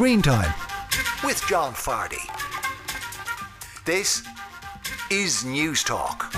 Screen 0.00 0.22
Time 0.22 0.54
with 1.22 1.44
John 1.46 1.74
Fardy. 1.74 2.26
This 3.84 4.26
is 5.10 5.44
News 5.44 5.84
Talk. 5.84 6.30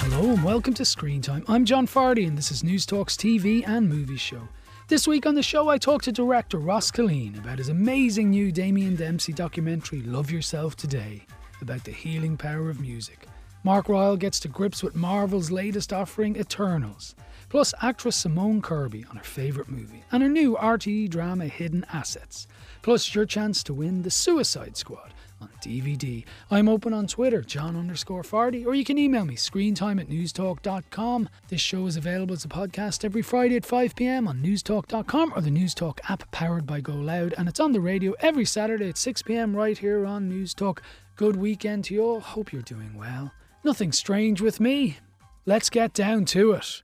Hello 0.00 0.32
and 0.34 0.44
welcome 0.44 0.74
to 0.74 0.84
Screen 0.84 1.22
Time. 1.22 1.42
I'm 1.48 1.64
John 1.64 1.86
Fardy 1.86 2.28
and 2.28 2.36
this 2.36 2.50
is 2.50 2.62
News 2.62 2.84
Talk's 2.84 3.16
TV 3.16 3.66
and 3.66 3.88
movie 3.88 4.18
show. 4.18 4.46
This 4.88 5.08
week 5.08 5.24
on 5.24 5.34
the 5.34 5.42
show, 5.42 5.70
I 5.70 5.78
talked 5.78 6.04
to 6.04 6.12
director 6.12 6.58
Ross 6.58 6.90
Killeen 6.90 7.38
about 7.38 7.56
his 7.56 7.70
amazing 7.70 8.28
new 8.28 8.52
Damien 8.52 8.96
Dempsey 8.96 9.32
documentary, 9.32 10.02
Love 10.02 10.30
Yourself 10.30 10.76
Today, 10.76 11.24
about 11.62 11.84
the 11.84 11.92
healing 11.92 12.36
power 12.36 12.68
of 12.68 12.80
music. 12.80 13.26
Mark 13.64 13.88
Ryle 13.88 14.18
gets 14.18 14.38
to 14.40 14.48
grips 14.48 14.82
with 14.82 14.94
Marvel's 14.94 15.50
latest 15.50 15.90
offering, 15.90 16.36
Eternals. 16.36 17.14
Plus, 17.56 17.72
actress 17.80 18.16
Simone 18.16 18.60
Kirby 18.60 19.06
on 19.08 19.16
her 19.16 19.24
favourite 19.24 19.70
movie 19.70 20.04
and 20.12 20.22
her 20.22 20.28
new 20.28 20.56
RTE 20.56 21.08
drama 21.08 21.46
Hidden 21.46 21.86
Assets. 21.90 22.46
Plus, 22.82 23.14
your 23.14 23.24
chance 23.24 23.62
to 23.62 23.72
win 23.72 24.02
The 24.02 24.10
Suicide 24.10 24.76
Squad 24.76 25.14
on 25.40 25.48
DVD. 25.62 26.26
I'm 26.50 26.68
open 26.68 26.92
on 26.92 27.06
Twitter, 27.06 27.40
John 27.40 27.74
underscore 27.74 28.24
Fardy, 28.24 28.66
or 28.66 28.74
you 28.74 28.84
can 28.84 28.98
email 28.98 29.24
me, 29.24 29.36
screentime 29.36 29.98
at 29.98 30.10
newstalk.com. 30.10 31.30
This 31.48 31.62
show 31.62 31.86
is 31.86 31.96
available 31.96 32.34
as 32.34 32.44
a 32.44 32.48
podcast 32.48 33.06
every 33.06 33.22
Friday 33.22 33.56
at 33.56 33.64
5 33.64 33.96
pm 33.96 34.28
on 34.28 34.42
newstalk.com 34.42 35.32
or 35.34 35.40
the 35.40 35.48
Newstalk 35.48 36.00
app 36.10 36.30
powered 36.32 36.66
by 36.66 36.82
Go 36.82 36.92
Loud, 36.92 37.32
and 37.38 37.48
it's 37.48 37.58
on 37.58 37.72
the 37.72 37.80
radio 37.80 38.12
every 38.20 38.44
Saturday 38.44 38.90
at 38.90 38.98
6 38.98 39.22
pm 39.22 39.56
right 39.56 39.78
here 39.78 40.04
on 40.04 40.30
Newstalk. 40.30 40.80
Good 41.14 41.36
weekend 41.36 41.84
to 41.84 41.94
you 41.94 42.02
all. 42.02 42.20
Hope 42.20 42.52
you're 42.52 42.60
doing 42.60 42.92
well. 42.98 43.32
Nothing 43.64 43.92
strange 43.92 44.42
with 44.42 44.60
me. 44.60 44.98
Let's 45.46 45.70
get 45.70 45.94
down 45.94 46.26
to 46.26 46.52
it. 46.52 46.82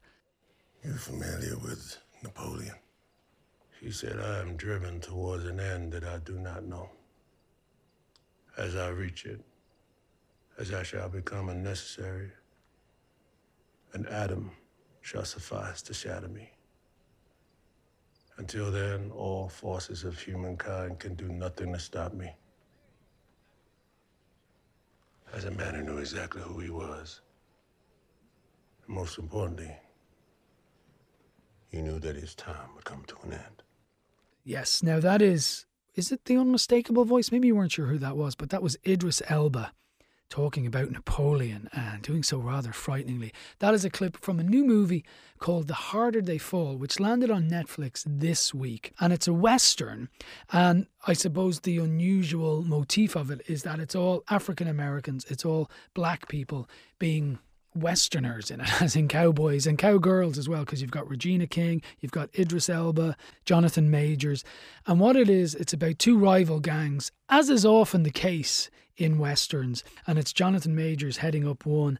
You're 0.84 0.94
familiar 0.94 1.56
with 1.58 1.96
Napoleon? 2.24 2.74
He 3.80 3.92
said, 3.92 4.18
I 4.18 4.40
am 4.40 4.56
driven 4.56 4.98
towards 5.00 5.44
an 5.44 5.60
end 5.60 5.92
that 5.92 6.02
I 6.02 6.18
do 6.18 6.40
not 6.40 6.64
know. 6.64 6.90
As 8.58 8.74
I 8.74 8.88
reach 8.88 9.24
it, 9.24 9.40
as 10.58 10.74
I 10.74 10.82
shall 10.82 11.08
become 11.08 11.50
unnecessary, 11.50 12.32
an 13.92 14.06
atom 14.06 14.50
shall 15.02 15.24
suffice 15.24 15.82
to 15.82 15.94
shatter 15.94 16.28
me. 16.28 16.50
Until 18.38 18.72
then, 18.72 19.12
all 19.12 19.48
forces 19.48 20.02
of 20.02 20.18
humankind 20.18 20.98
can 20.98 21.14
do 21.14 21.28
nothing 21.28 21.72
to 21.72 21.78
stop 21.78 22.12
me. 22.12 22.34
As 25.32 25.44
a 25.44 25.50
man 25.52 25.76
who 25.76 25.84
knew 25.84 25.98
exactly 25.98 26.42
who 26.42 26.58
he 26.58 26.70
was, 26.70 27.20
and 28.86 28.96
most 28.96 29.18
importantly, 29.18 29.76
he 31.72 31.80
knew 31.80 31.98
that 31.98 32.16
his 32.16 32.34
time 32.34 32.68
would 32.74 32.84
come 32.84 33.02
to 33.06 33.16
an 33.24 33.32
end. 33.32 33.62
Yes, 34.44 34.82
now 34.82 35.00
that 35.00 35.22
is, 35.22 35.64
is 35.94 36.12
it 36.12 36.26
the 36.26 36.36
unmistakable 36.36 37.06
voice? 37.06 37.32
Maybe 37.32 37.48
you 37.48 37.56
weren't 37.56 37.72
sure 37.72 37.86
who 37.86 37.98
that 37.98 38.16
was, 38.16 38.34
but 38.34 38.50
that 38.50 38.62
was 38.62 38.76
Idris 38.86 39.22
Elba 39.28 39.72
talking 40.28 40.66
about 40.66 40.90
Napoleon 40.90 41.68
and 41.72 42.02
doing 42.02 42.22
so 42.22 42.38
rather 42.38 42.72
frighteningly. 42.72 43.32
That 43.58 43.74
is 43.74 43.84
a 43.84 43.90
clip 43.90 44.16
from 44.16 44.40
a 44.40 44.42
new 44.42 44.64
movie 44.64 45.04
called 45.38 45.68
The 45.68 45.74
Harder 45.74 46.22
They 46.22 46.38
Fall, 46.38 46.76
which 46.76 46.98
landed 46.98 47.30
on 47.30 47.50
Netflix 47.50 48.02
this 48.06 48.54
week. 48.54 48.94
And 48.98 49.12
it's 49.12 49.28
a 49.28 49.32
Western. 49.34 50.08
And 50.50 50.86
I 51.06 51.12
suppose 51.12 51.60
the 51.60 51.78
unusual 51.78 52.62
motif 52.62 53.14
of 53.14 53.30
it 53.30 53.42
is 53.46 53.62
that 53.64 53.78
it's 53.78 53.94
all 53.94 54.24
African 54.30 54.68
Americans, 54.68 55.26
it's 55.28 55.44
all 55.44 55.70
black 55.94 56.28
people 56.28 56.68
being 56.98 57.38
Westerners 57.74 58.50
in 58.50 58.60
it, 58.60 58.68
as 58.82 58.96
in 58.96 59.08
cowboys 59.08 59.66
and 59.66 59.78
cowgirls 59.78 60.38
as 60.38 60.48
well, 60.48 60.64
because 60.64 60.80
you've 60.80 60.90
got 60.90 61.08
Regina 61.08 61.46
King, 61.46 61.82
you've 62.00 62.12
got 62.12 62.30
Idris 62.38 62.68
Elba, 62.68 63.16
Jonathan 63.44 63.90
Majors. 63.90 64.44
And 64.86 65.00
what 65.00 65.16
it 65.16 65.28
is, 65.28 65.54
it's 65.54 65.72
about 65.72 65.98
two 65.98 66.18
rival 66.18 66.60
gangs, 66.60 67.12
as 67.28 67.48
is 67.48 67.64
often 67.64 68.02
the 68.02 68.10
case 68.10 68.70
in 68.96 69.18
Westerns. 69.18 69.84
And 70.06 70.18
it's 70.18 70.32
Jonathan 70.32 70.74
Majors 70.74 71.18
heading 71.18 71.46
up 71.46 71.66
one. 71.66 71.98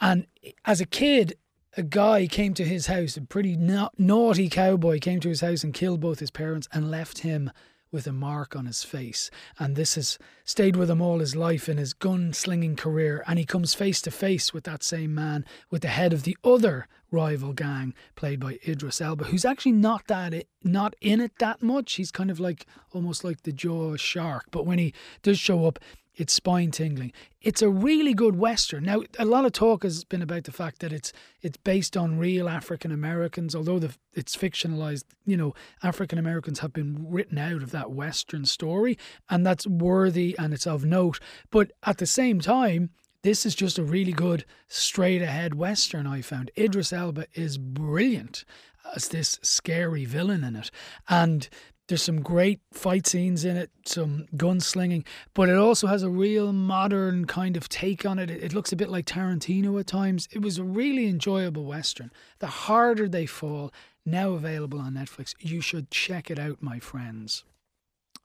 And 0.00 0.26
as 0.64 0.80
a 0.80 0.86
kid, 0.86 1.36
a 1.76 1.82
guy 1.82 2.26
came 2.26 2.54
to 2.54 2.64
his 2.64 2.86
house, 2.86 3.16
a 3.16 3.22
pretty 3.22 3.56
na- 3.56 3.90
naughty 3.96 4.48
cowboy 4.48 4.98
came 4.98 5.20
to 5.20 5.28
his 5.28 5.40
house 5.40 5.62
and 5.62 5.74
killed 5.74 6.00
both 6.00 6.18
his 6.18 6.30
parents 6.30 6.68
and 6.72 6.90
left 6.90 7.18
him 7.18 7.50
with 7.92 8.06
a 8.06 8.12
mark 8.12 8.54
on 8.54 8.66
his 8.66 8.82
face. 8.84 9.30
And 9.58 9.76
this 9.76 9.94
has 9.94 10.18
stayed 10.44 10.76
with 10.76 10.90
him 10.90 11.00
all 11.00 11.18
his 11.18 11.36
life 11.36 11.68
in 11.68 11.76
his 11.76 11.92
gun-slinging 11.92 12.76
career. 12.76 13.24
And 13.26 13.38
he 13.38 13.44
comes 13.44 13.74
face 13.74 14.00
to 14.02 14.10
face 14.10 14.52
with 14.52 14.64
that 14.64 14.82
same 14.82 15.14
man, 15.14 15.44
with 15.70 15.82
the 15.82 15.88
head 15.88 16.12
of 16.12 16.22
the 16.22 16.36
other 16.44 16.86
rival 17.10 17.52
gang, 17.52 17.92
played 18.14 18.38
by 18.38 18.58
Idris 18.66 19.00
Elba, 19.00 19.24
who's 19.24 19.44
actually 19.44 19.72
not 19.72 20.06
that 20.06 20.32
not 20.62 20.94
in 21.00 21.20
it 21.20 21.32
that 21.38 21.62
much. 21.62 21.94
He's 21.94 22.12
kind 22.12 22.30
of 22.30 22.38
like 22.38 22.66
almost 22.92 23.24
like 23.24 23.42
the 23.42 23.52
jaw 23.52 23.96
shark. 23.96 24.44
But 24.50 24.66
when 24.66 24.78
he 24.78 24.94
does 25.22 25.38
show 25.38 25.66
up, 25.66 25.78
it's 26.20 26.34
spine 26.34 26.70
tingling. 26.70 27.12
It's 27.40 27.62
a 27.62 27.70
really 27.70 28.12
good 28.12 28.36
western. 28.36 28.84
Now, 28.84 29.04
a 29.18 29.24
lot 29.24 29.46
of 29.46 29.52
talk 29.52 29.84
has 29.84 30.04
been 30.04 30.20
about 30.20 30.44
the 30.44 30.52
fact 30.52 30.80
that 30.80 30.92
it's 30.92 31.14
it's 31.40 31.56
based 31.56 31.96
on 31.96 32.18
real 32.18 32.46
African 32.46 32.92
Americans, 32.92 33.56
although 33.56 33.78
the, 33.78 33.96
it's 34.12 34.36
fictionalized. 34.36 35.04
You 35.24 35.38
know, 35.38 35.54
African 35.82 36.18
Americans 36.18 36.58
have 36.58 36.74
been 36.74 37.06
written 37.08 37.38
out 37.38 37.62
of 37.62 37.70
that 37.70 37.92
western 37.92 38.44
story, 38.44 38.98
and 39.30 39.46
that's 39.46 39.66
worthy 39.66 40.36
and 40.38 40.52
it's 40.52 40.66
of 40.66 40.84
note. 40.84 41.20
But 41.50 41.72
at 41.84 41.96
the 41.96 42.06
same 42.06 42.38
time, 42.38 42.90
this 43.22 43.46
is 43.46 43.54
just 43.54 43.78
a 43.78 43.82
really 43.82 44.12
good 44.12 44.44
straight 44.68 45.22
ahead 45.22 45.54
western. 45.54 46.06
I 46.06 46.20
found 46.20 46.50
Idris 46.58 46.92
Elba 46.92 47.28
is 47.32 47.56
brilliant 47.56 48.44
as 48.94 49.08
this 49.08 49.38
scary 49.40 50.04
villain 50.04 50.44
in 50.44 50.56
it, 50.56 50.70
and 51.08 51.48
there's 51.90 52.02
some 52.02 52.22
great 52.22 52.60
fight 52.72 53.04
scenes 53.04 53.44
in 53.44 53.56
it, 53.56 53.68
some 53.84 54.26
gunslinging, 54.36 55.04
but 55.34 55.48
it 55.48 55.56
also 55.56 55.88
has 55.88 56.04
a 56.04 56.08
real 56.08 56.52
modern 56.52 57.26
kind 57.26 57.56
of 57.56 57.68
take 57.68 58.06
on 58.06 58.20
it. 58.20 58.30
It 58.30 58.54
looks 58.54 58.72
a 58.72 58.76
bit 58.76 58.88
like 58.88 59.06
Tarantino 59.06 59.78
at 59.80 59.88
times. 59.88 60.28
It 60.30 60.40
was 60.40 60.56
a 60.56 60.62
really 60.62 61.08
enjoyable 61.08 61.64
Western. 61.64 62.12
The 62.38 62.46
Harder 62.46 63.08
They 63.08 63.26
Fall, 63.26 63.72
now 64.06 64.30
available 64.30 64.78
on 64.78 64.94
Netflix. 64.94 65.34
You 65.40 65.60
should 65.60 65.90
check 65.90 66.30
it 66.30 66.38
out, 66.38 66.62
my 66.62 66.78
friends. 66.78 67.42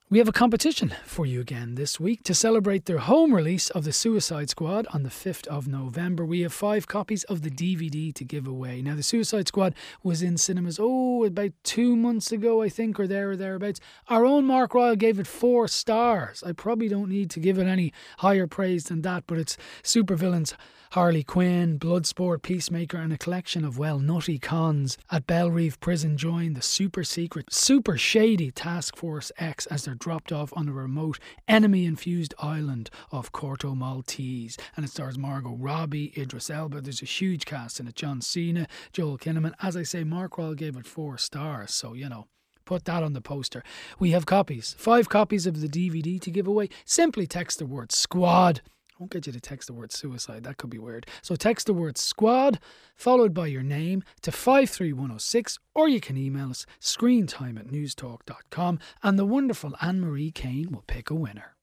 We 0.08 0.18
have 0.18 0.28
a 0.28 0.32
competition 0.32 0.94
for 1.04 1.26
you 1.26 1.40
again 1.40 1.74
this 1.74 1.98
week 1.98 2.22
to 2.22 2.32
celebrate 2.32 2.84
their 2.84 2.98
home 2.98 3.34
release 3.34 3.70
of 3.70 3.82
The 3.82 3.92
Suicide 3.92 4.48
Squad 4.48 4.86
on 4.94 5.02
the 5.02 5.08
5th 5.08 5.48
of 5.48 5.66
November. 5.66 6.24
We 6.24 6.42
have 6.42 6.52
five 6.52 6.86
copies 6.86 7.24
of 7.24 7.42
the 7.42 7.50
DVD 7.50 8.14
to 8.14 8.24
give 8.24 8.46
away. 8.46 8.82
Now, 8.82 8.94
The 8.94 9.02
Suicide 9.02 9.48
Squad 9.48 9.74
was 10.04 10.22
in 10.22 10.36
cinemas, 10.36 10.78
oh, 10.80 11.24
about 11.24 11.50
two 11.64 11.96
months 11.96 12.30
ago, 12.30 12.62
I 12.62 12.68
think, 12.68 13.00
or 13.00 13.08
there 13.08 13.32
or 13.32 13.36
thereabouts. 13.36 13.80
Our 14.06 14.24
own 14.24 14.44
Mark 14.44 14.74
Ryle 14.74 14.94
gave 14.94 15.18
it 15.18 15.26
four 15.26 15.66
stars. 15.66 16.40
I 16.46 16.52
probably 16.52 16.86
don't 16.86 17.10
need 17.10 17.28
to 17.30 17.40
give 17.40 17.58
it 17.58 17.66
any 17.66 17.92
higher 18.18 18.46
praise 18.46 18.84
than 18.84 19.02
that, 19.02 19.24
but 19.26 19.38
it's 19.38 19.56
supervillains 19.82 20.54
Harley 20.92 21.24
Quinn, 21.24 21.78
Bloodsport, 21.78 22.42
Peacemaker, 22.42 22.96
and 22.96 23.12
a 23.12 23.18
collection 23.18 23.64
of, 23.64 23.76
well, 23.76 23.98
nutty 23.98 24.38
cons 24.38 24.96
at 25.10 25.26
Belle 25.26 25.50
Reve 25.50 25.78
Prison 25.80 26.16
join 26.16 26.54
the 26.54 26.62
super 26.62 27.04
secret, 27.04 27.52
super 27.52 27.98
shady 27.98 28.50
Task 28.50 28.96
Force 28.96 29.32
X 29.36 29.66
as 29.66 29.84
they're 29.84 29.95
dropped 29.98 30.32
off 30.32 30.52
on 30.56 30.68
a 30.68 30.72
remote, 30.72 31.18
enemy 31.48 31.84
infused 31.84 32.34
island 32.38 32.90
of 33.10 33.32
Corto 33.32 33.76
Maltese. 33.76 34.56
And 34.76 34.84
it 34.84 34.90
stars 34.90 35.18
Margot 35.18 35.56
Robbie, 35.58 36.12
Idris 36.16 36.50
Elba. 36.50 36.80
There's 36.80 37.02
a 37.02 37.06
huge 37.06 37.44
cast 37.44 37.80
in 37.80 37.88
it 37.88 37.94
John 37.94 38.20
Cena, 38.20 38.66
Joel 38.92 39.18
Kinnaman. 39.18 39.54
As 39.60 39.76
I 39.76 39.82
say, 39.82 40.04
Mark 40.04 40.38
Ryle 40.38 40.54
gave 40.54 40.76
it 40.76 40.86
four 40.86 41.18
stars, 41.18 41.72
so, 41.74 41.94
you 41.94 42.08
know. 42.08 42.26
Put 42.64 42.84
that 42.86 43.04
on 43.04 43.12
the 43.12 43.20
poster. 43.20 43.62
We 44.00 44.10
have 44.10 44.26
copies, 44.26 44.74
five 44.76 45.08
copies 45.08 45.46
of 45.46 45.60
the 45.60 45.68
DVD 45.68 46.20
to 46.20 46.30
give 46.32 46.48
away. 46.48 46.68
Simply 46.84 47.24
text 47.26 47.60
the 47.60 47.66
word 47.66 47.92
squad 47.92 48.60
I 48.96 49.02
won't 49.02 49.12
get 49.12 49.26
you 49.26 49.32
to 49.34 49.40
text 49.40 49.66
the 49.66 49.74
word 49.74 49.92
suicide. 49.92 50.44
That 50.44 50.56
could 50.56 50.70
be 50.70 50.78
weird. 50.78 51.06
So 51.20 51.36
text 51.36 51.66
the 51.66 51.74
word 51.74 51.98
squad 51.98 52.58
followed 52.94 53.34
by 53.34 53.48
your 53.48 53.62
name 53.62 54.02
to 54.22 54.32
53106 54.32 55.58
or 55.74 55.86
you 55.86 56.00
can 56.00 56.16
email 56.16 56.48
us 56.48 56.64
screentime 56.80 57.58
at 57.58 57.66
newstalk.com 57.66 58.78
and 59.02 59.18
the 59.18 59.26
wonderful 59.26 59.74
Anne 59.82 60.00
Marie 60.00 60.30
Kane 60.30 60.72
will 60.72 60.84
pick 60.86 61.10
a 61.10 61.14
winner. 61.14 61.55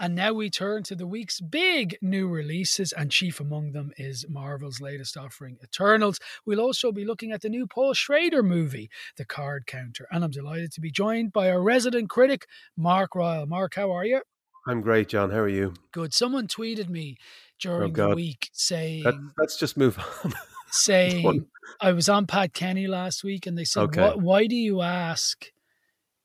And 0.00 0.14
now 0.14 0.32
we 0.32 0.48
turn 0.48 0.84
to 0.84 0.94
the 0.94 1.06
week's 1.06 1.40
big 1.40 1.98
new 2.00 2.28
releases, 2.28 2.92
and 2.92 3.10
chief 3.10 3.40
among 3.40 3.72
them 3.72 3.92
is 3.96 4.24
Marvel's 4.28 4.80
latest 4.80 5.16
offering, 5.16 5.58
Eternals. 5.62 6.20
We'll 6.46 6.60
also 6.60 6.92
be 6.92 7.04
looking 7.04 7.32
at 7.32 7.40
the 7.40 7.48
new 7.48 7.66
Paul 7.66 7.94
Schrader 7.94 8.42
movie, 8.42 8.90
The 9.16 9.24
Card 9.24 9.66
Counter. 9.66 10.06
And 10.12 10.22
I'm 10.22 10.30
delighted 10.30 10.72
to 10.72 10.80
be 10.80 10.90
joined 10.90 11.32
by 11.32 11.50
our 11.50 11.60
resident 11.60 12.08
critic, 12.08 12.46
Mark 12.76 13.14
Ryle. 13.14 13.46
Mark, 13.46 13.74
how 13.74 13.90
are 13.90 14.04
you? 14.04 14.22
I'm 14.68 14.82
great, 14.82 15.08
John. 15.08 15.30
How 15.30 15.38
are 15.38 15.48
you? 15.48 15.74
Good. 15.92 16.14
Someone 16.14 16.46
tweeted 16.46 16.88
me 16.88 17.16
oh, 17.18 17.24
during 17.58 18.00
oh 18.00 18.08
the 18.10 18.14
week 18.14 18.50
saying, 18.52 19.04
Let, 19.04 19.14
us 19.42 19.56
just 19.56 19.76
move 19.76 19.98
on. 19.98 20.32
saying, 20.70 21.46
I 21.80 21.92
was 21.92 22.08
on 22.08 22.26
Pat 22.26 22.52
Kenny 22.52 22.86
last 22.86 23.24
week, 23.24 23.46
and 23.46 23.56
they 23.56 23.64
said, 23.64 23.84
okay. 23.84 24.12
Why 24.14 24.46
do 24.46 24.54
you 24.54 24.82
ask 24.82 25.50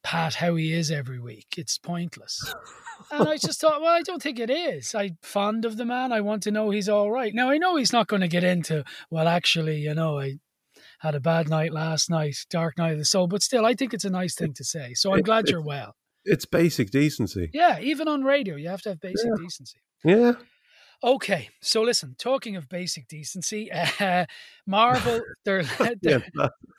Pat 0.03 0.35
how 0.35 0.55
he 0.55 0.73
is 0.73 0.91
every 0.91 1.19
week? 1.19 1.55
It's 1.57 1.77
pointless. 1.77 2.53
and 3.11 3.27
I 3.27 3.37
just 3.37 3.59
thought, 3.61 3.81
well, 3.81 3.93
I 3.93 4.01
don't 4.01 4.21
think 4.21 4.39
it 4.39 4.49
is. 4.49 4.93
I'm 4.93 5.17
fond 5.21 5.65
of 5.65 5.77
the 5.77 5.85
man. 5.85 6.11
I 6.11 6.21
want 6.21 6.43
to 6.43 6.51
know 6.51 6.69
he's 6.69 6.89
all 6.89 7.09
right. 7.11 7.33
Now 7.33 7.49
I 7.49 7.57
know 7.57 7.77
he's 7.77 7.93
not 7.93 8.07
going 8.07 8.21
to 8.21 8.27
get 8.27 8.43
into. 8.43 8.83
Well, 9.09 9.27
actually, 9.27 9.79
you 9.79 9.93
know, 9.93 10.19
I 10.19 10.39
had 10.99 11.15
a 11.15 11.19
bad 11.19 11.49
night 11.49 11.71
last 11.73 12.09
night, 12.09 12.35
dark 12.49 12.77
night 12.77 12.91
of 12.93 12.97
the 12.97 13.05
soul. 13.05 13.27
But 13.27 13.43
still, 13.43 13.65
I 13.65 13.73
think 13.73 13.93
it's 13.93 14.05
a 14.05 14.09
nice 14.09 14.35
thing 14.35 14.53
to 14.55 14.63
say. 14.63 14.93
So 14.93 15.13
I'm 15.13 15.19
It- 15.19 15.25
glad 15.25 15.49
you're 15.49 15.61
well. 15.61 15.95
It's 16.25 16.45
basic 16.45 16.89
decency. 16.89 17.49
Yeah, 17.53 17.79
even 17.81 18.07
on 18.07 18.23
radio, 18.23 18.55
you 18.55 18.69
have 18.69 18.81
to 18.83 18.89
have 18.89 18.99
basic 19.01 19.25
Yeah. 19.25 19.43
decency. 19.43 19.79
Yeah. 20.05 20.31
Okay, 21.05 21.49
so 21.59 21.81
listen, 21.81 22.15
talking 22.17 22.55
of 22.55 22.69
basic 22.69 23.09
decency, 23.09 23.69
uh, 23.69 24.25
Marvel, 24.65 25.19
their, 25.45 25.63
their 26.01 26.23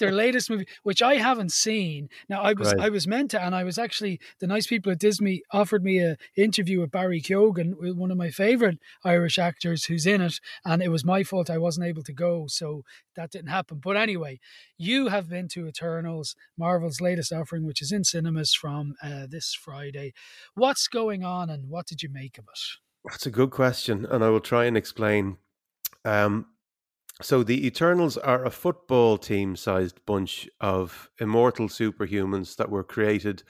their 0.01 0.13
latest 0.13 0.49
movie, 0.49 0.67
which 0.83 1.03
I 1.03 1.17
haven't 1.17 1.53
seen. 1.53 2.09
Now, 2.31 2.41
I 2.41 2.55
was 2.55 2.73
Right. 2.73 2.87
I 2.87 2.89
was 2.89 3.07
meant 3.07 3.33
to, 3.33 3.43
and 3.45 3.55
I 3.55 3.65
was 3.65 3.79
actually 3.79 4.19
the 4.41 4.47
nice 4.47 4.67
people 4.67 4.91
at 4.91 4.99
Disney 4.99 5.43
offered 5.53 5.85
me 5.85 5.99
a 5.99 6.17
interview 6.39 6.81
with 6.81 6.91
Barry 6.91 7.21
Keoghan, 7.21 7.75
one 7.97 8.11
of 8.11 8.17
my 8.17 8.31
favorite 8.31 8.79
Irish 9.05 9.39
actors 9.39 9.85
who's 9.85 10.07
in 10.07 10.23
it, 10.23 10.41
and 10.65 10.83
it 10.83 10.89
was 10.89 11.05
my 11.05 11.23
fault 11.23 11.51
I 11.51 11.59
wasn't 11.59 11.87
able 11.87 12.03
to 12.05 12.13
go, 12.15 12.47
so 12.49 12.83
that 13.17 13.31
didn't 13.31 13.51
happen. 13.51 13.79
But 13.85 13.99
anyway, 13.99 14.41
you 14.79 15.09
have 15.09 15.29
been 15.29 15.49
to 15.49 15.67
Eternals, 15.67 16.35
Marvel's 16.57 17.03
latest 17.03 17.31
offering, 17.31 17.67
which 17.67 17.83
is 17.83 17.93
in 17.93 18.05
cinemas 18.05 18.55
from 18.55 18.95
uh, 19.03 19.27
this 19.29 19.53
Friday. 19.53 20.15
What's 20.55 20.89
going 20.89 21.23
on, 21.23 21.51
and 21.51 21.69
what 21.69 21.87
did 21.87 22.03
you 22.03 22.09
make 22.09 22.39
of 22.39 22.45
it? 22.45 22.84
That's 23.05 23.27
a 23.27 23.31
good 23.31 23.51
question, 23.51 24.07
and 24.07 24.25
I 24.25 24.31
will 24.31 24.41
try 24.41 24.65
and 24.65 24.77
explain. 24.77 25.37
Um, 26.05 26.47
so 27.23 27.43
the 27.43 27.67
Eternals 27.67 28.17
are 28.17 28.45
a 28.45 28.51
football 28.51 29.19
team-sized 29.19 30.05
bunch 30.05 30.49
of 30.61 31.11
immortal 31.21 31.69
superhumans 31.69 32.57
that 32.57 32.71
were 32.71 32.83
created 32.83 33.43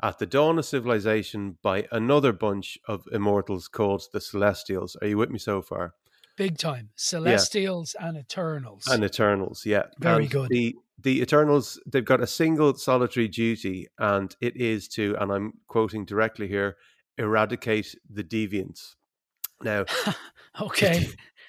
at 0.00 0.18
the 0.18 0.26
dawn 0.26 0.58
of 0.58 0.64
civilization 0.64 1.58
by 1.62 1.88
another 1.90 2.32
bunch 2.32 2.78
of 2.86 3.06
immortals 3.10 3.66
called 3.66 4.04
the 4.12 4.20
Celestials. 4.20 4.96
Are 5.02 5.08
you 5.08 5.18
with 5.18 5.30
me 5.30 5.38
so 5.38 5.62
far? 5.62 5.94
Big 6.36 6.56
time, 6.56 6.90
Celestials 6.94 7.96
and 7.98 8.16
Eternals. 8.16 8.86
And 8.86 9.02
Eternals, 9.02 9.66
yeah. 9.66 9.86
Very 9.98 10.24
And 10.24 10.30
good. 10.30 10.48
The 10.50 10.76
the 11.00 11.20
Eternals, 11.20 11.80
they've 11.86 12.04
got 12.04 12.20
a 12.20 12.26
single 12.26 12.74
solitary 12.74 13.28
duty, 13.28 13.86
and 13.98 14.34
it 14.40 14.56
is 14.56 14.88
to, 14.88 15.16
and 15.20 15.32
I'm 15.32 15.54
quoting 15.68 16.04
directly 16.04 16.48
here, 16.48 16.76
eradicate 17.16 17.94
the 18.08 18.24
deviants. 18.24 18.94
Now, 19.62 19.84
okay. 20.60 21.08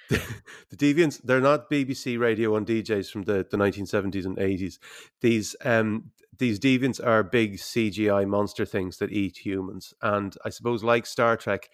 the, 0.09 0.21
the 0.69 0.75
deviants 0.75 1.21
they're 1.23 1.39
not 1.39 1.69
bbc 1.69 2.19
radio 2.19 2.55
on 2.55 2.65
djs 2.65 3.11
from 3.11 3.23
the, 3.23 3.45
the 3.49 3.57
1970s 3.57 4.25
and 4.25 4.37
80s 4.37 4.79
these 5.21 5.55
um 5.63 6.11
these 6.39 6.59
deviants 6.59 7.05
are 7.05 7.21
big 7.21 7.57
cgi 7.57 8.27
monster 8.27 8.65
things 8.65 8.97
that 8.97 9.11
eat 9.11 9.45
humans 9.45 9.93
and 10.01 10.35
i 10.43 10.49
suppose 10.49 10.83
like 10.83 11.05
star 11.05 11.37
trek 11.37 11.69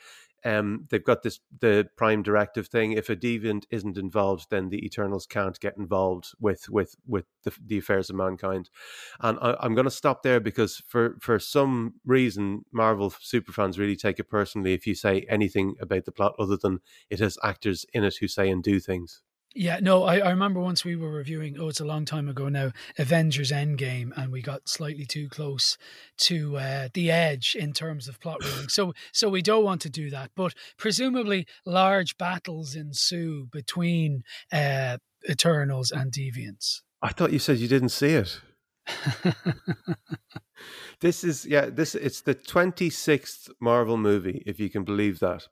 um 0.45 0.87
they've 0.89 1.03
got 1.03 1.23
this 1.23 1.39
the 1.59 1.87
prime 1.97 2.23
directive 2.23 2.67
thing 2.67 2.93
if 2.93 3.09
a 3.09 3.15
deviant 3.15 3.65
isn't 3.69 3.97
involved 3.97 4.47
then 4.49 4.69
the 4.69 4.85
eternals 4.85 5.25
can't 5.25 5.59
get 5.59 5.77
involved 5.77 6.33
with 6.39 6.69
with 6.69 6.95
with 7.05 7.25
the, 7.43 7.53
the 7.65 7.77
affairs 7.77 8.09
of 8.09 8.15
mankind 8.15 8.69
and 9.21 9.37
I, 9.41 9.55
i'm 9.59 9.75
going 9.75 9.85
to 9.85 9.91
stop 9.91 10.23
there 10.23 10.39
because 10.39 10.81
for 10.87 11.17
for 11.19 11.39
some 11.39 11.95
reason 12.05 12.65
marvel 12.71 13.09
superfans 13.09 13.77
really 13.77 13.95
take 13.95 14.19
it 14.19 14.29
personally 14.29 14.73
if 14.73 14.87
you 14.87 14.95
say 14.95 15.25
anything 15.29 15.75
about 15.81 16.05
the 16.05 16.11
plot 16.11 16.35
other 16.39 16.57
than 16.57 16.79
it 17.09 17.19
has 17.19 17.37
actors 17.43 17.85
in 17.93 18.03
it 18.03 18.17
who 18.17 18.27
say 18.27 18.49
and 18.49 18.63
do 18.63 18.79
things. 18.79 19.21
Yeah, 19.57 19.79
no, 19.81 20.03
I, 20.03 20.17
I 20.17 20.29
remember 20.31 20.59
once 20.59 20.83
we 20.83 20.97
were 20.97 21.09
reviewing, 21.09 21.55
oh, 21.57 21.69
it's 21.69 21.79
a 21.79 21.85
long 21.85 22.03
time 22.03 22.27
ago 22.27 22.49
now, 22.49 22.71
Avengers 22.97 23.51
Endgame, 23.51 24.11
and 24.17 24.29
we 24.29 24.41
got 24.41 24.67
slightly 24.67 25.05
too 25.05 25.29
close 25.29 25.77
to 26.17 26.57
uh, 26.57 26.89
the 26.93 27.09
edge 27.09 27.55
in 27.57 27.71
terms 27.71 28.09
of 28.09 28.19
plot 28.19 28.43
ruling. 28.43 28.67
So, 28.67 28.93
so 29.13 29.29
we 29.29 29.41
don't 29.41 29.63
want 29.63 29.81
to 29.81 29.89
do 29.89 30.09
that. 30.09 30.31
But 30.35 30.53
presumably, 30.77 31.47
large 31.65 32.17
battles 32.17 32.75
ensue 32.75 33.47
between 33.51 34.23
uh, 34.51 34.97
Eternals 35.29 35.89
and 35.91 36.11
Deviants. 36.11 36.81
I 37.01 37.13
thought 37.13 37.31
you 37.31 37.39
said 37.39 37.57
you 37.57 37.69
didn't 37.69 37.89
see 37.89 38.13
it. 38.13 38.41
This 40.99 41.23
is 41.23 41.45
yeah, 41.45 41.69
this 41.69 41.95
it's 41.95 42.21
the 42.21 42.35
26th 42.35 43.49
Marvel 43.59 43.97
movie 43.97 44.43
if 44.45 44.59
you 44.59 44.69
can 44.69 44.83
believe 44.83 45.19
that. 45.19 45.47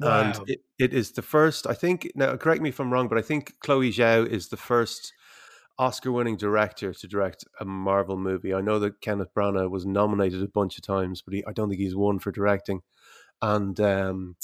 Wow. 0.00 0.20
And 0.20 0.48
it, 0.48 0.60
it 0.78 0.94
is 0.94 1.12
the 1.12 1.22
first, 1.22 1.66
I 1.66 1.74
think 1.74 2.10
now 2.14 2.36
correct 2.36 2.62
me 2.62 2.70
if 2.70 2.80
I'm 2.80 2.92
wrong, 2.92 3.08
but 3.08 3.18
I 3.18 3.22
think 3.22 3.54
Chloe 3.60 3.92
Zhao 3.92 4.26
is 4.26 4.48
the 4.48 4.56
first 4.56 5.12
Oscar 5.78 6.12
winning 6.12 6.36
director 6.36 6.92
to 6.92 7.06
direct 7.08 7.44
a 7.60 7.64
Marvel 7.64 8.16
movie. 8.16 8.54
I 8.54 8.60
know 8.60 8.78
that 8.78 9.00
Kenneth 9.00 9.34
Branagh 9.34 9.70
was 9.70 9.86
nominated 9.86 10.42
a 10.42 10.48
bunch 10.48 10.76
of 10.76 10.84
times, 10.84 11.22
but 11.22 11.34
he, 11.34 11.44
I 11.46 11.52
don't 11.52 11.68
think 11.68 11.80
he's 11.80 11.96
won 11.96 12.18
for 12.18 12.32
directing. 12.32 12.80
And 13.40 13.78
um 13.80 14.36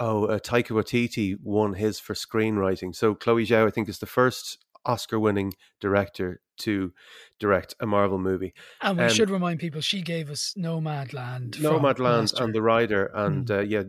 oh, 0.00 0.24
uh, 0.24 0.38
Taika 0.38 0.70
Waititi 0.70 1.36
won 1.42 1.74
his 1.74 2.00
for 2.00 2.14
screenwriting. 2.14 2.94
So 2.96 3.14
Chloe 3.14 3.46
Zhao, 3.46 3.66
I 3.66 3.70
think, 3.70 3.88
is 3.88 3.98
the 3.98 4.06
first 4.06 4.64
Oscar-winning 4.86 5.52
director 5.78 6.40
to 6.60 6.92
direct 7.38 7.74
a 7.80 7.86
Marvel 7.86 8.18
movie. 8.18 8.52
and 8.80 8.98
we 8.98 9.04
um, 9.04 9.10
should 9.10 9.30
remind 9.30 9.60
people 9.60 9.80
she 9.80 10.02
gave 10.02 10.30
us 10.30 10.54
Nomadland. 10.56 11.58
Nomadland 11.58 12.38
and. 12.40 12.54
The 12.54 12.62
Rider, 12.62 13.06
and 13.14 13.48
Hmm. 13.48 13.54
uh, 13.54 13.60
yeah, 13.60 13.82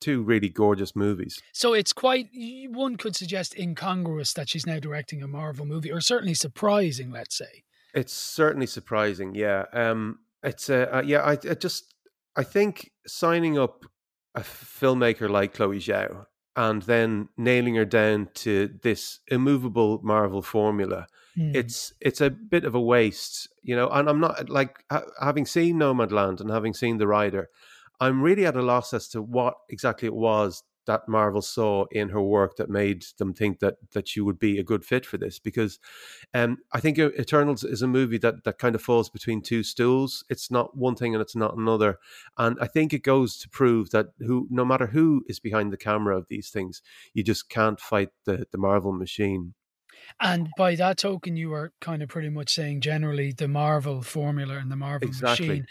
two 0.00 0.22
really 0.22 0.48
gorgeous 0.48 0.94
movies. 0.96 1.40
So 1.52 1.72
it's 1.74 1.92
quite, 1.92 2.28
one 2.68 2.96
could 2.96 3.16
suggest 3.16 3.56
incongruous 3.56 4.32
that 4.34 4.48
she's 4.48 4.66
now 4.66 4.78
directing 4.78 5.22
a 5.22 5.28
Marvel 5.28 5.66
movie, 5.66 5.90
or 5.92 6.00
certainly 6.00 6.34
surprising, 6.34 7.10
let's 7.10 7.36
say. 7.36 7.64
It's 7.94 8.12
certainly 8.12 8.66
surprising. 8.66 9.34
Yeah, 9.34 9.64
um, 9.72 10.18
it's 10.42 10.68
uh, 10.70 10.88
uh, 10.92 11.02
yeah. 11.04 11.22
I, 11.22 11.32
I 11.32 11.54
just 11.54 11.94
I 12.36 12.42
think 12.44 12.90
signing 13.06 13.58
up 13.58 13.84
a 14.34 14.40
filmmaker 14.40 15.28
like 15.28 15.54
Chloe 15.54 15.78
Zhao 15.78 16.26
and 16.56 16.82
then 16.82 17.28
nailing 17.36 17.74
her 17.76 17.84
down 17.84 18.28
to 18.34 18.78
this 18.82 19.20
immovable 19.28 20.00
Marvel 20.02 20.42
formula 20.42 21.06
Hmm. 21.40 21.52
it's 21.54 21.94
it's 22.02 22.20
a 22.20 22.28
bit 22.28 22.66
of 22.66 22.74
a 22.74 22.80
waste, 22.80 23.48
you 23.62 23.74
know. 23.74 23.88
And 23.88 24.10
I'm 24.10 24.20
not 24.20 24.50
like 24.50 24.84
ha- 24.90 25.04
having 25.18 25.46
seen 25.46 25.78
Nomadland 25.78 26.38
and 26.38 26.50
having 26.50 26.74
seen 26.74 26.98
The 26.98 27.06
Rider, 27.06 27.48
I'm 27.98 28.20
really 28.20 28.44
at 28.44 28.56
a 28.56 28.62
loss 28.62 28.92
as 28.92 29.08
to 29.08 29.22
what 29.22 29.54
exactly 29.70 30.06
it 30.06 30.14
was 30.14 30.62
that 30.86 31.08
Marvel 31.08 31.40
saw 31.40 31.86
in 31.92 32.10
her 32.10 32.20
work 32.20 32.56
that 32.56 32.68
made 32.68 33.06
them 33.16 33.32
think 33.32 33.60
that 33.60 33.76
that 33.92 34.06
she 34.06 34.20
would 34.20 34.38
be 34.38 34.58
a 34.58 34.62
good 34.62 34.84
fit 34.84 35.06
for 35.06 35.16
this. 35.16 35.38
Because 35.38 35.78
um, 36.34 36.58
I 36.74 36.80
think 36.80 36.98
Eternals 36.98 37.64
is 37.64 37.80
a 37.80 37.86
movie 37.86 38.18
that 38.18 38.44
that 38.44 38.58
kind 38.58 38.74
of 38.74 38.82
falls 38.82 39.08
between 39.08 39.40
two 39.40 39.62
stools. 39.62 40.22
It's 40.28 40.50
not 40.50 40.76
one 40.76 40.94
thing 40.94 41.14
and 41.14 41.22
it's 41.22 41.36
not 41.36 41.56
another. 41.56 42.00
And 42.36 42.58
I 42.60 42.66
think 42.66 42.92
it 42.92 43.02
goes 43.02 43.38
to 43.38 43.48
prove 43.48 43.92
that 43.92 44.08
who, 44.18 44.46
no 44.50 44.66
matter 44.66 44.88
who 44.88 45.24
is 45.26 45.40
behind 45.40 45.72
the 45.72 45.78
camera 45.78 46.18
of 46.18 46.26
these 46.28 46.50
things, 46.50 46.82
you 47.14 47.24
just 47.24 47.48
can't 47.48 47.80
fight 47.80 48.10
the 48.26 48.44
the 48.52 48.58
Marvel 48.58 48.92
machine. 48.92 49.54
And 50.20 50.48
by 50.56 50.74
that 50.76 50.98
token, 50.98 51.36
you 51.36 51.50
were 51.50 51.72
kind 51.80 52.02
of 52.02 52.08
pretty 52.08 52.30
much 52.30 52.54
saying 52.54 52.80
generally 52.80 53.32
the 53.32 53.48
Marvel 53.48 54.02
formula 54.02 54.56
and 54.56 54.70
the 54.70 54.76
Marvel 54.76 55.08
Exactly. 55.08 55.48
machine. 55.48 55.66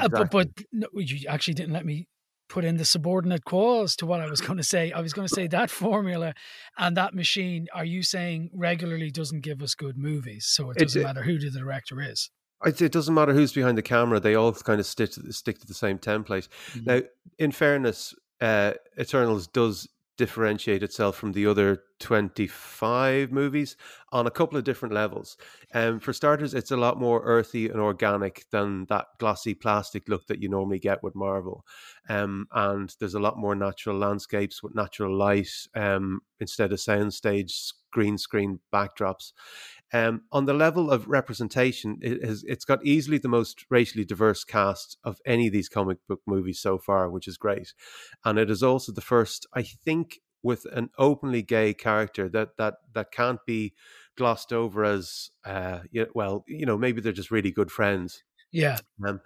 Uh, 0.00 0.08
but 0.08 0.30
but 0.30 0.48
no, 0.72 0.88
you 0.94 1.26
actually 1.28 1.54
didn't 1.54 1.72
let 1.72 1.84
me 1.84 2.08
put 2.48 2.64
in 2.64 2.76
the 2.76 2.84
subordinate 2.84 3.44
clause 3.44 3.96
to 3.96 4.04
what 4.06 4.20
I 4.20 4.26
was 4.28 4.40
going 4.40 4.58
to 4.58 4.62
say. 4.64 4.92
I 4.92 5.00
was 5.00 5.12
going 5.12 5.26
to 5.26 5.34
say 5.34 5.46
that 5.48 5.70
formula 5.70 6.34
and 6.76 6.96
that 6.96 7.14
machine. 7.14 7.66
Are 7.74 7.84
you 7.84 8.02
saying 8.02 8.50
regularly 8.52 9.10
doesn't 9.10 9.40
give 9.40 9.62
us 9.62 9.74
good 9.74 9.96
movies? 9.96 10.46
So 10.46 10.70
it 10.70 10.78
doesn't 10.78 11.00
it- 11.00 11.04
matter 11.04 11.22
who 11.22 11.38
the 11.38 11.50
director 11.50 12.00
is. 12.00 12.30
It, 12.64 12.92
doesn't 12.92 13.12
matter 13.14 13.32
who's 13.32 13.52
behind 13.52 13.76
the 13.76 13.82
camera; 13.82 14.20
they 14.20 14.36
all 14.36 14.52
kind 14.52 14.78
of 14.78 14.86
stick 14.86 15.10
to, 15.12 15.32
stick 15.32 15.58
to 15.58 15.66
the 15.66 15.74
same 15.74 15.98
template. 15.98 16.46
Mhm. 16.74 16.86
Now, 16.86 17.00
in 17.36 17.50
fairness, 17.50 18.14
uh, 18.40 18.74
Eternals 18.96 19.48
does 19.48 19.88
differentiate 20.18 20.82
itself 20.82 21.16
from 21.16 21.32
the 21.32 21.46
other 21.46 21.82
twenty-five 21.98 23.32
movies 23.32 23.76
on 24.10 24.26
a 24.26 24.30
couple 24.30 24.58
of 24.58 24.64
different 24.64 24.94
levels. 24.94 25.36
Um, 25.72 26.00
for 26.00 26.12
starters, 26.12 26.54
it's 26.54 26.70
a 26.70 26.76
lot 26.76 27.00
more 27.00 27.22
earthy 27.24 27.68
and 27.68 27.80
organic 27.80 28.44
than 28.50 28.84
that 28.86 29.06
glossy 29.18 29.54
plastic 29.54 30.08
look 30.08 30.26
that 30.26 30.42
you 30.42 30.48
normally 30.48 30.78
get 30.78 31.02
with 31.02 31.14
Marvel. 31.14 31.64
Um, 32.08 32.46
and 32.52 32.94
there's 32.98 33.14
a 33.14 33.20
lot 33.20 33.38
more 33.38 33.54
natural 33.54 33.96
landscapes 33.96 34.62
with 34.62 34.74
natural 34.74 35.16
light 35.16 35.50
um, 35.74 36.20
instead 36.40 36.72
of 36.72 36.78
soundstage 36.78 37.72
green 37.90 38.18
screen 38.18 38.58
backdrops. 38.72 39.32
Um, 39.92 40.22
on 40.32 40.46
the 40.46 40.54
level 40.54 40.90
of 40.90 41.08
representation, 41.08 41.98
it 42.00 42.24
has 42.24 42.44
it's 42.44 42.64
got 42.64 42.84
easily 42.84 43.18
the 43.18 43.28
most 43.28 43.66
racially 43.70 44.04
diverse 44.04 44.42
cast 44.44 44.96
of 45.04 45.18
any 45.26 45.48
of 45.48 45.52
these 45.52 45.68
comic 45.68 45.98
book 46.08 46.20
movies 46.26 46.60
so 46.60 46.78
far, 46.78 47.10
which 47.10 47.28
is 47.28 47.36
great. 47.36 47.74
And 48.24 48.38
it 48.38 48.50
is 48.50 48.62
also 48.62 48.92
the 48.92 49.00
first, 49.00 49.46
I 49.52 49.62
think, 49.62 50.20
with 50.42 50.66
an 50.72 50.90
openly 50.98 51.42
gay 51.42 51.74
character 51.74 52.28
that 52.30 52.56
that 52.56 52.74
that 52.94 53.12
can't 53.12 53.40
be 53.46 53.74
glossed 54.16 54.52
over 54.52 54.84
as, 54.84 55.30
uh, 55.44 55.80
well, 56.14 56.44
you 56.46 56.66
know, 56.66 56.78
maybe 56.78 57.00
they're 57.00 57.12
just 57.12 57.30
really 57.30 57.50
good 57.50 57.70
friends. 57.70 58.22
Yeah. 58.50 58.78
Um, 59.06 59.20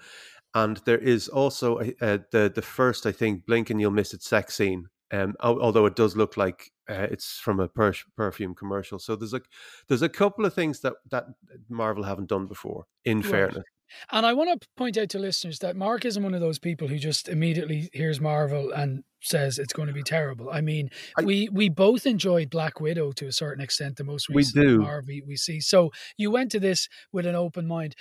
and 0.55 0.79
there 0.87 0.99
is 0.99 1.29
also 1.29 1.79
uh, 1.79 2.19
the 2.33 2.51
the 2.55 2.63
first, 2.63 3.07
I 3.07 3.13
think, 3.13 3.47
blink 3.47 3.71
and 3.71 3.81
you'll 3.81 3.91
miss 3.91 4.15
it 4.15 4.23
sex 4.23 4.57
scene. 4.57 4.89
Um, 5.13 5.35
although 5.41 5.87
it 5.87 5.95
does 5.97 6.17
look 6.17 6.37
like 6.37 6.71
uh, 6.89 7.07
it's 7.11 7.39
from 7.39 7.61
a 7.61 7.69
per- 7.69 7.93
perfume 8.17 8.55
commercial, 8.55 8.99
so 8.99 9.15
there's 9.17 9.35
a 9.35 9.41
there's 9.89 10.03
a 10.03 10.09
couple 10.09 10.45
of 10.45 10.53
things 10.55 10.81
that 10.81 10.95
that 11.11 11.27
Marvel 11.69 12.05
haven't 12.05 12.29
done 12.29 12.47
before. 12.47 12.87
In 13.05 13.19
Right. 13.21 13.31
fairness, 13.31 13.65
And 14.11 14.27
I 14.27 14.33
want 14.33 14.61
to 14.61 14.69
point 14.77 14.97
out 14.97 15.09
to 15.11 15.19
listeners 15.21 15.61
that 15.61 15.77
Mark 15.77 16.05
isn't 16.05 16.23
one 16.25 16.35
of 16.35 16.41
those 16.41 16.59
people 16.59 16.89
who 16.89 16.99
just 16.99 17.29
immediately 17.29 17.89
hears 17.93 18.21
Marvel 18.21 18.73
and 18.73 19.05
says 19.23 19.61
it's 19.61 19.73
going 19.73 19.87
to 19.87 19.95
be 19.95 20.03
terrible. 20.03 20.51
I 20.51 20.61
mean, 20.61 20.91
I- 21.17 21.23
we 21.23 21.49
we 21.53 21.69
both 21.69 22.05
enjoyed 22.05 22.51
Black 22.51 22.81
Widow 22.81 23.13
to 23.13 23.27
a 23.29 23.33
certain 23.33 23.63
extent, 23.63 23.97
the 23.97 24.03
most 24.05 24.29
We 24.29 24.37
recent 24.39 24.67
do. 24.67 24.79
Marvel 24.81 25.07
we, 25.07 25.23
we 25.25 25.37
see. 25.37 25.61
So 25.61 25.93
you 26.17 26.33
went 26.33 26.51
to 26.51 26.59
this 26.61 26.89
with 27.13 27.27
an 27.27 27.37
open 27.37 27.67
mind. 27.69 27.95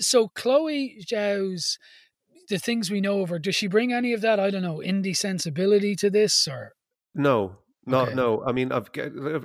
So 0.00 0.26
Chloe 0.34 0.98
Zhao's 1.06 1.78
the 2.48 2.58
things 2.58 2.90
we 2.90 3.00
know 3.00 3.20
of 3.22 3.28
her, 3.28 3.38
does 3.38 3.56
she 3.56 3.66
bring 3.66 3.92
any 3.92 4.12
of 4.12 4.20
that? 4.22 4.40
I 4.40 4.50
don't 4.50 4.62
know, 4.62 4.78
indie 4.84 5.16
sensibility 5.16 5.94
to 5.96 6.10
this, 6.10 6.48
or 6.48 6.72
No, 7.14 7.58
no, 7.88 8.02
Okay. 8.02 8.14
no. 8.14 8.44
I 8.44 8.52
mean, 8.52 8.70
I've, 8.70 8.90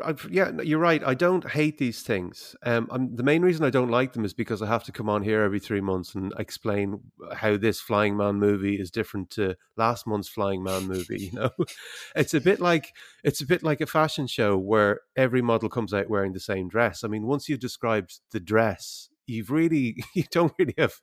I've, 0.03 0.27
yeah, 0.29 0.51
you're 0.61 0.79
right. 0.79 1.01
I 1.03 1.13
don't 1.13 1.49
hate 1.49 1.77
these 1.77 2.01
things. 2.01 2.57
Um, 2.65 2.89
I'm, 2.91 3.15
the 3.15 3.23
main 3.23 3.41
reason 3.41 3.63
I 3.63 3.69
don't 3.69 3.89
like 3.89 4.11
them 4.11 4.25
is 4.25 4.33
because 4.33 4.61
I 4.61 4.67
have 4.67 4.83
to 4.83 4.91
come 4.91 5.07
on 5.07 5.23
here 5.23 5.43
every 5.43 5.61
three 5.61 5.79
months 5.79 6.13
and 6.13 6.33
explain 6.37 6.99
how 7.33 7.55
this 7.55 7.79
Flying 7.79 8.17
Man 8.17 8.35
movie 8.35 8.75
is 8.79 8.91
different 8.91 9.29
to 9.31 9.55
last 9.77 10.05
month's 10.05 10.27
Flying 10.27 10.61
Man 10.61 10.87
movie. 10.87 11.21
You 11.21 11.31
know, 11.31 11.49
it's 12.17 12.33
a 12.33 12.41
bit 12.41 12.59
like 12.59 12.91
it's 13.23 13.39
a 13.39 13.45
bit 13.45 13.63
like 13.63 13.79
a 13.79 13.85
fashion 13.85 14.27
show 14.27 14.57
where 14.57 14.99
every 15.15 15.41
model 15.41 15.69
comes 15.69 15.93
out 15.93 16.09
wearing 16.09 16.33
the 16.33 16.39
same 16.41 16.67
dress. 16.67 17.05
I 17.05 17.07
mean, 17.07 17.25
once 17.25 17.47
you've 17.47 17.61
described 17.61 18.19
the 18.31 18.41
dress, 18.41 19.07
you've 19.25 19.51
really 19.51 20.03
you 20.15 20.23
don't 20.31 20.53
really 20.59 20.75
have 20.77 20.93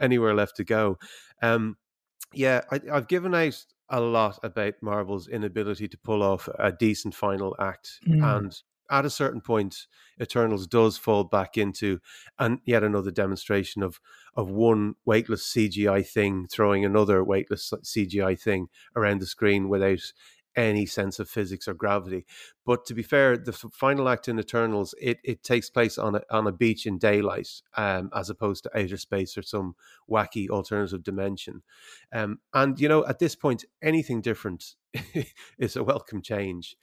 anywhere 0.00 0.34
left 0.34 0.56
to 0.56 0.64
go. 0.64 0.98
Um, 1.42 1.76
yeah, 2.32 2.62
I, 2.70 2.80
I've 2.92 3.08
given 3.08 3.34
out 3.34 3.64
a 3.88 4.00
lot 4.00 4.38
about 4.42 4.74
Marvel's 4.82 5.28
inability 5.28 5.86
to 5.88 5.98
pull 5.98 6.22
off 6.22 6.48
a 6.58 6.72
decent 6.72 7.14
final 7.14 7.54
act, 7.60 8.00
Mm. 8.06 8.36
and 8.36 8.60
at 8.88 9.04
a 9.04 9.10
certain 9.10 9.40
point, 9.40 9.86
Eternals 10.20 10.66
does 10.68 10.96
fall 10.96 11.24
back 11.24 11.56
into 11.56 11.98
and 12.38 12.60
yet 12.64 12.84
another 12.84 13.10
demonstration 13.10 13.82
of 13.82 14.00
of 14.36 14.48
one 14.48 14.94
weightless 15.04 15.52
CGI 15.52 16.06
thing 16.06 16.46
throwing 16.48 16.84
another 16.84 17.24
weightless 17.24 17.72
CGI 17.84 18.40
thing 18.40 18.68
around 18.94 19.20
the 19.20 19.26
screen 19.26 19.68
without 19.68 20.00
any 20.56 20.86
sense 20.86 21.18
of 21.18 21.28
physics 21.28 21.68
or 21.68 21.74
gravity. 21.74 22.24
But 22.64 22.84
to 22.86 22.94
be 22.94 23.02
fair, 23.02 23.36
the 23.36 23.52
final 23.52 24.08
act 24.08 24.28
in 24.28 24.38
Eternals 24.38 24.94
it, 25.00 25.18
it 25.22 25.42
takes 25.42 25.70
place 25.70 25.98
on 25.98 26.16
a 26.16 26.22
on 26.30 26.46
a 26.46 26.52
beach 26.52 26.86
in 26.86 26.98
daylight, 26.98 27.48
um, 27.76 28.10
as 28.14 28.30
opposed 28.30 28.64
to 28.64 28.78
outer 28.78 28.96
space 28.96 29.36
or 29.36 29.42
some 29.42 29.76
wacky 30.10 30.48
alternative 30.48 31.02
dimension. 31.02 31.62
Um, 32.12 32.40
and 32.54 32.80
you 32.80 32.88
know, 32.88 33.06
at 33.06 33.18
this 33.18 33.36
point, 33.36 33.64
anything 33.82 34.20
different 34.20 34.74
is 35.58 35.76
a 35.76 35.84
welcome 35.84 36.22
change. 36.22 36.76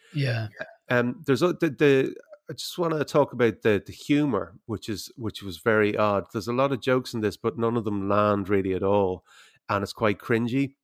yeah, 0.50 0.66
Um, 0.90 1.22
there's 1.26 1.42
a, 1.42 1.54
the, 1.54 1.70
the 1.70 2.16
I 2.50 2.54
just 2.54 2.78
want 2.78 2.94
to 2.94 3.06
talk 3.06 3.34
about 3.34 3.62
the 3.62 3.82
the 3.86 3.94
humor, 3.94 4.56
which 4.66 4.90
is 4.90 5.12
which 5.16 5.42
was 5.42 5.58
very 5.58 5.98
odd. 5.98 6.26
There's 6.32 6.48
a 6.48 6.54
lot 6.54 6.72
of 6.72 6.82
jokes 6.82 7.14
in 7.14 7.22
this, 7.22 7.38
but 7.38 7.58
none 7.58 7.78
of 7.78 7.86
them 7.86 8.10
land 8.10 8.50
really 8.50 8.74
at 8.74 8.84
all, 8.84 9.24
and 9.70 9.82
it's 9.82 9.94
quite 9.94 10.20
cringy. 10.20 10.76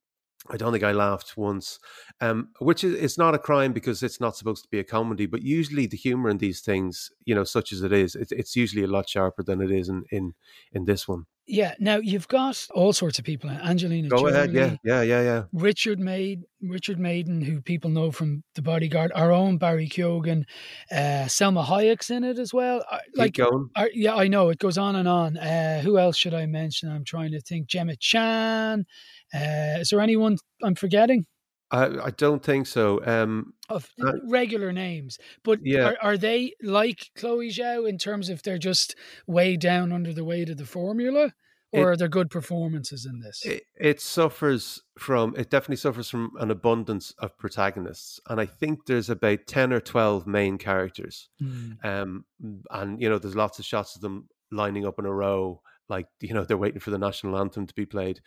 I 0.48 0.56
don't 0.56 0.72
think 0.72 0.84
I 0.84 0.92
laughed 0.92 1.36
once, 1.36 1.78
um, 2.20 2.48
which 2.60 2.82
is 2.82 2.94
it's 2.94 3.18
not 3.18 3.34
a 3.34 3.38
crime 3.38 3.72
because 3.72 4.02
it's 4.02 4.20
not 4.20 4.36
supposed 4.36 4.62
to 4.62 4.70
be 4.70 4.78
a 4.78 4.84
comedy. 4.84 5.26
But 5.26 5.42
usually, 5.42 5.86
the 5.86 5.98
humor 5.98 6.30
in 6.30 6.38
these 6.38 6.60
things, 6.60 7.10
you 7.24 7.34
know, 7.34 7.44
such 7.44 7.72
as 7.72 7.82
it 7.82 7.92
is, 7.92 8.14
it, 8.14 8.28
it's 8.32 8.56
usually 8.56 8.82
a 8.82 8.88
lot 8.88 9.08
sharper 9.08 9.42
than 9.42 9.60
it 9.60 9.70
is 9.70 9.88
in 9.88 10.04
in 10.10 10.32
in 10.72 10.86
this 10.86 11.06
one. 11.06 11.26
Yeah. 11.50 11.74
Now 11.80 11.96
you've 11.96 12.28
got 12.28 12.66
all 12.72 12.92
sorts 12.92 13.18
of 13.18 13.24
people. 13.24 13.50
In 13.50 13.56
Angelina 13.56 14.08
Go 14.08 14.18
Jolie, 14.18 14.32
ahead, 14.32 14.52
yeah, 14.52 14.76
yeah, 14.84 15.02
yeah, 15.02 15.22
yeah. 15.22 15.42
Richard 15.52 15.98
Maid, 15.98 16.44
Richard 16.62 16.98
Madden, 16.98 17.42
who 17.42 17.60
people 17.60 17.90
know 17.90 18.12
from 18.12 18.44
The 18.54 18.62
Bodyguard, 18.62 19.10
our 19.14 19.32
own 19.32 19.58
Barry 19.58 19.88
Keoghan, 19.88 20.44
uh, 20.92 21.26
Salma 21.26 21.64
Hayek's 21.64 22.10
in 22.10 22.22
it 22.24 22.38
as 22.38 22.54
well. 22.54 22.84
Uh, 22.90 22.98
Keep 23.06 23.16
Like, 23.16 23.34
going. 23.34 23.68
are, 23.76 23.90
yeah, 23.92 24.14
I 24.14 24.28
know 24.28 24.48
it 24.50 24.58
goes 24.58 24.78
on 24.78 24.94
and 24.96 25.08
on. 25.08 25.36
Uh, 25.36 25.80
who 25.80 25.98
else 25.98 26.16
should 26.16 26.34
I 26.34 26.46
mention? 26.46 26.90
I'm 26.90 27.04
trying 27.04 27.32
to 27.32 27.40
think. 27.40 27.66
Gemma 27.66 27.96
Chan. 27.96 28.86
Uh, 29.34 29.78
is 29.80 29.90
there 29.90 30.00
anyone 30.00 30.36
I'm 30.62 30.74
forgetting? 30.76 31.26
I, 31.72 32.06
I 32.06 32.10
don't 32.10 32.42
think 32.42 32.66
so. 32.66 33.04
Um, 33.06 33.54
Of 33.68 33.88
Uh, 34.02 34.12
regular 34.28 34.72
names, 34.72 35.18
but 35.44 35.60
yeah. 35.62 35.90
are, 35.90 35.96
are 36.02 36.16
they 36.18 36.52
like 36.62 37.10
Chloe 37.16 37.50
Zhao 37.50 37.88
in 37.88 37.98
terms 37.98 38.28
of 38.28 38.42
they're 38.42 38.58
just 38.58 38.94
way 39.26 39.56
down 39.56 39.92
under 39.92 40.12
the 40.12 40.24
weight 40.24 40.50
of 40.50 40.56
the 40.56 40.66
formula, 40.66 41.32
or 41.72 41.80
It- 41.80 41.92
are 41.92 41.96
there 41.96 42.08
good 42.08 42.30
performances 42.30 43.06
in 43.06 43.20
this? 43.20 43.40
it, 43.44 43.62
it 43.78 44.00
suffers 44.00 44.82
from 44.98 45.34
it 45.36 45.48
definitely 45.50 45.76
suffers 45.76 46.10
from 46.10 46.32
an 46.40 46.50
abundance 46.50 47.14
of 47.20 47.38
protagonists 47.38 48.18
and 48.28 48.40
i 48.40 48.44
think 48.46 48.86
there's 48.86 49.08
about 49.08 49.46
10 49.46 49.72
or 49.72 49.80
12 49.80 50.26
main 50.26 50.58
characters 50.58 51.28
Hmm. 51.38 51.72
um 51.84 52.24
and 52.70 53.00
you 53.00 53.08
know 53.08 53.18
there's 53.18 53.36
lots 53.36 53.58
of 53.60 53.64
shots 53.64 53.94
of 53.94 54.02
them 54.02 54.28
lining 54.50 54.84
up 54.84 54.98
in 54.98 55.06
a 55.06 55.12
row 55.12 55.62
like 55.90 56.06
you 56.20 56.32
know 56.32 56.44
they're 56.44 56.56
waiting 56.56 56.80
for 56.80 56.90
the 56.90 56.98
national 56.98 57.36
anthem 57.38 57.66
to 57.66 57.74
be 57.74 57.86
played. 57.86 58.20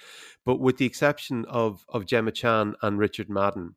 But 0.45 0.59
with 0.59 0.77
the 0.77 0.85
exception 0.85 1.45
of 1.45 1.85
of 1.89 2.05
gemma 2.05 2.31
chan 2.31 2.75
and 2.81 2.99
richard 2.99 3.29
madden 3.29 3.75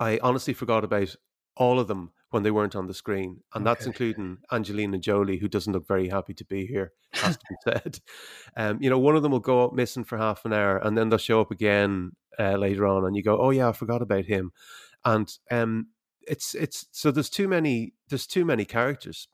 i 0.00 0.18
honestly 0.22 0.52
forgot 0.52 0.84
about 0.84 1.14
all 1.56 1.78
of 1.78 1.86
them 1.88 2.10
when 2.30 2.42
they 2.42 2.50
weren't 2.50 2.74
on 2.74 2.86
the 2.86 2.94
screen 2.94 3.40
and 3.54 3.64
that's 3.64 3.86
including 3.86 4.38
angelina 4.50 4.98
jolie 4.98 5.38
who 5.38 5.48
doesn't 5.48 5.72
look 5.72 5.86
very 5.86 6.08
happy 6.08 6.34
to 6.34 6.44
be 6.44 6.66
here 6.66 6.92
has 7.14 7.36
to 7.36 7.44
be 7.48 7.56
said. 7.64 7.98
Um, 8.56 8.78
you 8.80 8.90
know, 8.90 8.98
one 8.98 9.16
of 9.16 9.22
them 9.22 9.32
will 9.32 9.40
go 9.40 9.64
up 9.64 9.72
missing 9.72 10.04
for 10.04 10.18
half 10.18 10.44
an 10.44 10.52
hour, 10.52 10.78
and 10.78 10.96
then 10.96 11.08
they'll 11.08 11.18
show 11.18 11.40
up 11.40 11.50
again 11.50 12.12
uh, 12.38 12.56
later 12.56 12.86
on, 12.86 13.04
and 13.04 13.16
you 13.16 13.22
go, 13.22 13.38
"Oh 13.38 13.50
yeah, 13.50 13.68
I 13.68 13.72
forgot 13.72 14.02
about 14.02 14.24
him." 14.26 14.52
And 15.04 15.30
um, 15.50 15.88
it's 16.26 16.54
it's 16.54 16.86
so 16.90 17.10
there's 17.10 17.30
too 17.30 17.48
many 17.48 17.94
there's 18.08 18.26
too 18.26 18.44
many 18.44 18.64
characters, 18.64 19.28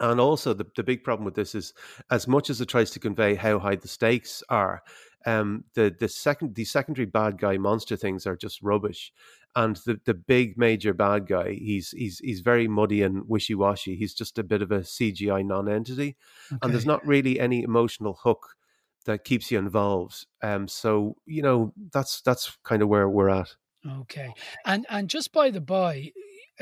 and 0.00 0.20
also 0.20 0.54
the 0.54 0.66
the 0.76 0.82
big 0.82 1.04
problem 1.04 1.24
with 1.24 1.34
this 1.34 1.54
is 1.54 1.72
as 2.10 2.26
much 2.26 2.50
as 2.50 2.60
it 2.60 2.66
tries 2.66 2.90
to 2.92 3.00
convey 3.00 3.34
how 3.34 3.58
high 3.58 3.76
the 3.76 3.88
stakes 3.88 4.42
are, 4.48 4.82
um, 5.26 5.64
the 5.74 5.94
the 5.98 6.08
second 6.08 6.54
the 6.54 6.64
secondary 6.64 7.06
bad 7.06 7.38
guy 7.38 7.56
monster 7.56 7.96
things 7.96 8.26
are 8.26 8.36
just 8.36 8.62
rubbish. 8.62 9.12
And 9.56 9.76
the, 9.86 10.00
the 10.04 10.14
big 10.14 10.58
major 10.58 10.92
bad 10.92 11.28
guy, 11.28 11.52
he's 11.52 11.92
he's 11.92 12.18
he's 12.18 12.40
very 12.40 12.66
muddy 12.66 13.02
and 13.02 13.28
wishy 13.28 13.54
washy. 13.54 13.94
He's 13.94 14.12
just 14.12 14.36
a 14.36 14.42
bit 14.42 14.62
of 14.62 14.72
a 14.72 14.80
CGI 14.80 15.44
non-entity 15.44 16.16
and 16.60 16.72
there's 16.72 16.86
not 16.86 17.06
really 17.06 17.38
any 17.38 17.62
emotional 17.62 18.18
hook 18.24 18.56
that 19.04 19.22
keeps 19.24 19.52
you 19.52 19.58
involved. 19.58 20.26
Um, 20.42 20.66
so 20.66 21.16
you 21.24 21.42
know 21.42 21.72
that's 21.92 22.20
that's 22.22 22.58
kind 22.64 22.82
of 22.82 22.88
where 22.88 23.08
we're 23.08 23.28
at. 23.28 23.54
Okay. 24.00 24.32
And 24.64 24.86
and 24.88 25.08
just 25.08 25.32
by 25.32 25.50
the 25.50 25.60
by, 25.60 26.12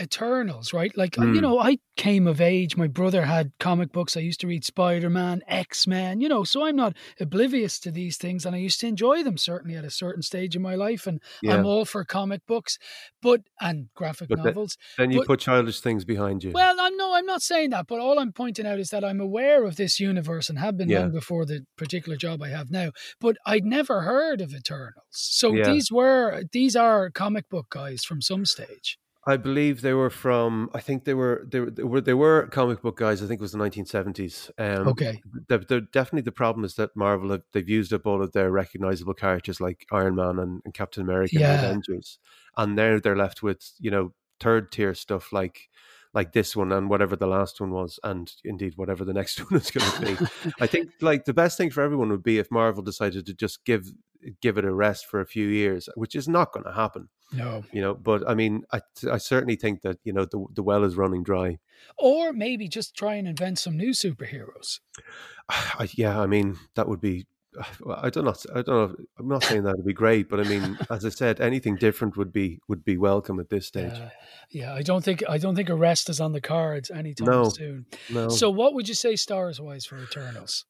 Eternals, 0.00 0.72
right? 0.72 0.96
Like 0.96 1.18
uh, 1.18 1.22
you 1.26 1.34
Mm. 1.34 1.42
know, 1.42 1.58
I 1.58 1.78
came 1.96 2.26
of 2.26 2.40
age. 2.40 2.76
My 2.76 2.86
brother 2.86 3.22
had 3.24 3.52
comic 3.60 3.92
books. 3.92 4.16
I 4.16 4.20
used 4.20 4.40
to 4.40 4.46
read 4.46 4.64
Spider 4.64 5.10
Man, 5.10 5.42
X 5.46 5.86
Men. 5.86 6.20
You 6.20 6.28
know, 6.28 6.44
so 6.44 6.64
I'm 6.64 6.76
not 6.76 6.96
oblivious 7.20 7.78
to 7.80 7.90
these 7.90 8.16
things, 8.16 8.46
and 8.46 8.54
I 8.56 8.58
used 8.58 8.80
to 8.80 8.86
enjoy 8.86 9.22
them 9.22 9.36
certainly 9.36 9.76
at 9.76 9.84
a 9.84 9.90
certain 9.90 10.22
stage 10.22 10.56
in 10.56 10.62
my 10.62 10.74
life. 10.74 11.06
And 11.06 11.20
I'm 11.48 11.66
all 11.66 11.84
for 11.84 12.04
comic 12.04 12.40
books, 12.46 12.78
but 13.20 13.42
and 13.60 13.88
graphic 13.94 14.28
But 14.28 14.38
novels. 14.38 14.78
then 14.96 15.10
you 15.10 15.18
but- 15.20 15.26
put 15.26 15.40
childish 15.40 15.80
things 15.80 16.04
behind 16.04 16.42
you. 16.44 16.52
Well, 16.52 16.76
I'm 16.80 16.96
no, 16.96 17.14
I'm 17.14 17.26
not 17.26 17.42
saying 17.42 17.70
that, 17.70 17.86
but 17.86 18.00
all 18.00 18.18
I'm 18.18 18.32
pointing 18.32 18.66
out 18.66 18.78
is 18.78 18.90
that 18.90 19.04
I'm 19.04 19.20
aware 19.20 19.64
of 19.64 19.76
this 19.76 20.00
universe 20.00 20.48
and 20.48 20.58
have 20.58 20.76
been 20.78 20.88
Yeah. 20.88 21.00
long 21.00 21.12
before 21.12 21.44
the 21.44 21.66
particular 21.76 22.16
job 22.16 22.42
I 22.42 22.48
have 22.48 22.70
now. 22.70 22.92
But 23.20 23.36
I'd 23.46 23.64
never 23.66 24.02
heard 24.02 24.40
of 24.40 24.54
Eternals, 24.54 24.94
so 25.10 25.52
Yeah. 25.54 25.70
these 25.70 25.92
were 25.92 26.44
these 26.52 26.74
are 26.76 27.10
comic 27.10 27.48
book 27.50 27.66
guys 27.70 28.04
from 28.04 28.20
some 28.22 28.44
stage. 28.46 28.98
I 29.24 29.36
believe 29.36 29.82
they 29.82 29.92
were 29.92 30.10
from. 30.10 30.68
I 30.74 30.80
think 30.80 31.04
they 31.04 31.14
were 31.14 31.46
they 31.50 31.60
were 31.60 31.70
they 31.70 31.82
were, 31.84 32.00
they 32.00 32.14
were 32.14 32.48
comic 32.48 32.82
book 32.82 32.96
guys. 32.96 33.22
I 33.22 33.26
think 33.26 33.40
it 33.40 33.42
was 33.42 33.52
the 33.52 33.58
1970s. 33.58 34.50
Um, 34.58 34.88
Okay, 34.88 35.22
the, 35.48 35.58
the, 35.58 35.80
definitely 35.92 36.22
the 36.22 36.32
problem 36.32 36.64
is 36.64 36.74
that 36.74 36.96
Marvel 36.96 37.30
have, 37.30 37.42
they've 37.52 37.68
used 37.68 37.92
up 37.92 38.06
all 38.06 38.20
of 38.22 38.32
their 38.32 38.50
recognizable 38.50 39.14
characters 39.14 39.60
like 39.60 39.86
Iron 39.92 40.16
Man 40.16 40.38
and, 40.40 40.60
and 40.64 40.74
Captain 40.74 41.02
America 41.04 41.36
Yeah. 41.38 41.54
and 41.54 41.64
Avengers, 41.66 42.18
and 42.56 42.74
now 42.74 42.98
they're 42.98 43.16
left 43.16 43.42
with 43.42 43.72
you 43.78 43.90
know 43.92 44.12
third 44.40 44.72
tier 44.72 44.92
stuff 44.94 45.32
like 45.32 45.68
like 46.14 46.32
this 46.32 46.54
one 46.56 46.72
and 46.72 46.90
whatever 46.90 47.14
the 47.16 47.26
last 47.28 47.60
one 47.60 47.70
was, 47.70 48.00
and 48.02 48.32
indeed 48.44 48.72
whatever 48.76 49.04
the 49.04 49.12
next 49.14 49.38
one 49.50 49.60
is 49.60 49.70
going 49.70 49.88
to 49.92 50.00
be. 50.16 50.26
I 50.60 50.66
think 50.66 50.90
like 51.00 51.26
the 51.26 51.32
best 51.32 51.56
thing 51.56 51.70
for 51.70 51.80
everyone 51.82 52.10
would 52.10 52.24
be 52.24 52.38
if 52.38 52.50
Marvel 52.50 52.82
decided 52.82 53.24
to 53.26 53.34
just 53.34 53.64
give 53.64 53.86
give 54.40 54.58
it 54.58 54.64
a 54.64 54.74
rest 54.74 55.06
for 55.06 55.20
a 55.20 55.26
few 55.26 55.46
years, 55.46 55.88
which 55.94 56.14
is 56.16 56.28
not 56.28 56.52
going 56.52 56.64
to 56.64 56.72
happen, 56.72 57.08
no, 57.32 57.64
you 57.72 57.80
know. 57.80 57.94
But 57.94 58.28
I 58.28 58.34
mean, 58.34 58.64
I 58.72 58.80
I 59.10 59.18
certainly 59.18 59.56
think 59.56 59.82
that 59.82 59.98
you 60.04 60.12
know 60.12 60.24
the 60.24 60.44
the 60.54 60.62
well 60.62 60.84
is 60.84 60.96
running 60.96 61.22
dry. 61.22 61.58
or 61.98 62.32
maybe 62.32 62.68
just 62.68 62.94
try 62.96 63.14
and 63.14 63.26
invent 63.28 63.58
some 63.58 63.76
new 63.76 63.90
superheroes. 63.90 64.80
I, 65.48 65.88
yeah, 65.94 66.20
I 66.20 66.26
mean 66.26 66.58
that 66.74 66.88
would 66.88 67.00
be. 67.00 67.26
I 67.86 68.08
don't 68.10 68.24
know. 68.24 68.34
I 68.54 68.62
don't 68.62 68.68
know. 68.68 68.96
I'm 69.18 69.28
not 69.28 69.44
saying 69.44 69.64
that 69.64 69.76
would 69.76 69.86
be 69.86 69.92
great, 69.92 70.28
but 70.28 70.40
I 70.40 70.44
mean, 70.44 70.78
as 70.90 71.04
I 71.04 71.10
said, 71.10 71.40
anything 71.40 71.76
different 71.76 72.16
would 72.16 72.32
be 72.32 72.60
would 72.68 72.84
be 72.84 72.96
welcome 72.96 73.38
at 73.40 73.48
this 73.50 73.66
stage. 73.66 73.92
Uh, 73.92 74.08
yeah, 74.50 74.74
I 74.74 74.82
don't 74.82 75.04
think 75.04 75.22
I 75.28 75.38
don't 75.38 75.54
think 75.54 75.70
arrest 75.70 76.08
is 76.08 76.20
on 76.20 76.32
the 76.32 76.40
cards 76.40 76.90
anytime 76.90 77.26
No. 77.28 77.48
soon. 77.50 77.86
no, 78.10 78.28
So, 78.28 78.50
what 78.50 78.74
would 78.74 78.88
you 78.88 78.94
say 78.94 79.16
stars 79.16 79.60
wise 79.60 79.84
for 79.86 79.96
Eternals? 79.98 80.64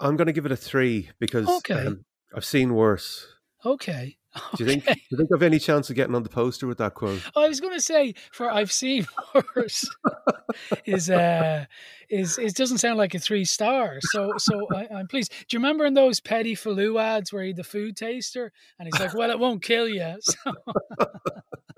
I'm 0.00 0.16
going 0.16 0.26
to 0.26 0.32
give 0.32 0.46
it 0.46 0.52
a 0.52 0.56
three 0.56 1.10
because 1.20 1.48
Okay. 1.48 1.86
um, 1.86 2.04
I've 2.34 2.44
seen 2.44 2.74
worse. 2.74 3.26
Okay. 3.64 4.16
Do 4.56 4.64
you 4.64 4.70
think? 4.70 4.84
Do 4.86 4.94
you 5.10 5.18
think 5.18 5.30
I've 5.34 5.42
any 5.42 5.58
chance 5.58 5.90
of 5.90 5.96
getting 5.96 6.14
on 6.14 6.22
the 6.22 6.28
poster 6.28 6.66
with 6.66 6.78
that 6.78 6.94
quote? 6.94 7.20
I 7.36 7.48
was 7.48 7.60
going 7.60 7.74
to 7.74 7.82
say 7.82 8.14
for 8.32 8.50
I've 8.50 8.72
seen 8.72 9.06
worse 9.54 9.88
is 10.86 11.10
uh 11.10 11.66
is 12.08 12.38
it 12.38 12.54
doesn't 12.54 12.78
sound 12.78 12.96
like 12.96 13.14
a 13.14 13.18
three 13.18 13.44
star. 13.44 13.98
So 14.00 14.32
so 14.38 14.66
I, 14.74 15.00
am 15.00 15.06
pleased. 15.06 15.32
Do 15.32 15.56
you 15.56 15.58
remember 15.58 15.84
in 15.84 15.94
those 15.94 16.20
Petits 16.20 16.62
Filous 16.62 16.98
ads 16.98 17.32
where 17.32 17.44
he 17.44 17.52
the 17.52 17.64
food 17.64 17.96
taster 17.96 18.52
and 18.78 18.88
he's 18.90 18.98
like, 18.98 19.14
well, 19.14 19.30
it 19.30 19.38
won't 19.38 19.62
kill 19.62 19.88
you. 19.88 20.16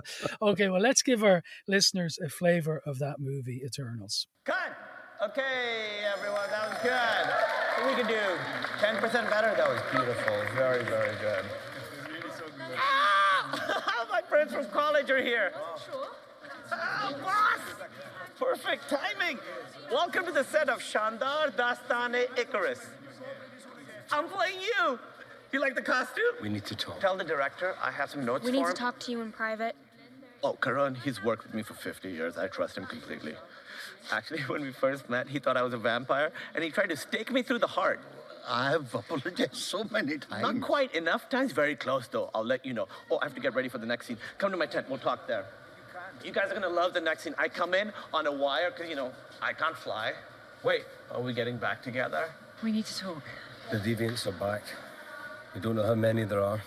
So, 0.07 0.29
okay, 0.43 0.69
well, 0.69 0.83
let's 0.83 1.01
give 1.01 1.25
our 1.25 1.43
listeners 1.67 2.19
a 2.23 2.29
flavor 2.29 2.83
of 2.85 2.99
that 2.99 3.21
movie, 3.21 3.63
Eternals. 3.65 4.27
Cut. 4.45 4.77
Okay, 5.23 6.05
everyone, 6.15 6.51
that 6.51 6.69
was 6.69 6.79
good. 6.83 7.89
We 7.89 7.95
could 7.95 8.09
do 8.09 8.21
10% 8.85 9.31
better. 9.31 9.55
That 9.57 9.69
was 9.69 9.81
beautiful. 9.91 10.35
Very, 10.55 10.85
very 10.85 11.15
good. 11.23 11.45
My 14.35 14.45
friends 14.45 14.53
from 14.53 14.75
college 14.75 15.11
are 15.11 15.23
here. 15.23 15.53
Oh, 15.55 15.81
sure. 15.87 16.09
Oh, 16.73 17.17
boss! 17.23 17.61
Perfect 18.37 18.91
timing. 18.91 19.39
Welcome 19.93 20.25
to 20.25 20.33
the 20.33 20.43
set 20.43 20.69
of 20.69 20.81
Shandar 20.81 21.53
Dastane 21.53 22.27
Icarus. 22.37 22.81
I'm 24.11 24.27
playing 24.27 24.61
you. 24.61 24.99
You 25.53 25.61
like 25.61 25.77
the 25.77 25.83
costume? 25.83 26.35
We 26.43 26.49
need 26.49 26.65
to 26.65 26.75
talk. 26.75 26.99
Tell 26.99 27.17
the 27.17 27.23
director 27.23 27.77
I 27.81 27.93
have 27.93 28.11
some 28.11 28.25
notes 28.25 28.45
We 28.45 28.51
need 28.51 28.59
for 28.59 28.65
to 28.65 28.71
him. 28.71 28.77
talk 28.77 28.99
to 29.01 29.13
you 29.13 29.21
in 29.21 29.31
private. 29.31 29.77
Oh, 30.43 30.55
Karan, 30.55 30.97
he's 30.97 31.23
worked 31.23 31.45
with 31.45 31.55
me 31.55 31.63
for 31.63 31.75
50 31.75 32.11
years. 32.11 32.37
I 32.37 32.49
trust 32.49 32.77
him 32.77 32.87
completely. 32.87 33.35
Actually, 34.11 34.41
when 34.49 34.63
we 34.63 34.73
first 34.73 35.09
met, 35.09 35.29
he 35.29 35.39
thought 35.39 35.57
I 35.57 35.63
was 35.63 35.75
a 35.75 35.79
vampire, 35.79 36.33
and 36.57 36.65
he 36.65 36.71
tried 36.71 36.89
to 36.89 36.97
stake 36.97 37.31
me 37.31 37.45
through 37.45 37.61
the 37.61 37.69
heart. 37.69 38.01
I've 38.47 38.95
apologized 39.03 39.57
so 39.57 39.85
many 39.85 40.19
times. 40.19 40.43
Not 40.43 40.61
quite 40.61 40.95
enough 40.95 41.29
times. 41.29 41.53
Very 41.53 41.77
close, 41.77 42.09
though. 42.09 42.31
I'll 42.35 42.45
let 42.45 42.65
you 42.65 42.75
know. 42.75 42.89
Oh, 43.11 43.19
I 43.21 43.25
have 43.25 43.35
to 43.35 43.41
get 43.41 43.55
ready 43.55 43.69
for 43.69 43.79
the 43.79 43.87
next 43.87 44.07
scene. 44.07 44.19
Come 44.39 44.51
to 44.51 44.57
my 44.57 44.67
tent. 44.67 44.89
We'll 44.89 44.99
talk 44.99 45.27
there. 45.27 45.47
You 46.23 46.33
guys 46.33 46.51
are 46.51 46.55
gonna 46.55 46.69
love 46.69 46.95
the 46.95 47.01
next 47.01 47.25
scene. 47.25 47.35
I 47.39 47.49
come 47.49 47.75
in 47.75 47.93
on 48.13 48.27
a 48.27 48.33
wire 48.33 48.71
because 48.71 48.89
you 48.89 48.97
know 48.97 49.11
I 49.43 49.53
can't 49.53 49.77
fly. 49.77 50.13
Wait, 50.63 50.85
are 51.11 51.21
we 51.21 51.33
getting 51.35 51.57
back 51.57 51.83
together? 51.83 52.31
We 52.63 52.73
need 52.73 52.87
to 52.87 52.99
talk. 52.99 53.23
The 53.71 53.79
deviants 53.79 54.27
are 54.27 54.33
back. 54.33 54.63
We 55.55 55.61
don't 55.61 55.77
know 55.77 55.85
how 55.85 55.95
many 55.95 56.25
there 56.25 56.41
are. 56.41 56.63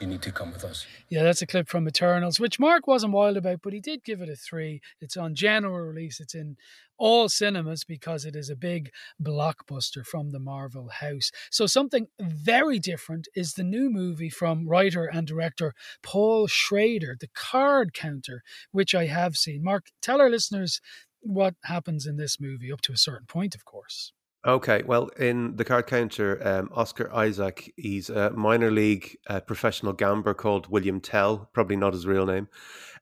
You 0.00 0.06
need 0.06 0.22
to 0.22 0.32
come 0.32 0.50
with 0.50 0.64
us. 0.64 0.86
Yeah, 1.10 1.22
that's 1.22 1.42
a 1.42 1.46
clip 1.46 1.68
from 1.68 1.86
Eternals, 1.86 2.40
which 2.40 2.58
Mark 2.58 2.86
wasn't 2.86 3.12
wild 3.12 3.36
about, 3.36 3.60
but 3.62 3.74
he 3.74 3.80
did 3.80 4.02
give 4.02 4.22
it 4.22 4.30
a 4.30 4.34
three. 4.34 4.80
It's 4.98 5.14
on 5.14 5.34
general 5.34 5.78
release. 5.78 6.20
It's 6.20 6.34
in 6.34 6.56
all 6.96 7.28
cinemas 7.28 7.84
because 7.84 8.24
it 8.24 8.34
is 8.34 8.48
a 8.48 8.56
big 8.56 8.90
blockbuster 9.22 10.04
from 10.04 10.30
the 10.30 10.38
Marvel 10.38 10.88
house. 10.88 11.30
So, 11.50 11.66
something 11.66 12.06
very 12.18 12.78
different 12.78 13.28
is 13.34 13.54
the 13.54 13.62
new 13.62 13.90
movie 13.90 14.30
from 14.30 14.66
writer 14.66 15.04
and 15.04 15.26
director 15.26 15.74
Paul 16.02 16.46
Schrader, 16.46 17.16
The 17.20 17.28
Card 17.34 17.92
Counter, 17.92 18.42
which 18.72 18.94
I 18.94 19.04
have 19.06 19.36
seen. 19.36 19.62
Mark, 19.62 19.88
tell 20.00 20.22
our 20.22 20.30
listeners 20.30 20.80
what 21.20 21.56
happens 21.64 22.06
in 22.06 22.16
this 22.16 22.40
movie 22.40 22.72
up 22.72 22.80
to 22.82 22.92
a 22.92 22.96
certain 22.96 23.26
point, 23.26 23.54
of 23.54 23.66
course. 23.66 24.14
Okay, 24.46 24.82
well, 24.86 25.08
in 25.18 25.56
the 25.56 25.66
card 25.66 25.86
counter, 25.86 26.40
um, 26.48 26.70
Oscar 26.72 27.12
Isaac, 27.14 27.74
he's 27.76 28.08
a 28.08 28.30
minor 28.30 28.70
league 28.70 29.18
uh, 29.26 29.40
professional 29.40 29.92
gambler 29.92 30.32
called 30.32 30.66
William 30.68 30.98
Tell, 30.98 31.50
probably 31.52 31.76
not 31.76 31.92
his 31.92 32.06
real 32.06 32.24
name, 32.24 32.48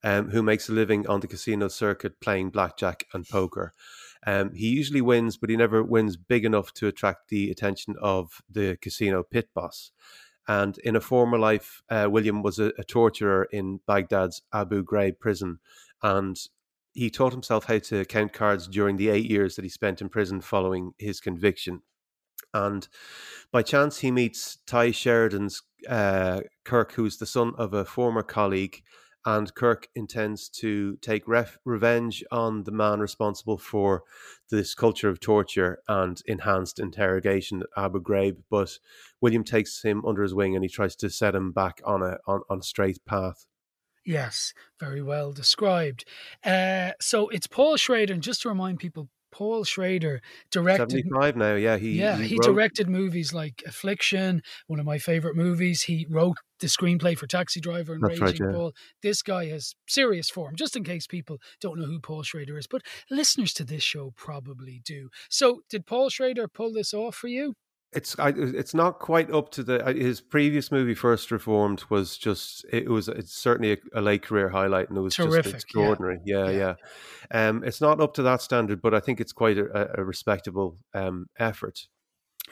um, 0.02 0.30
who 0.30 0.42
makes 0.42 0.68
a 0.68 0.72
living 0.72 1.06
on 1.06 1.20
the 1.20 1.28
casino 1.28 1.68
circuit 1.68 2.20
playing 2.20 2.50
blackjack 2.50 3.04
and 3.12 3.24
poker. 3.28 3.72
Um, 4.26 4.52
he 4.52 4.66
usually 4.66 5.00
wins, 5.00 5.36
but 5.36 5.48
he 5.48 5.56
never 5.56 5.80
wins 5.80 6.16
big 6.16 6.44
enough 6.44 6.74
to 6.74 6.88
attract 6.88 7.28
the 7.28 7.52
attention 7.52 7.94
of 8.02 8.42
the 8.50 8.76
casino 8.80 9.22
pit 9.22 9.48
boss. 9.54 9.92
And 10.48 10.76
in 10.78 10.96
a 10.96 11.00
former 11.00 11.38
life, 11.38 11.82
uh, 11.88 12.08
William 12.10 12.42
was 12.42 12.58
a, 12.58 12.72
a 12.78 12.82
torturer 12.82 13.46
in 13.52 13.78
Baghdad's 13.86 14.42
Abu 14.52 14.82
Ghraib 14.82 15.20
prison. 15.20 15.60
And 16.02 16.36
he 16.98 17.10
taught 17.10 17.32
himself 17.32 17.66
how 17.66 17.78
to 17.78 18.04
count 18.06 18.32
cards 18.32 18.66
during 18.66 18.96
the 18.96 19.08
eight 19.08 19.30
years 19.30 19.54
that 19.54 19.64
he 19.64 19.68
spent 19.68 20.00
in 20.00 20.08
prison 20.08 20.40
following 20.40 20.94
his 20.98 21.20
conviction. 21.20 21.82
And 22.52 22.88
by 23.52 23.62
chance, 23.62 23.98
he 23.98 24.10
meets 24.10 24.58
Tye 24.66 24.90
Sheridan's 24.90 25.62
uh, 25.88 26.40
Kirk, 26.64 26.92
who's 26.92 27.18
the 27.18 27.26
son 27.26 27.52
of 27.56 27.72
a 27.72 27.84
former 27.84 28.24
colleague. 28.24 28.82
And 29.24 29.54
Kirk 29.54 29.86
intends 29.94 30.48
to 30.60 30.96
take 30.96 31.28
ref- 31.28 31.58
revenge 31.64 32.24
on 32.32 32.64
the 32.64 32.72
man 32.72 32.98
responsible 32.98 33.58
for 33.58 34.02
this 34.50 34.74
culture 34.74 35.08
of 35.08 35.20
torture 35.20 35.78
and 35.86 36.20
enhanced 36.26 36.80
interrogation 36.80 37.62
at 37.62 37.84
Abu 37.84 38.00
Ghraib. 38.00 38.38
But 38.50 38.78
William 39.20 39.44
takes 39.44 39.82
him 39.82 40.04
under 40.04 40.22
his 40.22 40.34
wing 40.34 40.56
and 40.56 40.64
he 40.64 40.68
tries 40.68 40.96
to 40.96 41.10
set 41.10 41.36
him 41.36 41.52
back 41.52 41.80
on 41.84 42.02
a 42.02 42.18
on, 42.26 42.40
on 42.50 42.58
a 42.58 42.62
straight 42.62 43.04
path. 43.06 43.46
Yes, 44.08 44.54
very 44.80 45.02
well 45.02 45.32
described. 45.32 46.06
Uh, 46.42 46.92
so 46.98 47.28
it's 47.28 47.46
Paul 47.46 47.76
Schrader, 47.76 48.14
and 48.14 48.22
just 48.22 48.40
to 48.40 48.48
remind 48.48 48.78
people, 48.78 49.10
Paul 49.30 49.64
Schrader 49.64 50.22
directed. 50.50 50.90
Seventy-five 50.90 51.36
now, 51.36 51.56
yeah. 51.56 51.76
He 51.76 51.98
yeah, 51.98 52.16
he, 52.16 52.36
wrote- 52.36 52.44
directed 52.44 52.88
movies 52.88 53.34
like 53.34 53.62
Affliction, 53.66 54.40
one 54.66 54.80
of 54.80 54.86
my 54.86 54.96
favorite 54.96 55.36
movies. 55.36 55.82
He 55.82 56.06
wrote 56.08 56.38
the 56.60 56.68
screenplay 56.68 57.18
for 57.18 57.26
Taxi 57.26 57.60
Driver 57.60 57.92
and 57.92 58.02
That's 58.02 58.18
right, 58.18 58.30
Raging 58.30 58.46
yeah. 58.46 58.52
Bull. 58.52 58.72
This 59.02 59.20
guy 59.20 59.48
has 59.48 59.74
serious 59.86 60.30
form, 60.30 60.56
just 60.56 60.74
in 60.74 60.84
case 60.84 61.06
people 61.06 61.36
don't 61.60 61.78
know 61.78 61.84
who 61.84 62.00
Paul 62.00 62.22
Schrader 62.22 62.56
is. 62.56 62.66
But 62.66 62.80
listeners 63.10 63.52
to 63.54 63.64
this 63.64 63.82
show 63.82 64.14
probably 64.16 64.80
do. 64.86 65.10
So, 65.28 65.60
did 65.68 65.84
Paul 65.84 66.08
Schrader 66.08 66.48
pull 66.48 66.72
this 66.72 66.94
off 66.94 67.14
for 67.14 67.28
you? 67.28 67.56
It's 67.92 68.18
I, 68.18 68.34
it's 68.36 68.74
not 68.74 68.98
quite 68.98 69.30
up 69.32 69.50
to 69.52 69.62
the 69.62 69.82
uh, 69.84 69.94
his 69.94 70.20
previous 70.20 70.70
movie 70.70 70.94
First 70.94 71.30
Reformed 71.30 71.84
was 71.88 72.18
just 72.18 72.66
it 72.70 72.88
was 72.90 73.08
it's 73.08 73.32
certainly 73.32 73.72
a, 73.72 73.78
a 73.94 74.02
late 74.02 74.22
career 74.22 74.50
highlight 74.50 74.90
and 74.90 74.98
it 74.98 75.00
was 75.00 75.14
Terrific, 75.14 75.44
just 75.44 75.46
yeah. 75.54 75.54
extraordinary. 75.56 76.20
Yeah 76.24 76.50
yeah, 76.50 76.74
um 77.30 77.64
it's 77.64 77.80
not 77.80 77.98
up 77.98 78.12
to 78.14 78.22
that 78.24 78.42
standard 78.42 78.82
but 78.82 78.92
I 78.92 79.00
think 79.00 79.20
it's 79.20 79.32
quite 79.32 79.56
a, 79.56 80.00
a 80.00 80.04
respectable 80.04 80.76
um 80.92 81.28
effort. 81.38 81.86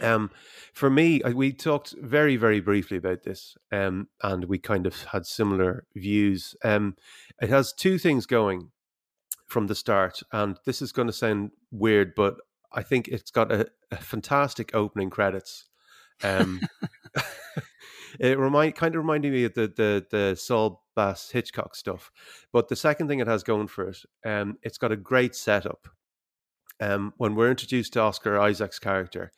Um 0.00 0.30
for 0.72 0.88
me 0.88 1.22
I- 1.22 1.30
we 1.32 1.52
talked 1.52 1.94
very 2.00 2.36
very 2.36 2.60
briefly 2.60 2.96
about 2.96 3.24
this 3.24 3.58
um 3.70 4.08
and 4.22 4.46
we 4.46 4.58
kind 4.58 4.86
of 4.86 5.04
had 5.04 5.26
similar 5.26 5.84
views. 5.94 6.56
Um 6.64 6.96
it 7.42 7.50
has 7.50 7.74
two 7.74 7.98
things 7.98 8.24
going 8.24 8.70
from 9.46 9.66
the 9.66 9.74
start 9.74 10.22
and 10.32 10.58
this 10.64 10.80
is 10.80 10.92
going 10.92 11.08
to 11.08 11.12
sound 11.12 11.50
weird 11.70 12.14
but 12.16 12.36
I 12.72 12.82
think 12.82 13.08
it's 13.08 13.30
got 13.30 13.52
a, 13.52 13.66
a 13.90 13.96
fantastic 13.96 14.74
opening 14.74 15.10
credits. 15.10 15.66
Um, 16.22 16.60
it 18.20 18.38
remind 18.38 18.74
kind 18.74 18.94
of 18.94 19.02
reminded 19.02 19.32
me 19.32 19.44
of 19.44 19.54
the 19.54 19.68
the 19.68 20.06
the 20.10 20.36
Saul 20.36 20.84
Bass 20.94 21.30
Hitchcock 21.30 21.74
stuff. 21.74 22.10
But 22.52 22.68
the 22.68 22.76
second 22.76 23.08
thing 23.08 23.20
it 23.20 23.26
has 23.26 23.42
going 23.42 23.68
for 23.68 23.88
it, 23.88 23.98
um, 24.24 24.58
it's 24.62 24.78
got 24.78 24.92
a 24.92 24.96
great 24.96 25.34
setup. 25.34 25.88
Um, 26.78 27.14
when 27.16 27.34
we're 27.34 27.50
introduced 27.50 27.94
to 27.94 28.00
Oscar 28.00 28.38
Isaac's 28.38 28.78
character, 28.78 29.32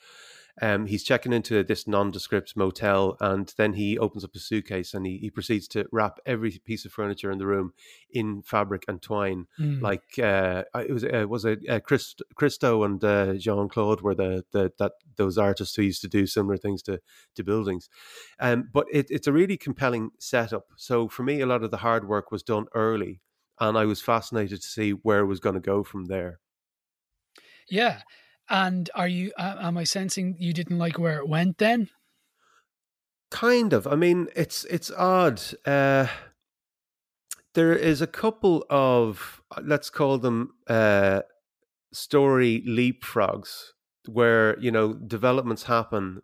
um, 0.60 0.86
he's 0.86 1.04
checking 1.04 1.32
into 1.32 1.62
this 1.62 1.86
nondescript 1.86 2.56
motel, 2.56 3.16
and 3.20 3.52
then 3.56 3.74
he 3.74 3.98
opens 3.98 4.24
up 4.24 4.34
a 4.34 4.38
suitcase 4.38 4.94
and 4.94 5.06
he, 5.06 5.18
he 5.18 5.30
proceeds 5.30 5.68
to 5.68 5.86
wrap 5.92 6.18
every 6.26 6.50
piece 6.64 6.84
of 6.84 6.92
furniture 6.92 7.30
in 7.30 7.38
the 7.38 7.46
room 7.46 7.72
in 8.10 8.42
fabric 8.42 8.84
and 8.88 9.02
twine 9.02 9.46
Mm. 9.58 9.80
like 9.82 10.18
uh, 10.18 10.64
it 10.76 10.92
was 10.92 11.04
uh, 11.04 11.26
was 11.28 11.44
it 11.44 11.60
uh, 11.68 11.80
Christ, 11.80 12.22
Christo 12.34 12.84
and 12.84 13.02
uh, 13.02 13.34
Jeanne-Claude 13.34 14.00
were 14.00 14.14
the, 14.14 14.44
the 14.52 14.72
that 14.78 14.92
those 15.16 15.36
artists 15.38 15.74
who 15.76 15.82
used 15.82 16.00
to 16.02 16.08
do 16.08 16.26
similar 16.26 16.56
things 16.56 16.82
to 16.84 17.00
to 17.34 17.44
buildings, 17.44 17.88
um, 18.40 18.68
but 18.72 18.86
it, 18.92 19.06
it's 19.10 19.26
a 19.26 19.32
really 19.32 19.56
compelling 19.56 20.10
setup. 20.18 20.66
So 20.76 21.08
for 21.08 21.22
me, 21.22 21.40
a 21.40 21.46
lot 21.46 21.62
of 21.62 21.70
the 21.70 21.78
hard 21.78 22.08
work 22.08 22.30
was 22.30 22.42
done 22.42 22.66
early, 22.74 23.20
and 23.60 23.76
I 23.76 23.84
was 23.84 24.00
fascinated 24.00 24.60
to 24.62 24.68
see 24.68 24.90
where 24.92 25.20
it 25.20 25.26
was 25.26 25.40
going 25.40 25.54
to 25.54 25.60
go 25.60 25.82
from 25.82 26.06
there. 26.06 26.40
Yeah. 27.68 28.00
And 28.50 28.90
are 28.94 29.08
you? 29.08 29.32
Uh, 29.36 29.56
am 29.60 29.78
I 29.78 29.84
sensing 29.84 30.36
you 30.38 30.52
didn't 30.52 30.78
like 30.78 30.98
where 30.98 31.18
it 31.18 31.28
went 31.28 31.58
then? 31.58 31.90
Kind 33.30 33.72
of. 33.74 33.86
I 33.86 33.94
mean, 33.94 34.28
it's 34.34 34.64
it's 34.66 34.90
odd. 34.90 35.40
Uh, 35.66 36.06
there 37.54 37.74
is 37.74 38.00
a 38.00 38.06
couple 38.06 38.64
of 38.70 39.42
let's 39.62 39.90
call 39.90 40.18
them 40.18 40.54
uh, 40.68 41.22
story 41.92 42.62
leapfrogs 42.66 43.72
where 44.08 44.58
you 44.60 44.70
know 44.70 44.94
developments 44.94 45.64
happen 45.64 46.22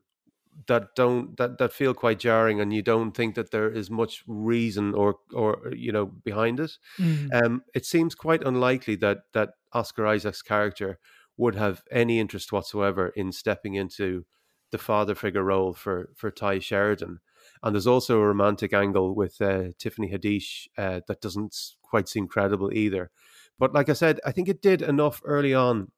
that 0.68 0.94
don't 0.96 1.36
that, 1.38 1.58
that 1.58 1.72
feel 1.72 1.94
quite 1.94 2.18
jarring 2.20 2.60
and 2.60 2.74
you 2.74 2.82
don't 2.82 3.12
think 3.12 3.34
that 3.36 3.50
there 3.52 3.70
is 3.70 3.90
much 3.90 4.24
reason 4.28 4.94
or 4.94 5.16
or 5.34 5.72
you 5.74 5.92
know 5.92 6.06
behind 6.06 6.60
it 6.60 6.72
Mm. 6.98 7.34
um 7.34 7.62
it 7.74 7.86
seems 7.86 8.14
quite 8.14 8.42
unlikely 8.44 8.96
that 8.96 9.18
that 9.32 9.50
oscar 9.72 10.06
isaac's 10.06 10.42
character 10.42 10.98
would 11.36 11.54
have 11.54 11.82
any 11.90 12.18
interest 12.20 12.52
whatsoever 12.52 13.08
in 13.08 13.32
stepping 13.32 13.74
into 13.74 14.24
the 14.70 14.78
father 14.78 15.14
figure 15.14 15.44
role 15.44 15.72
for 15.72 16.10
for 16.16 16.30
tye 16.30 16.58
sheridan. 16.58 17.20
And 17.62 17.74
there's 17.74 17.86
also 17.86 18.18
a 18.20 18.26
romantic 18.26 18.72
angle 18.72 19.14
with 19.14 19.40
uh, 19.40 19.68
tiffany 19.78 20.10
haddish 20.10 20.66
uh, 20.78 21.00
that 21.06 21.20
doesn't 21.20 21.54
quite 21.82 22.08
seem 22.08 22.26
credible 22.26 22.72
either. 22.72 23.10
But 23.58 23.72
like 23.72 23.88
i 23.88 23.92
said 23.92 24.20
i 24.26 24.32
think 24.32 24.48
it 24.48 24.60
did 24.62 24.82
enough 24.82 25.22
early 25.24 25.54
on 25.54 25.92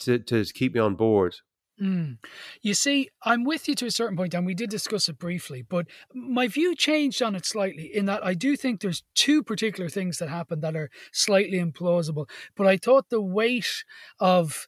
to 0.00 0.18
to 0.18 0.44
keep 0.44 0.74
me 0.74 0.80
on 0.80 0.94
board 0.94 1.36
Mm. 1.80 2.18
You 2.60 2.74
see, 2.74 3.08
I'm 3.22 3.44
with 3.44 3.66
you 3.66 3.74
to 3.76 3.86
a 3.86 3.90
certain 3.90 4.16
point, 4.16 4.34
and 4.34 4.44
we 4.44 4.54
did 4.54 4.68
discuss 4.68 5.08
it 5.08 5.18
briefly, 5.18 5.62
but 5.62 5.86
my 6.14 6.46
view 6.46 6.74
changed 6.74 7.22
on 7.22 7.34
it 7.34 7.46
slightly 7.46 7.90
in 7.94 8.04
that 8.04 8.24
I 8.24 8.34
do 8.34 8.54
think 8.54 8.80
there's 8.80 9.02
two 9.14 9.42
particular 9.42 9.88
things 9.88 10.18
that 10.18 10.28
happen 10.28 10.60
that 10.60 10.76
are 10.76 10.90
slightly 11.12 11.58
implausible. 11.58 12.28
But 12.54 12.66
I 12.66 12.76
thought 12.76 13.08
the 13.08 13.22
weight 13.22 13.84
of 14.18 14.66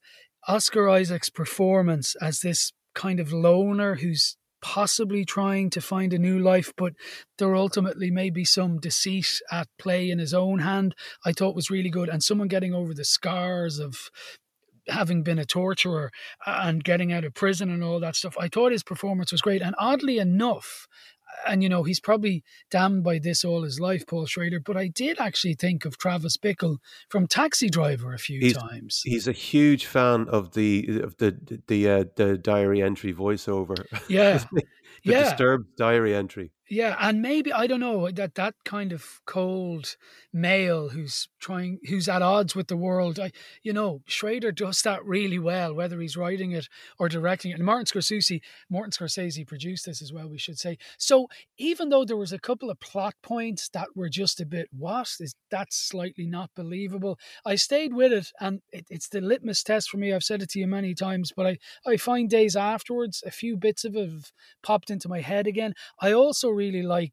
Oscar 0.48 0.88
Isaac's 0.88 1.30
performance 1.30 2.16
as 2.20 2.40
this 2.40 2.72
kind 2.94 3.20
of 3.20 3.32
loner 3.32 3.96
who's 3.96 4.36
possibly 4.62 5.24
trying 5.24 5.68
to 5.68 5.80
find 5.80 6.12
a 6.12 6.18
new 6.18 6.38
life, 6.38 6.72
but 6.76 6.94
there 7.36 7.54
ultimately 7.54 8.10
may 8.10 8.30
be 8.30 8.44
some 8.44 8.78
deceit 8.78 9.28
at 9.50 9.66
play 9.78 10.08
in 10.08 10.18
his 10.18 10.32
own 10.32 10.60
hand, 10.60 10.94
I 11.26 11.32
thought 11.32 11.56
was 11.56 11.68
really 11.68 11.90
good. 11.90 12.08
And 12.08 12.22
someone 12.22 12.48
getting 12.48 12.72
over 12.72 12.94
the 12.94 13.04
scars 13.04 13.78
of 13.78 14.10
having 14.88 15.22
been 15.22 15.38
a 15.38 15.44
torturer 15.44 16.10
and 16.46 16.82
getting 16.84 17.12
out 17.12 17.24
of 17.24 17.34
prison 17.34 17.70
and 17.70 17.82
all 17.84 18.00
that 18.00 18.16
stuff. 18.16 18.36
I 18.38 18.48
thought 18.48 18.72
his 18.72 18.82
performance 18.82 19.32
was 19.32 19.40
great. 19.40 19.62
And 19.62 19.74
oddly 19.78 20.18
enough, 20.18 20.86
and 21.46 21.62
you 21.62 21.68
know, 21.68 21.82
he's 21.82 22.00
probably 22.00 22.44
damned 22.70 23.04
by 23.04 23.18
this 23.18 23.42
all 23.44 23.62
his 23.62 23.80
life, 23.80 24.06
Paul 24.06 24.26
Schrader, 24.26 24.60
but 24.60 24.76
I 24.76 24.88
did 24.88 25.18
actually 25.18 25.54
think 25.54 25.84
of 25.84 25.96
Travis 25.96 26.36
Bickle 26.36 26.76
from 27.08 27.26
Taxi 27.26 27.70
Driver 27.70 28.12
a 28.12 28.18
few 28.18 28.38
He's- 28.40 28.56
times. 28.56 29.00
He's 29.04 29.26
a 29.26 29.32
huge 29.32 29.86
fan 29.86 30.28
of 30.28 30.52
the 30.52 31.00
of 31.02 31.16
the 31.16 31.36
the 31.68 31.88
uh, 31.88 32.04
the 32.16 32.36
diary 32.36 32.82
entry 32.82 33.14
voiceover. 33.14 33.76
Yeah. 34.08 34.44
the 35.04 35.12
Yeah. 35.12 35.24
disturbed 35.24 35.76
diary 35.76 36.14
entry. 36.14 36.52
Yeah, 36.70 36.96
and 36.98 37.20
maybe 37.20 37.52
I 37.52 37.66
don't 37.66 37.80
know 37.80 38.10
that 38.10 38.34
that 38.36 38.54
kind 38.64 38.92
of 38.92 39.20
cold 39.26 39.96
male 40.32 40.88
who's 40.88 41.28
trying, 41.38 41.80
who's 41.86 42.08
at 42.08 42.22
odds 42.22 42.54
with 42.56 42.68
the 42.68 42.78
world. 42.78 43.20
I, 43.20 43.32
you 43.62 43.74
know, 43.74 44.00
Schrader 44.06 44.52
does 44.52 44.80
that 44.82 45.04
really 45.04 45.38
well, 45.38 45.74
whether 45.74 46.00
he's 46.00 46.16
writing 46.16 46.52
it 46.52 46.68
or 46.98 47.10
directing 47.10 47.50
it. 47.50 47.56
And 47.56 47.64
Martin 47.66 47.84
Scorsese, 47.84 48.40
Martin 48.70 48.90
Scorsese 48.92 49.46
produced 49.46 49.84
this 49.84 50.00
as 50.00 50.14
well. 50.14 50.28
We 50.30 50.38
should 50.38 50.58
say. 50.58 50.78
So 50.96 51.26
even 51.58 51.90
though 51.90 52.06
there 52.06 52.16
was 52.16 52.32
a 52.32 52.38
couple 52.38 52.70
of 52.70 52.80
plot 52.80 53.16
points 53.22 53.68
that 53.70 53.88
were 53.94 54.08
just 54.08 54.40
a 54.40 54.46
bit 54.46 54.68
what 54.72 55.08
is 55.20 55.34
that's 55.50 55.76
slightly 55.76 56.26
not 56.26 56.50
believable, 56.56 57.18
I 57.44 57.56
stayed 57.56 57.92
with 57.92 58.12
it, 58.12 58.32
and 58.40 58.62
it, 58.72 58.86
it's 58.88 59.08
the 59.08 59.20
litmus 59.20 59.62
test 59.62 59.90
for 59.90 59.98
me. 59.98 60.14
I've 60.14 60.24
said 60.24 60.40
it 60.40 60.48
to 60.50 60.58
you 60.58 60.66
many 60.68 60.94
times, 60.94 61.32
but 61.36 61.46
I 61.46 61.58
I 61.86 61.98
find 61.98 62.30
days 62.30 62.56
afterwards 62.56 63.22
a 63.26 63.30
few 63.30 63.58
bits 63.58 63.84
of 63.84 63.94
it 63.94 64.08
have 64.08 64.32
popped 64.82 64.90
into 64.90 65.08
my 65.08 65.20
head 65.20 65.46
again. 65.46 65.74
I 66.00 66.12
also 66.12 66.48
really 66.48 66.82
like 66.82 67.12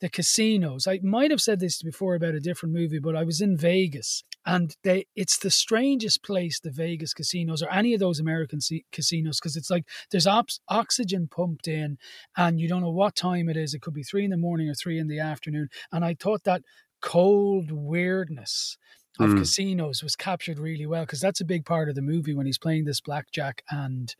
the 0.00 0.08
casinos. 0.08 0.86
I 0.86 1.00
might 1.02 1.30
have 1.30 1.40
said 1.40 1.58
this 1.58 1.82
before 1.82 2.14
about 2.14 2.34
a 2.34 2.40
different 2.40 2.74
movie, 2.74 3.00
but 3.00 3.16
I 3.16 3.24
was 3.24 3.40
in 3.40 3.56
Vegas 3.56 4.22
and 4.46 4.76
they 4.84 5.06
it's 5.16 5.38
the 5.38 5.50
strangest 5.50 6.22
place 6.22 6.60
the 6.60 6.70
Vegas 6.70 7.12
casinos 7.12 7.62
or 7.62 7.70
any 7.70 7.92
of 7.92 8.00
those 8.00 8.20
American 8.20 8.60
c- 8.60 8.84
casinos 8.92 9.40
because 9.40 9.56
it's 9.56 9.70
like 9.70 9.84
there's 10.10 10.26
ops, 10.26 10.60
oxygen 10.68 11.28
pumped 11.28 11.66
in 11.66 11.98
and 12.36 12.60
you 12.60 12.68
don't 12.68 12.82
know 12.82 12.90
what 12.90 13.16
time 13.16 13.48
it 13.48 13.56
is. 13.56 13.74
It 13.74 13.82
could 13.82 13.94
be 13.94 14.04
3 14.04 14.24
in 14.24 14.30
the 14.30 14.36
morning 14.36 14.68
or 14.68 14.74
3 14.74 14.98
in 14.98 15.08
the 15.08 15.18
afternoon 15.18 15.68
and 15.90 16.04
I 16.04 16.14
thought 16.14 16.44
that 16.44 16.62
cold 17.00 17.70
weirdness 17.72 18.76
of 19.20 19.30
Mm. 19.30 19.38
casinos 19.38 20.02
was 20.02 20.16
captured 20.16 20.58
really 20.58 20.86
well 20.86 21.04
because 21.04 21.20
that's 21.20 21.40
a 21.40 21.44
big 21.44 21.64
part 21.64 21.88
of 21.88 21.94
the 21.94 22.02
movie 22.02 22.34
when 22.34 22.46
he's 22.46 22.58
playing 22.58 22.84
this 22.84 23.00
blackjack 23.00 23.62
and 23.70 24.14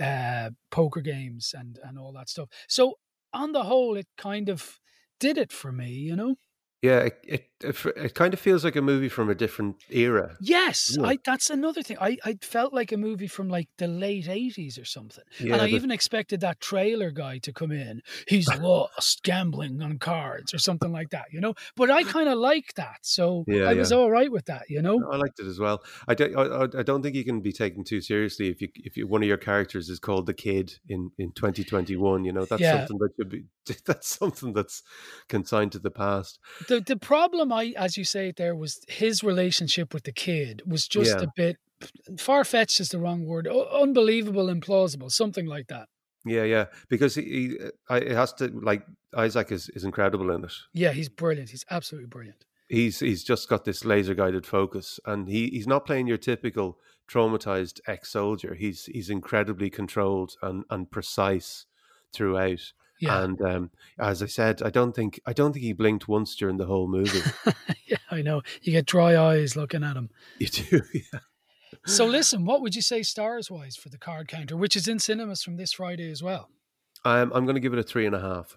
uh, 0.00 0.50
poker 0.70 1.00
games 1.00 1.54
and 1.56 1.78
and 1.84 1.98
all 1.98 2.12
that 2.12 2.28
stuff. 2.28 2.48
So 2.68 2.94
on 3.32 3.52
the 3.52 3.64
whole, 3.64 3.96
it 3.96 4.08
kind 4.16 4.48
of 4.48 4.80
did 5.20 5.38
it 5.38 5.52
for 5.52 5.72
me, 5.72 5.90
you 5.90 6.16
know. 6.16 6.36
Yeah, 6.82 7.00
it, 7.00 7.18
it 7.24 7.46
it 7.62 7.76
it 7.94 8.14
kind 8.14 8.32
of 8.32 8.40
feels 8.40 8.64
like 8.64 8.74
a 8.74 8.80
movie 8.80 9.10
from 9.10 9.28
a 9.28 9.34
different 9.34 9.76
era. 9.90 10.36
Yes, 10.40 10.96
Yeah. 10.98 11.08
I, 11.08 11.18
that's 11.22 11.50
another 11.50 11.82
thing. 11.82 11.98
I, 12.00 12.16
I 12.24 12.38
felt 12.40 12.72
like 12.72 12.90
a 12.90 12.96
movie 12.96 13.26
from 13.26 13.50
like 13.50 13.68
the 13.76 13.86
late 13.86 14.28
eighties 14.30 14.78
or 14.78 14.86
something, 14.86 15.24
Yeah, 15.38 15.52
and 15.52 15.62
I 15.62 15.66
the- 15.66 15.72
even 15.74 15.90
expected 15.90 16.40
that 16.40 16.58
trailer 16.60 17.10
guy 17.10 17.36
to 17.40 17.52
come 17.52 17.70
in. 17.70 18.00
He's 18.26 18.48
lost 18.60 19.22
gambling 19.24 19.82
on 19.82 19.98
cards 19.98 20.54
or 20.54 20.58
something 20.58 20.90
like 20.90 21.10
that, 21.10 21.26
you 21.32 21.40
know. 21.42 21.52
But 21.76 21.90
I 21.90 22.02
kind 22.16 22.30
of 22.30 22.38
like 22.38 22.72
that, 22.76 23.00
so 23.02 23.44
Yeah, 23.46 23.64
I 23.68 23.74
was 23.74 23.92
all 23.92 24.10
right 24.10 24.32
with 24.32 24.46
that, 24.46 24.70
you 24.70 24.80
know. 24.80 24.98
I 25.12 25.16
liked 25.16 25.38
it 25.38 25.46
as 25.46 25.58
well. 25.58 25.82
I 26.08 26.14
don't. 26.14 26.34
I, 26.34 26.42
I- 26.64 26.80
I 26.80 26.82
don't 26.82 27.02
think 27.02 27.14
you 27.14 27.24
can 27.24 27.40
be 27.42 27.52
taken 27.52 27.84
too 27.84 28.00
seriously 28.00 28.48
if 28.48 28.62
you 28.62 28.68
if 28.76 28.96
you, 28.96 29.06
one 29.06 29.22
of 29.22 29.28
your 29.28 29.36
characters 29.36 29.90
is 29.90 29.98
called 29.98 30.24
the 30.24 30.32
kid 30.34 30.72
in 30.88 31.10
in 31.18 31.32
twenty 31.32 31.62
twenty 31.62 31.96
one. 31.96 32.24
You 32.24 32.32
know 32.32 32.46
that's 32.46 32.62
something 32.62 32.98
that 33.00 33.10
should 33.18 33.28
be. 33.28 33.44
That's 33.86 34.08
something 34.18 34.52
that's 34.52 34.82
consigned 35.28 35.72
to 35.72 35.78
the 35.78 35.90
past. 35.92 36.40
The 36.70 36.78
the 36.92 36.96
problem 37.12 37.46
I 37.52 37.64
as 37.86 37.92
you 37.98 38.04
say 38.14 38.22
it 38.30 38.36
there 38.36 38.56
was 38.64 38.72
his 38.88 39.16
relationship 39.32 39.88
with 39.94 40.04
the 40.08 40.16
kid 40.26 40.54
was 40.72 40.82
just 40.96 41.14
Yeah. 41.18 41.26
a 41.28 41.30
bit 41.42 41.56
far 42.26 42.42
fetched 42.44 42.78
is 42.80 42.88
the 42.94 42.98
wrong 43.04 43.20
word 43.32 43.46
unbelievable 43.84 44.46
implausible 44.56 45.10
something 45.22 45.46
like 45.56 45.68
that 45.74 45.86
Yeah, 46.36 46.44
yeah. 46.54 46.66
Because 46.94 47.12
he, 47.18 47.22
he 47.22 47.42
uh, 47.66 47.70
I, 47.94 47.96
it 48.10 48.16
has 48.22 48.32
to 48.40 48.44
like 48.70 48.82
Isaac 49.26 49.48
is 49.56 49.64
is 49.76 49.84
incredible 49.90 50.28
in 50.36 50.44
it. 50.44 50.54
yeah 50.82 50.92
he's 50.98 51.08
brilliant 51.22 51.50
he's 51.54 51.66
absolutely 51.70 52.08
brilliant 52.16 52.44
He's 52.78 53.00
he's 53.00 53.24
just 53.32 53.48
got 53.52 53.64
this 53.64 53.84
laser 53.84 54.14
guided 54.14 54.46
focus, 54.46 55.00
and 55.04 55.20
he, 55.34 55.40
he's 55.54 55.66
not 55.74 55.84
playing 55.88 56.06
your 56.06 56.18
typical 56.30 56.78
traumatized 57.12 57.80
ex 57.94 58.12
soldier. 58.12 58.52
He's 58.54 58.80
he's 58.94 59.10
incredibly 59.10 59.70
controlled 59.70 60.30
and, 60.40 60.58
and 60.70 60.88
precise 60.96 61.66
throughout. 62.14 62.64
Yeah 63.00 63.22
And 63.22 63.40
um, 63.42 63.70
as 63.98 64.22
I 64.22 64.26
said, 64.26 64.62
I 64.62 64.70
don't 64.70 64.94
think 64.94 65.20
I 65.26 65.32
don't 65.32 65.52
think 65.52 65.64
he 65.64 65.72
blinked 65.72 66.06
once 66.08 66.36
during 66.36 66.56
the 66.58 66.66
whole 66.66 66.86
movie. 66.88 67.20
yeah 67.86 67.96
I 68.10 68.22
know 68.22 68.42
you 68.62 68.72
get 68.72 68.86
dry 68.86 69.16
eyes 69.16 69.56
looking 69.56 69.82
at 69.84 69.96
him 69.96 70.10
you 70.38 70.48
do, 70.48 70.82
yeah. 70.94 71.20
so 71.86 72.06
listen 72.06 72.44
what 72.44 72.60
would 72.62 72.74
you 72.74 72.82
say 72.82 73.02
stars 73.02 73.50
wise 73.50 73.76
for 73.76 73.88
the 73.88 73.98
card 73.98 74.28
counter 74.28 74.56
which 74.56 74.76
is 74.76 74.86
in 74.88 74.98
cinemas 74.98 75.42
from 75.42 75.56
this 75.56 75.72
Friday 75.72 76.10
as 76.10 76.22
well 76.22 76.50
Um, 77.04 77.32
I'm 77.34 77.44
going 77.46 77.54
to 77.56 77.60
give 77.60 77.72
it 77.72 77.78
a 77.78 77.82
three 77.92 78.06
and 78.06 78.14
a 78.14 78.20
half. 78.20 78.56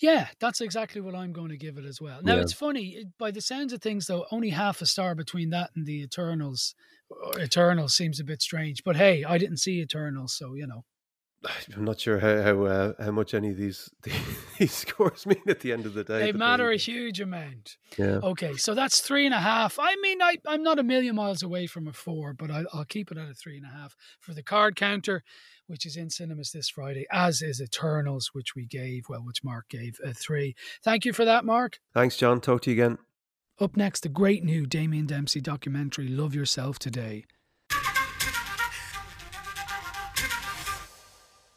Yeah, 0.00 0.26
that's 0.40 0.60
exactly 0.60 1.00
what 1.00 1.14
I'm 1.14 1.32
going 1.32 1.50
to 1.50 1.56
give 1.56 1.78
it 1.78 1.84
as 1.84 2.00
well. 2.00 2.20
Now, 2.22 2.34
Yeah. 2.34 2.42
it's 2.42 2.52
funny, 2.52 3.04
by 3.18 3.30
the 3.30 3.40
sounds 3.40 3.72
of 3.72 3.80
things, 3.80 4.06
though, 4.06 4.26
only 4.32 4.50
half 4.50 4.82
a 4.82 4.86
star 4.86 5.14
between 5.14 5.50
that 5.50 5.70
and 5.76 5.86
the 5.86 6.02
Eternals. 6.02 6.74
Eternals 7.38 7.94
seems 7.94 8.18
a 8.18 8.24
bit 8.24 8.42
strange, 8.42 8.82
but 8.84 8.96
hey, 8.96 9.22
I 9.24 9.38
didn't 9.38 9.58
see 9.58 9.80
Eternals, 9.80 10.34
so 10.34 10.54
you 10.54 10.66
know. 10.66 10.84
I'm 11.76 11.84
not 11.84 12.00
sure 12.00 12.18
how 12.18 12.42
how, 12.42 12.64
uh, 12.64 12.92
how 13.02 13.10
much 13.10 13.34
any 13.34 13.50
of 13.50 13.56
these 13.56 13.90
these 14.58 14.72
scores 14.72 15.26
mean 15.26 15.42
at 15.48 15.60
the 15.60 15.72
end 15.72 15.86
of 15.86 15.94
the 15.94 16.04
day. 16.04 16.20
They 16.20 16.32
matter 16.32 16.64
there 16.64 16.72
a 16.72 16.76
huge 16.76 17.20
amount. 17.20 17.76
Yeah. 17.98 18.20
Okay, 18.22 18.56
so 18.56 18.74
that's 18.74 19.00
three 19.00 19.26
and 19.26 19.34
a 19.34 19.40
half. 19.40 19.78
I 19.78 19.96
mean, 20.02 20.22
I, 20.22 20.36
I'm 20.46 20.62
not 20.62 20.78
a 20.78 20.82
million 20.82 21.16
miles 21.16 21.42
away 21.42 21.66
from 21.66 21.88
a 21.88 21.92
four, 21.92 22.32
but 22.32 22.50
I, 22.50 22.64
I'll 22.72 22.84
keep 22.84 23.10
it 23.10 23.18
at 23.18 23.28
a 23.28 23.34
three 23.34 23.56
and 23.56 23.66
a 23.66 23.70
half 23.70 23.96
for 24.20 24.34
the 24.34 24.42
card 24.42 24.76
counter, 24.76 25.22
which 25.66 25.86
is 25.86 25.96
in 25.96 26.10
cinemas 26.10 26.52
this 26.52 26.68
Friday, 26.68 27.06
as 27.10 27.42
is 27.42 27.60
Eternals, 27.60 28.30
which 28.32 28.54
we 28.54 28.66
gave, 28.66 29.04
well, 29.08 29.24
which 29.24 29.44
Mark 29.44 29.68
gave 29.68 29.98
a 30.04 30.12
three. 30.12 30.54
Thank 30.82 31.04
you 31.04 31.12
for 31.12 31.24
that, 31.24 31.44
Mark. 31.44 31.78
Thanks, 31.94 32.16
John. 32.16 32.40
Talk 32.40 32.62
to 32.62 32.70
you 32.70 32.82
again. 32.82 32.98
Up 33.60 33.76
next, 33.76 34.00
the 34.00 34.08
great 34.08 34.42
new 34.42 34.66
Damien 34.66 35.06
Dempsey 35.06 35.40
documentary, 35.40 36.08
Love 36.08 36.34
Yourself 36.34 36.78
Today. 36.78 37.24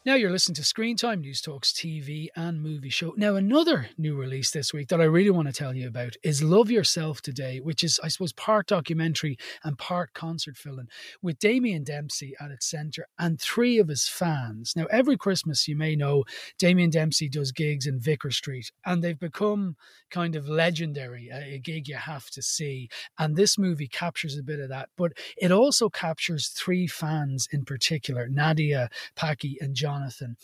Now 0.06 0.14
you're 0.14 0.30
listening 0.30 0.54
to 0.54 0.62
Screen 0.62 0.96
Time 0.96 1.20
News 1.20 1.40
Talks 1.40 1.72
TV 1.72 2.28
and 2.36 2.62
movie 2.62 2.90
show. 2.90 3.12
Now, 3.16 3.34
another 3.34 3.88
new 3.98 4.14
release 4.14 4.52
this 4.52 4.72
week 4.72 4.86
that 4.86 5.00
I 5.00 5.04
really 5.04 5.30
want 5.30 5.48
to 5.48 5.52
tell 5.52 5.74
you 5.74 5.88
about 5.88 6.14
is 6.22 6.44
Love 6.44 6.70
Yourself 6.70 7.20
Today, 7.20 7.58
which 7.58 7.82
is, 7.82 7.98
I 8.04 8.06
suppose, 8.06 8.32
part 8.32 8.68
documentary 8.68 9.36
and 9.64 9.76
part 9.76 10.14
concert 10.14 10.56
film 10.56 10.86
with 11.22 11.40
Damien 11.40 11.82
Dempsey 11.82 12.36
at 12.38 12.52
its 12.52 12.70
centre 12.70 13.08
and 13.18 13.40
three 13.40 13.78
of 13.78 13.88
his 13.88 14.08
fans. 14.08 14.74
Now, 14.76 14.84
every 14.92 15.16
Christmas, 15.16 15.66
you 15.66 15.74
may 15.74 15.96
know, 15.96 16.22
Damien 16.56 16.90
Dempsey 16.90 17.28
does 17.28 17.50
gigs 17.50 17.84
in 17.84 17.98
Vicar 17.98 18.30
Street 18.30 18.70
and 18.84 19.02
they've 19.02 19.18
become 19.18 19.74
kind 20.12 20.36
of 20.36 20.48
legendary, 20.48 21.30
a, 21.32 21.58
gig 21.58 21.88
you 21.88 21.96
have 21.96 22.30
to 22.30 22.42
see. 22.42 22.88
And 23.18 23.34
this 23.34 23.58
movie 23.58 23.88
captures 23.88 24.38
a 24.38 24.42
bit 24.44 24.60
of 24.60 24.68
that, 24.68 24.88
but 24.96 25.14
it 25.36 25.50
also 25.50 25.88
captures 25.88 26.46
three 26.46 26.86
fans 26.86 27.48
in 27.50 27.64
particular 27.64 28.28
Nadia, 28.28 28.88
Packy, 29.16 29.58
and 29.60 29.74
Jonathan. 29.96 30.36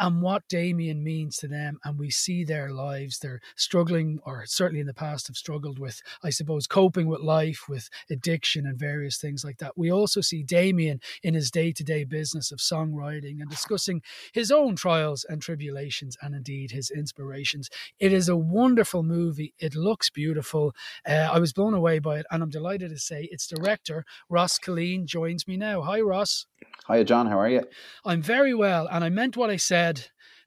And 0.00 0.22
what 0.22 0.48
Damien 0.48 1.04
means 1.04 1.36
to 1.36 1.48
them, 1.48 1.78
and 1.84 1.98
we 1.98 2.08
see 2.08 2.42
their 2.42 2.70
lives. 2.70 3.18
They're 3.18 3.42
struggling, 3.54 4.18
or 4.24 4.44
certainly 4.46 4.80
in 4.80 4.86
the 4.86 4.94
past 4.94 5.26
have 5.26 5.36
struggled 5.36 5.78
with, 5.78 6.00
I 6.24 6.30
suppose, 6.30 6.66
coping 6.66 7.06
with 7.06 7.20
life, 7.20 7.66
with 7.68 7.90
addiction, 8.10 8.64
and 8.64 8.78
various 8.78 9.18
things 9.18 9.44
like 9.44 9.58
that. 9.58 9.76
We 9.76 9.92
also 9.92 10.22
see 10.22 10.42
Damien 10.42 11.00
in 11.22 11.34
his 11.34 11.50
day 11.50 11.70
to 11.72 11.84
day 11.84 12.04
business 12.04 12.50
of 12.50 12.60
songwriting 12.60 13.42
and 13.42 13.50
discussing 13.50 14.00
his 14.32 14.50
own 14.50 14.74
trials 14.74 15.26
and 15.28 15.42
tribulations, 15.42 16.16
and 16.22 16.34
indeed 16.34 16.70
his 16.70 16.90
inspirations. 16.90 17.68
It 17.98 18.14
is 18.14 18.30
a 18.30 18.36
wonderful 18.38 19.02
movie. 19.02 19.52
It 19.58 19.74
looks 19.74 20.08
beautiful. 20.08 20.74
Uh, 21.06 21.28
I 21.30 21.38
was 21.38 21.52
blown 21.52 21.74
away 21.74 21.98
by 21.98 22.20
it, 22.20 22.26
and 22.30 22.42
I'm 22.42 22.48
delighted 22.48 22.88
to 22.88 22.98
say 22.98 23.28
its 23.30 23.46
director, 23.46 24.06
Ross 24.30 24.58
Killeen, 24.58 25.04
joins 25.04 25.46
me 25.46 25.58
now. 25.58 25.82
Hi, 25.82 26.00
Ross. 26.00 26.46
Hiya, 26.88 27.04
John. 27.04 27.26
How 27.26 27.38
are 27.38 27.50
you? 27.50 27.64
I'm 28.06 28.22
very 28.22 28.54
well, 28.54 28.88
and 28.90 29.04
I 29.04 29.10
meant 29.10 29.36
what 29.36 29.50
I 29.50 29.56
said 29.56 29.89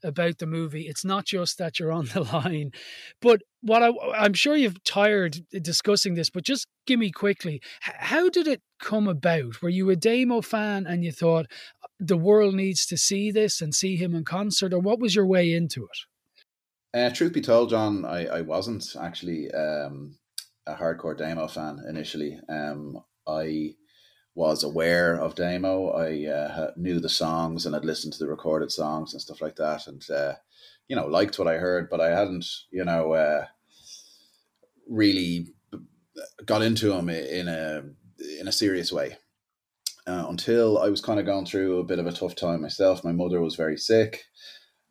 about 0.04 0.38
the 0.38 0.46
movie. 0.46 0.84
It's 0.84 1.06
not 1.06 1.26
just 1.26 1.58
that 1.58 1.80
you're 1.80 1.92
on 1.92 2.06
the 2.14 2.22
line, 2.22 2.72
but 3.22 3.42
what 3.62 3.82
I, 3.82 3.92
I'm 4.16 4.34
sure 4.34 4.56
you've 4.56 4.84
tired 4.84 5.46
discussing 5.62 6.16
this, 6.16 6.30
but 6.30 6.44
just 6.44 6.68
give 6.86 7.00
me 7.00 7.12
quickly, 7.12 7.62
how 7.82 8.30
did 8.30 8.48
it 8.48 8.62
come 8.80 9.08
about? 9.08 9.62
Were 9.62 9.70
you 9.70 9.90
a 9.90 9.96
Damo 9.96 10.42
fan 10.42 10.86
and 10.86 11.04
you 11.04 11.12
thought 11.12 11.48
the 12.00 12.18
world 12.18 12.56
needs 12.56 12.86
to 12.88 12.98
see 12.98 13.32
this 13.32 13.62
and 13.62 13.74
see 13.74 13.96
him 13.96 14.14
in 14.14 14.26
concert, 14.26 14.74
or 14.74 14.80
what 14.80 15.00
was 15.00 15.16
your 15.16 15.26
way 15.26 15.54
into 15.54 15.86
it? 15.86 16.98
Uh, 16.98 17.10
truth 17.10 17.34
be 17.34 17.42
told, 17.42 17.70
John, 17.70 18.06
I, 18.06 18.28
I 18.28 18.42
wasn't 18.42 18.86
actually 19.00 19.50
um, 19.52 20.16
a 20.68 20.76
hardcore 20.76 21.18
Damo 21.18 21.48
fan 21.48 21.82
initially. 21.88 22.40
Um, 22.50 23.00
I 23.28 23.74
was 24.36 24.64
aware 24.64 25.16
of 25.16 25.36
Damo. 25.36 25.90
I 25.92 26.26
uh, 26.26 26.72
knew 26.76 27.00
the 27.00 27.10
songs 27.10 27.66
and 27.66 27.76
I'd 27.76 27.86
listened 27.86 28.14
to 28.14 28.20
the 28.20 28.28
recorded 28.30 28.72
songs 28.72 29.14
and 29.14 29.22
stuff 29.22 29.42
like 29.42 29.56
that, 29.58 29.88
and 29.88 30.04
uh, 30.10 30.34
you 30.88 30.96
know 30.96 31.08
liked 31.08 31.38
what 31.40 31.48
I 31.48 31.58
heard, 31.58 31.90
but 31.90 32.02
I 32.02 32.10
hadn't 32.10 32.46
you 32.72 32.84
know 32.84 33.14
uh, 33.14 33.46
really 34.90 35.48
got 36.46 36.62
into 36.62 36.90
them 36.90 37.10
in 37.10 37.48
a 37.48 37.84
in 38.40 38.48
a 38.48 38.52
serious 38.52 38.92
way 38.92 39.18
uh, 40.08 40.26
until 40.28 40.80
I 40.80 40.90
was 40.90 41.02
kind 41.02 41.20
of 41.20 41.26
going 41.26 41.46
through 41.46 41.80
a 41.80 41.86
bit 41.86 42.00
of 42.00 42.08
a 42.08 42.12
tough 42.12 42.36
time 42.36 42.62
myself. 42.62 43.04
My 43.04 43.12
mother 43.12 43.42
was 43.42 43.56
very 43.56 43.78
sick, 43.78 44.26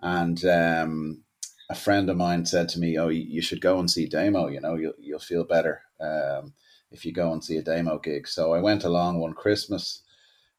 and 0.00 0.44
um, 0.44 1.22
a 1.68 1.74
friend 1.74 2.08
of 2.10 2.16
mine 2.16 2.46
said 2.46 2.68
to 2.70 2.78
me, 2.78 2.98
"Oh, 2.98 3.08
you 3.08 3.42
should 3.42 3.60
go 3.60 3.78
and 3.78 3.90
see 3.90 4.06
Damo. 4.06 4.48
You 4.48 4.60
know, 4.60 4.76
you'll 4.76 4.94
you'll 4.98 5.18
feel 5.18 5.44
better 5.44 5.82
um, 6.00 6.54
if 6.92 7.04
you 7.04 7.12
go 7.12 7.32
and 7.32 7.42
see 7.42 7.56
a 7.56 7.62
Damo 7.62 7.98
gig." 7.98 8.28
So 8.28 8.52
I 8.52 8.60
went 8.60 8.84
along 8.84 9.18
one 9.18 9.34
Christmas 9.34 10.02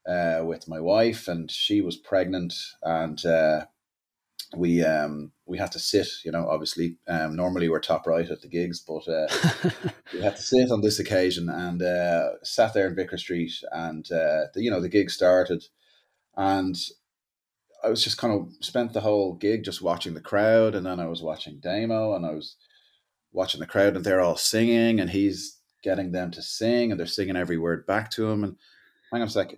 uh, 0.06 0.42
with 0.44 0.68
my 0.68 0.80
wife, 0.80 1.28
and 1.28 1.50
she 1.50 1.80
was 1.80 1.96
pregnant, 1.96 2.54
and 2.82 3.24
uh, 3.24 3.66
we 4.56 4.84
um 4.84 5.32
we 5.46 5.58
had 5.58 5.72
to 5.72 5.78
sit 5.78 6.08
you 6.24 6.30
know 6.30 6.46
obviously 6.48 6.96
um 7.08 7.34
normally 7.36 7.68
we're 7.68 7.80
top 7.80 8.06
right 8.06 8.30
at 8.30 8.40
the 8.40 8.48
gigs 8.48 8.80
but 8.80 9.06
uh, 9.08 9.26
we 10.12 10.20
had 10.20 10.36
to 10.36 10.42
sit 10.42 10.70
on 10.70 10.80
this 10.80 10.98
occasion 10.98 11.48
and 11.48 11.82
uh 11.82 12.30
sat 12.42 12.72
there 12.74 12.86
in 12.86 12.94
vicar 12.94 13.16
street 13.16 13.52
and 13.72 14.10
uh 14.12 14.44
the, 14.54 14.62
you 14.62 14.70
know 14.70 14.80
the 14.80 14.88
gig 14.88 15.10
started 15.10 15.64
and 16.36 16.76
i 17.82 17.88
was 17.88 18.02
just 18.02 18.18
kind 18.18 18.32
of 18.32 18.52
spent 18.60 18.92
the 18.92 19.00
whole 19.00 19.34
gig 19.34 19.64
just 19.64 19.82
watching 19.82 20.14
the 20.14 20.20
crowd 20.20 20.74
and 20.74 20.86
then 20.86 21.00
i 21.00 21.06
was 21.06 21.22
watching 21.22 21.60
Damo 21.60 22.14
and 22.14 22.24
i 22.24 22.30
was 22.30 22.56
watching 23.32 23.60
the 23.60 23.66
crowd 23.66 23.96
and 23.96 24.04
they're 24.04 24.20
all 24.20 24.36
singing 24.36 25.00
and 25.00 25.10
he's 25.10 25.58
getting 25.84 26.10
them 26.10 26.32
to 26.32 26.42
sing 26.42 26.90
and 26.90 26.98
they're 26.98 27.06
singing 27.06 27.36
every 27.36 27.58
word 27.58 27.86
back 27.86 28.10
to 28.10 28.28
him 28.28 28.42
and 28.42 28.56
hang 29.12 29.22
on 29.22 29.28
a 29.28 29.30
sec 29.30 29.54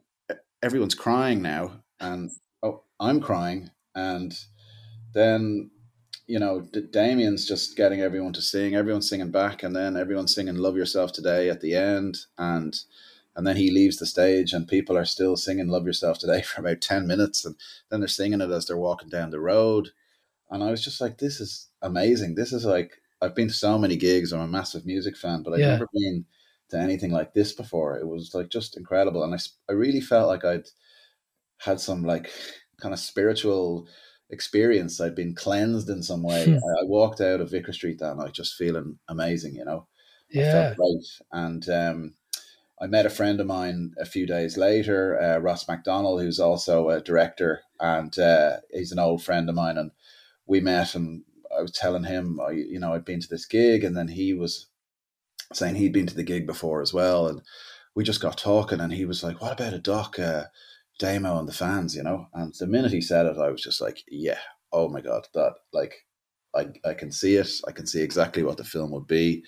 everyone's 0.63 0.95
crying 0.95 1.41
now 1.41 1.71
and 2.01 2.31
oh 2.63 2.83
i'm 3.01 3.21
crying 3.21 3.71
and 3.95 4.39
then 5.15 5.71
you 6.27 6.39
know 6.39 6.61
Damien's 6.91 7.47
just 7.47 7.77
getting 7.77 8.01
everyone 8.01 8.33
to 8.35 8.43
sing, 8.43 8.75
everyone's 8.75 9.09
singing 9.09 9.31
back, 9.31 9.63
and 9.63 9.75
then 9.75 9.97
everyone's 9.97 10.35
singing 10.35 10.57
"Love 10.57 10.77
Yourself 10.77 11.13
Today" 11.13 11.49
at 11.49 11.61
the 11.61 11.75
end, 11.75 12.19
and 12.37 12.79
and 13.37 13.47
then 13.47 13.57
he 13.57 13.71
leaves 13.71 13.97
the 13.99 14.07
stage, 14.07 14.53
and 14.53 14.67
people 14.67 14.97
are 14.99 15.05
still 15.05 15.37
singing 15.37 15.69
"Love 15.69 15.87
Yourself 15.87 16.19
Today" 16.19 16.43
for 16.43 16.61
about 16.61 16.81
ten 16.81 17.07
minutes, 17.07 17.45
and 17.45 17.55
then 17.91 18.01
they're 18.01 18.09
singing 18.09 18.41
it 18.41 18.51
as 18.51 18.67
they're 18.67 18.77
walking 18.77 19.09
down 19.09 19.31
the 19.31 19.41
road, 19.41 19.91
and 20.51 20.63
I 20.63 20.71
was 20.71 20.83
just 20.85 21.01
like, 21.01 21.19
"This 21.19 21.41
is 21.41 21.69
amazing! 21.81 22.35
This 22.35 22.53
is 22.53 22.65
like 22.65 23.01
I've 23.23 23.35
been 23.35 23.49
to 23.49 23.55
so 23.55 23.79
many 23.79 23.97
gigs. 23.97 24.33
I'm 24.33 24.41
a 24.41 24.49
massive 24.49 24.85
music 24.85 25.17
fan, 25.17 25.43
but 25.43 25.55
I've 25.55 25.61
yeah. 25.61 25.73
never 25.73 25.89
been 25.93 26.25
to 26.71 26.79
anything 26.79 27.13
like 27.13 27.35
this 27.35 27.53
before. 27.53 27.97
It 27.97 28.07
was 28.07 28.33
like 28.35 28.49
just 28.51 28.77
incredible, 28.77 29.23
and 29.23 29.35
I 29.35 29.39
I 29.69 29.73
really 29.73 30.01
felt 30.01 30.29
like 30.29 30.45
I'd 30.45 30.69
had 31.59 31.81
some 31.81 32.03
like 32.03 32.31
kind 32.81 32.93
of 32.93 33.01
spiritual 33.01 33.89
experience. 34.31 35.01
I'd 35.01 35.15
been 35.15 35.35
cleansed 35.35 35.89
in 35.89 36.03
some 36.03 36.23
way. 36.23 36.45
Hmm. 36.45 36.55
I, 36.57 36.83
I, 36.83 36.85
walked 36.85 37.21
out 37.21 37.41
of 37.41 37.51
Vicar 37.51 37.73
Street 37.73 37.99
that 38.01 38.17
night 38.17 38.33
just 38.33 38.55
feeling 38.55 38.99
amazing, 39.09 39.55
you 39.55 39.65
know. 39.65 39.87
Yeah. 40.31 40.75
great. 40.75 41.07
And 41.33 41.69
um, 41.69 42.15
I 42.81 42.87
met 42.87 43.07
a 43.07 43.11
friend 43.11 43.41
of 43.41 43.47
mine 43.47 43.95
a 43.99 44.05
few 44.05 44.27
days 44.27 44.57
later, 44.57 45.21
uh, 45.21 45.39
Ross 45.39 45.69
MacDonald, 45.69 46.21
who's 46.21 46.41
also 46.41 46.91
a 46.91 47.01
director, 47.01 47.63
and 47.81 48.17
uh, 48.19 48.59
he's 48.73 48.93
an 48.93 48.99
old 48.99 49.23
friend 49.23 49.49
of 49.49 49.55
mine. 49.55 49.79
And 49.79 49.93
we 50.47 50.61
met, 50.61 50.95
and 50.95 51.23
I 51.57 51.63
was 51.63 51.73
telling 51.73 52.05
him, 52.05 52.41
I, 52.41 52.51
you 52.51 52.79
know, 52.79 52.95
I'd 52.95 53.05
been 53.05 53.21
to 53.21 53.29
this 53.29 53.47
gig, 53.47 53.85
and 53.85 53.97
then 53.97 54.09
he 54.09 54.33
was 54.33 54.67
saying 55.53 55.77
he'd 55.77 55.93
been 55.93 56.07
to 56.07 56.15
the 56.15 56.23
gig 56.23 56.47
before 56.47 56.83
as 56.83 56.93
well, 56.93 57.29
and 57.29 57.43
we 57.95 58.05
just 58.05 58.21
got 58.21 58.39
talking, 58.39 58.81
and 58.81 58.93
he 58.93 59.05
was 59.05 59.23
like, 59.23 59.41
"What 59.41 59.53
about 59.53 59.75
a 59.75 59.79
doc?" 59.79 60.19
Uh, 60.19 60.45
Damo 60.99 61.39
and 61.39 61.49
the 61.49 61.53
fans, 61.53 61.95
you 61.95 62.03
know. 62.03 62.29
And 62.33 62.55
the 62.59 62.67
minute 62.67 62.93
he 62.93 63.01
said 63.01 63.27
it, 63.27 63.39
I 63.39 63.51
was 63.51 63.63
just 63.63 63.81
like, 63.81 64.03
yeah, 64.09 64.39
oh 64.73 64.89
my 64.89 65.01
god, 65.01 65.27
that 65.35 65.55
like, 65.73 65.95
I 66.55 66.69
I 66.85 66.95
can 66.95 67.13
see 67.13 67.37
it. 67.37 67.51
I 67.67 67.73
can 67.73 67.87
see 67.87 68.03
exactly 68.03 68.43
what 68.43 68.57
the 68.57 68.65
film 68.65 68.91
would 68.93 69.07
be, 69.07 69.45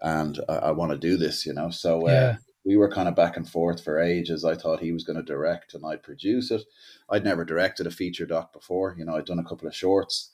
and 0.00 0.38
I, 0.48 0.54
I 0.54 0.70
want 0.72 0.92
to 0.92 0.98
do 0.98 1.16
this, 1.16 1.44
you 1.46 1.52
know. 1.54 1.70
So 1.70 2.06
uh, 2.06 2.10
yeah. 2.10 2.36
we 2.64 2.76
were 2.76 2.90
kind 2.90 3.08
of 3.08 3.16
back 3.16 3.36
and 3.36 3.48
forth 3.48 3.82
for 3.82 4.00
ages. 4.00 4.44
I 4.44 4.54
thought 4.54 4.80
he 4.80 4.92
was 4.92 5.04
going 5.04 5.16
to 5.16 5.22
direct 5.22 5.74
and 5.74 5.84
I'd 5.84 6.02
produce 6.02 6.50
it. 6.50 6.62
I'd 7.10 7.24
never 7.24 7.44
directed 7.44 7.86
a 7.86 7.90
feature 7.90 8.26
doc 8.26 8.52
before, 8.52 8.94
you 8.96 9.04
know. 9.04 9.16
I'd 9.16 9.26
done 9.26 9.40
a 9.40 9.44
couple 9.44 9.68
of 9.68 9.74
shorts. 9.74 10.32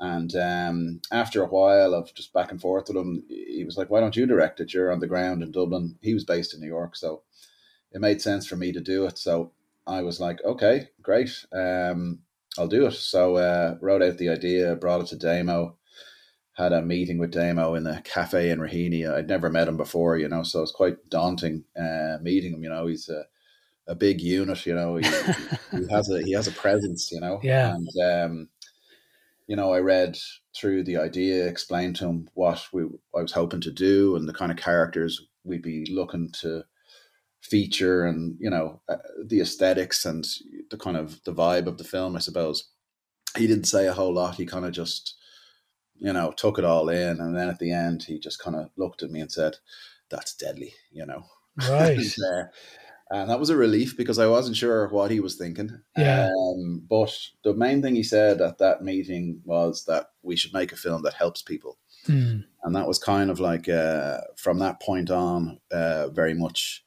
And 0.00 0.34
um, 0.36 1.00
after 1.10 1.42
a 1.42 1.48
while 1.48 1.92
of 1.92 2.14
just 2.14 2.32
back 2.32 2.52
and 2.52 2.60
forth 2.60 2.88
with 2.88 2.96
him, 2.96 3.24
he 3.28 3.64
was 3.64 3.76
like, 3.76 3.90
"Why 3.90 4.00
don't 4.00 4.16
you 4.16 4.26
direct 4.26 4.60
it? 4.60 4.72
You're 4.72 4.92
on 4.92 5.00
the 5.00 5.08
ground 5.08 5.42
in 5.42 5.50
Dublin." 5.50 5.96
He 6.00 6.14
was 6.14 6.24
based 6.24 6.54
in 6.54 6.60
New 6.60 6.68
York, 6.68 6.94
so 6.94 7.22
it 7.92 8.00
made 8.00 8.20
sense 8.20 8.46
for 8.46 8.56
me 8.56 8.72
to 8.72 8.80
do 8.80 9.06
it. 9.06 9.18
So 9.18 9.52
I 9.86 10.02
was 10.02 10.20
like, 10.20 10.44
okay, 10.44 10.88
great. 11.02 11.30
Um, 11.52 12.20
I'll 12.58 12.68
do 12.68 12.86
it. 12.86 12.92
So 12.92 13.36
uh, 13.36 13.76
wrote 13.80 14.02
out 14.02 14.18
the 14.18 14.28
idea, 14.28 14.76
brought 14.76 15.00
it 15.00 15.06
to 15.08 15.16
Damo, 15.16 15.76
had 16.52 16.72
a 16.72 16.82
meeting 16.82 17.18
with 17.18 17.30
Damo 17.30 17.74
in 17.74 17.86
a 17.86 18.02
cafe 18.02 18.50
in 18.50 18.58
Raheny. 18.58 19.10
I'd 19.10 19.28
never 19.28 19.48
met 19.48 19.68
him 19.68 19.76
before, 19.76 20.18
you 20.18 20.28
know, 20.28 20.42
so 20.42 20.62
it's 20.62 20.72
quite 20.72 21.08
daunting 21.08 21.64
uh, 21.78 22.18
meeting 22.20 22.52
him. 22.52 22.62
You 22.62 22.68
know, 22.68 22.86
he's 22.86 23.08
a, 23.08 23.24
a 23.86 23.94
big 23.94 24.20
unit. 24.20 24.66
You 24.66 24.74
know, 24.74 24.96
he, 24.96 25.08
he 25.70 25.86
has 25.90 26.10
a 26.10 26.22
he 26.22 26.32
has 26.32 26.48
a 26.48 26.52
presence. 26.52 27.10
You 27.10 27.20
know, 27.20 27.40
yeah. 27.44 27.74
And 27.74 27.88
um, 28.02 28.48
you 29.48 29.56
know, 29.56 29.72
I 29.72 29.80
read 29.80 30.16
through 30.54 30.84
the 30.84 30.98
idea, 30.98 31.46
explained 31.48 31.96
to 31.96 32.06
him 32.06 32.28
what 32.34 32.68
we 32.72 32.84
I 33.16 33.22
was 33.22 33.32
hoping 33.32 33.62
to 33.62 33.72
do, 33.72 34.14
and 34.14 34.28
the 34.28 34.34
kind 34.34 34.52
of 34.52 34.58
characters 34.58 35.26
we'd 35.42 35.62
be 35.62 35.86
looking 35.90 36.30
to 36.42 36.62
feature 37.40 38.04
and 38.04 38.36
you 38.40 38.50
know 38.50 38.80
uh, 38.88 38.96
the 39.24 39.40
aesthetics 39.40 40.04
and 40.04 40.26
the 40.70 40.76
kind 40.76 40.96
of 40.96 41.22
the 41.24 41.32
vibe 41.32 41.66
of 41.66 41.78
the 41.78 41.84
film 41.84 42.14
i 42.16 42.18
suppose. 42.18 42.68
He 43.36 43.46
didn't 43.46 43.66
say 43.66 43.86
a 43.86 43.92
whole 43.92 44.12
lot. 44.12 44.34
He 44.34 44.46
kind 44.46 44.64
of 44.64 44.72
just 44.72 45.16
you 45.96 46.12
know 46.12 46.32
took 46.32 46.58
it 46.58 46.64
all 46.64 46.88
in 46.88 47.20
and 47.20 47.36
then 47.36 47.48
at 47.48 47.58
the 47.58 47.72
end 47.72 48.02
he 48.02 48.18
just 48.18 48.40
kind 48.40 48.56
of 48.56 48.70
looked 48.76 49.02
at 49.02 49.10
me 49.10 49.20
and 49.20 49.32
said 49.32 49.56
that's 50.10 50.34
deadly 50.34 50.74
you 50.92 51.06
know? 51.06 51.24
Right. 51.68 51.98
And, 51.98 52.14
uh, 52.32 52.44
and, 53.10 53.30
that 53.30 53.40
was 53.40 53.50
a 53.50 53.56
relief 53.56 53.96
because 53.96 54.18
i 54.18 54.26
wasn't 54.26 54.56
sure 54.56 54.88
what 54.88 55.10
he 55.10 55.20
was 55.20 55.36
thinking. 55.36 55.80
Yeah. 55.96 56.30
Um, 56.30 56.82
but 56.88 57.16
the 57.44 57.54
main 57.54 57.82
thing 57.82 57.94
he 57.94 58.02
said 58.02 58.40
at 58.40 58.58
that 58.58 58.82
meeting 58.82 59.40
was 59.44 59.84
that 59.84 60.10
we 60.22 60.36
should 60.36 60.52
make 60.52 60.72
a 60.72 60.76
film 60.76 61.02
that 61.02 61.14
helps 61.14 61.42
people. 61.42 61.78
Mm. 62.06 62.44
and 62.62 62.74
that 62.74 62.88
was 62.88 62.98
kind 62.98 63.30
of 63.30 63.38
like 63.38 63.68
uh, 63.68 64.20
from 64.36 64.60
that 64.60 64.80
point 64.80 65.10
on 65.10 65.58
uh, 65.70 66.08
very 66.08 66.32
much 66.32 66.84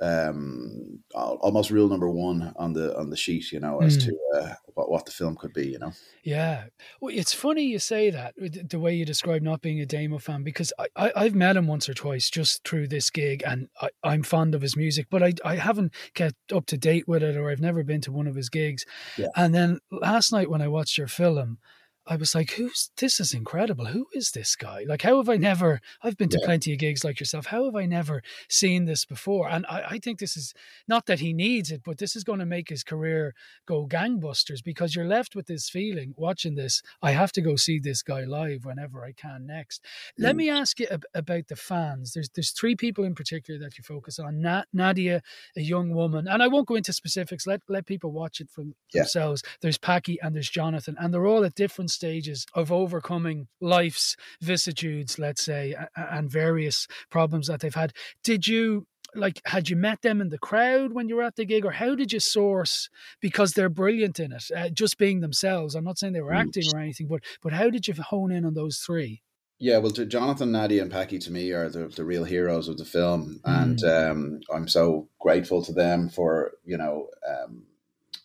um, 0.00 0.98
almost 1.14 1.70
rule 1.70 1.88
number 1.88 2.10
one 2.10 2.52
on 2.56 2.72
the 2.72 2.96
on 2.98 3.08
the 3.08 3.16
sheet, 3.16 3.50
you 3.50 3.60
know, 3.60 3.80
as 3.80 3.96
mm. 3.96 4.06
to 4.06 4.18
uh, 4.38 4.54
what 4.74 4.90
what 4.90 5.06
the 5.06 5.12
film 5.12 5.36
could 5.36 5.54
be, 5.54 5.68
you 5.68 5.78
know. 5.78 5.92
Yeah, 6.22 6.64
well, 7.00 7.14
it's 7.14 7.32
funny 7.32 7.62
you 7.62 7.78
say 7.78 8.10
that 8.10 8.34
the 8.36 8.78
way 8.78 8.94
you 8.94 9.06
describe 9.06 9.42
not 9.42 9.62
being 9.62 9.80
a 9.80 9.86
Damo 9.86 10.18
fan 10.18 10.42
because 10.42 10.72
I, 10.78 11.12
I 11.16 11.24
have 11.24 11.34
met 11.34 11.56
him 11.56 11.66
once 11.66 11.88
or 11.88 11.94
twice 11.94 12.28
just 12.28 12.62
through 12.64 12.88
this 12.88 13.08
gig, 13.08 13.42
and 13.46 13.68
I, 13.80 13.88
I'm 14.02 14.22
fond 14.22 14.54
of 14.54 14.62
his 14.62 14.76
music, 14.76 15.06
but 15.10 15.22
I 15.22 15.32
I 15.44 15.56
haven't 15.56 15.94
kept 16.14 16.52
up 16.52 16.66
to 16.66 16.76
date 16.76 17.08
with 17.08 17.22
it, 17.22 17.36
or 17.36 17.50
I've 17.50 17.60
never 17.60 17.82
been 17.82 18.02
to 18.02 18.12
one 18.12 18.26
of 18.26 18.34
his 18.34 18.50
gigs. 18.50 18.84
Yeah. 19.16 19.28
And 19.34 19.54
then 19.54 19.80
last 19.90 20.30
night 20.32 20.50
when 20.50 20.62
I 20.62 20.68
watched 20.68 20.98
your 20.98 21.08
film, 21.08 21.58
I 22.06 22.16
was 22.16 22.34
like, 22.34 22.52
who's 22.52 22.90
this 22.98 23.18
is 23.18 23.34
incredible. 23.34 23.86
Who 23.86 24.06
is 24.12 24.30
this 24.30 24.54
guy? 24.54 24.84
Like, 24.86 25.02
how 25.02 25.16
have 25.16 25.28
I 25.28 25.36
never, 25.36 25.80
I've 26.02 26.16
been 26.16 26.28
to 26.30 26.38
yeah. 26.40 26.46
plenty 26.46 26.72
of 26.72 26.78
gigs 26.78 27.04
like 27.04 27.18
yourself. 27.18 27.46
How 27.46 27.64
have 27.64 27.74
I 27.74 27.86
never 27.86 28.22
seen 28.48 28.84
this 28.84 29.04
before? 29.04 29.48
And 29.48 29.66
I, 29.66 29.82
I 29.90 29.98
think 29.98 30.18
this 30.18 30.36
is 30.36 30.54
not 30.86 31.06
that 31.06 31.20
he 31.20 31.32
needs 31.32 31.70
it, 31.70 31.82
but 31.84 31.98
this 31.98 32.14
is 32.14 32.24
going 32.24 32.38
to 32.38 32.46
make 32.46 32.68
his 32.68 32.84
career 32.84 33.34
go 33.66 33.86
gangbusters 33.86 34.62
because 34.62 34.94
you're 34.94 35.06
left 35.06 35.34
with 35.34 35.46
this 35.46 35.68
feeling 35.68 36.14
watching 36.16 36.54
this. 36.54 36.82
I 37.02 37.10
have 37.10 37.32
to 37.32 37.40
go 37.40 37.56
see 37.56 37.78
this 37.78 38.02
guy 38.02 38.24
live 38.24 38.64
whenever 38.64 39.04
I 39.04 39.12
can 39.12 39.46
next. 39.46 39.82
Mm. 40.18 40.24
Let 40.24 40.36
me 40.36 40.48
ask 40.48 40.78
you 40.78 40.86
ab- 40.90 41.04
about 41.14 41.48
the 41.48 41.56
fans. 41.56 42.12
There's, 42.12 42.28
there's 42.30 42.52
three 42.52 42.76
people 42.76 43.04
in 43.04 43.14
particular 43.14 43.58
that 43.60 43.78
you 43.78 43.84
focus 43.84 44.18
on 44.18 44.40
Na- 44.40 44.64
Nadia, 44.72 45.22
a 45.56 45.60
young 45.60 45.90
woman, 45.90 46.28
and 46.28 46.42
I 46.42 46.48
won't 46.48 46.68
go 46.68 46.76
into 46.76 46.92
specifics. 46.92 47.46
Let, 47.46 47.62
let 47.68 47.86
people 47.86 48.12
watch 48.12 48.40
it 48.40 48.50
for 48.50 48.62
yeah. 48.62 49.02
themselves. 49.02 49.42
There's 49.60 49.78
Packy 49.78 50.18
and 50.22 50.34
there's 50.34 50.50
Jonathan, 50.50 50.96
and 50.98 51.12
they're 51.12 51.26
all 51.26 51.44
at 51.44 51.54
different 51.54 51.90
stages 51.96 52.46
of 52.54 52.70
overcoming 52.70 53.48
life's 53.60 54.16
vicissitudes, 54.40 55.18
let's 55.18 55.44
say, 55.44 55.74
and 55.96 56.30
various 56.30 56.86
problems 57.10 57.48
that 57.48 57.60
they've 57.60 57.74
had. 57.74 57.92
Did 58.22 58.46
you 58.46 58.86
like 59.14 59.40
had 59.46 59.68
you 59.68 59.76
met 59.76 60.02
them 60.02 60.20
in 60.20 60.28
the 60.28 60.38
crowd 60.38 60.92
when 60.92 61.08
you 61.08 61.16
were 61.16 61.22
at 61.22 61.36
the 61.36 61.44
gig 61.44 61.64
or 61.64 61.70
how 61.70 61.94
did 61.94 62.12
you 62.12 62.20
source 62.20 62.88
because 63.20 63.52
they're 63.52 63.68
brilliant 63.68 64.20
in 64.20 64.32
it 64.32 64.44
uh, 64.54 64.68
just 64.68 64.98
being 64.98 65.20
themselves 65.20 65.74
i'm 65.74 65.84
not 65.84 65.98
saying 65.98 66.12
they 66.12 66.20
were 66.20 66.32
mm. 66.32 66.40
acting 66.40 66.64
or 66.74 66.80
anything 66.80 67.06
but 67.06 67.22
but 67.42 67.52
how 67.52 67.70
did 67.70 67.86
you 67.86 67.94
hone 67.94 68.32
in 68.32 68.44
on 68.44 68.54
those 68.54 68.78
three 68.78 69.22
yeah 69.58 69.78
well 69.78 69.92
jonathan 69.92 70.52
nadia 70.52 70.82
and 70.82 70.90
packy 70.90 71.18
to 71.18 71.30
me 71.30 71.52
are 71.52 71.68
the, 71.68 71.86
the 71.88 72.04
real 72.04 72.24
heroes 72.24 72.68
of 72.68 72.76
the 72.78 72.84
film 72.84 73.40
mm. 73.44 73.62
and 73.62 73.84
um, 73.84 74.40
i'm 74.52 74.68
so 74.68 75.08
grateful 75.18 75.62
to 75.62 75.72
them 75.72 76.08
for 76.08 76.52
you 76.64 76.76
know 76.76 77.08
um, 77.26 77.62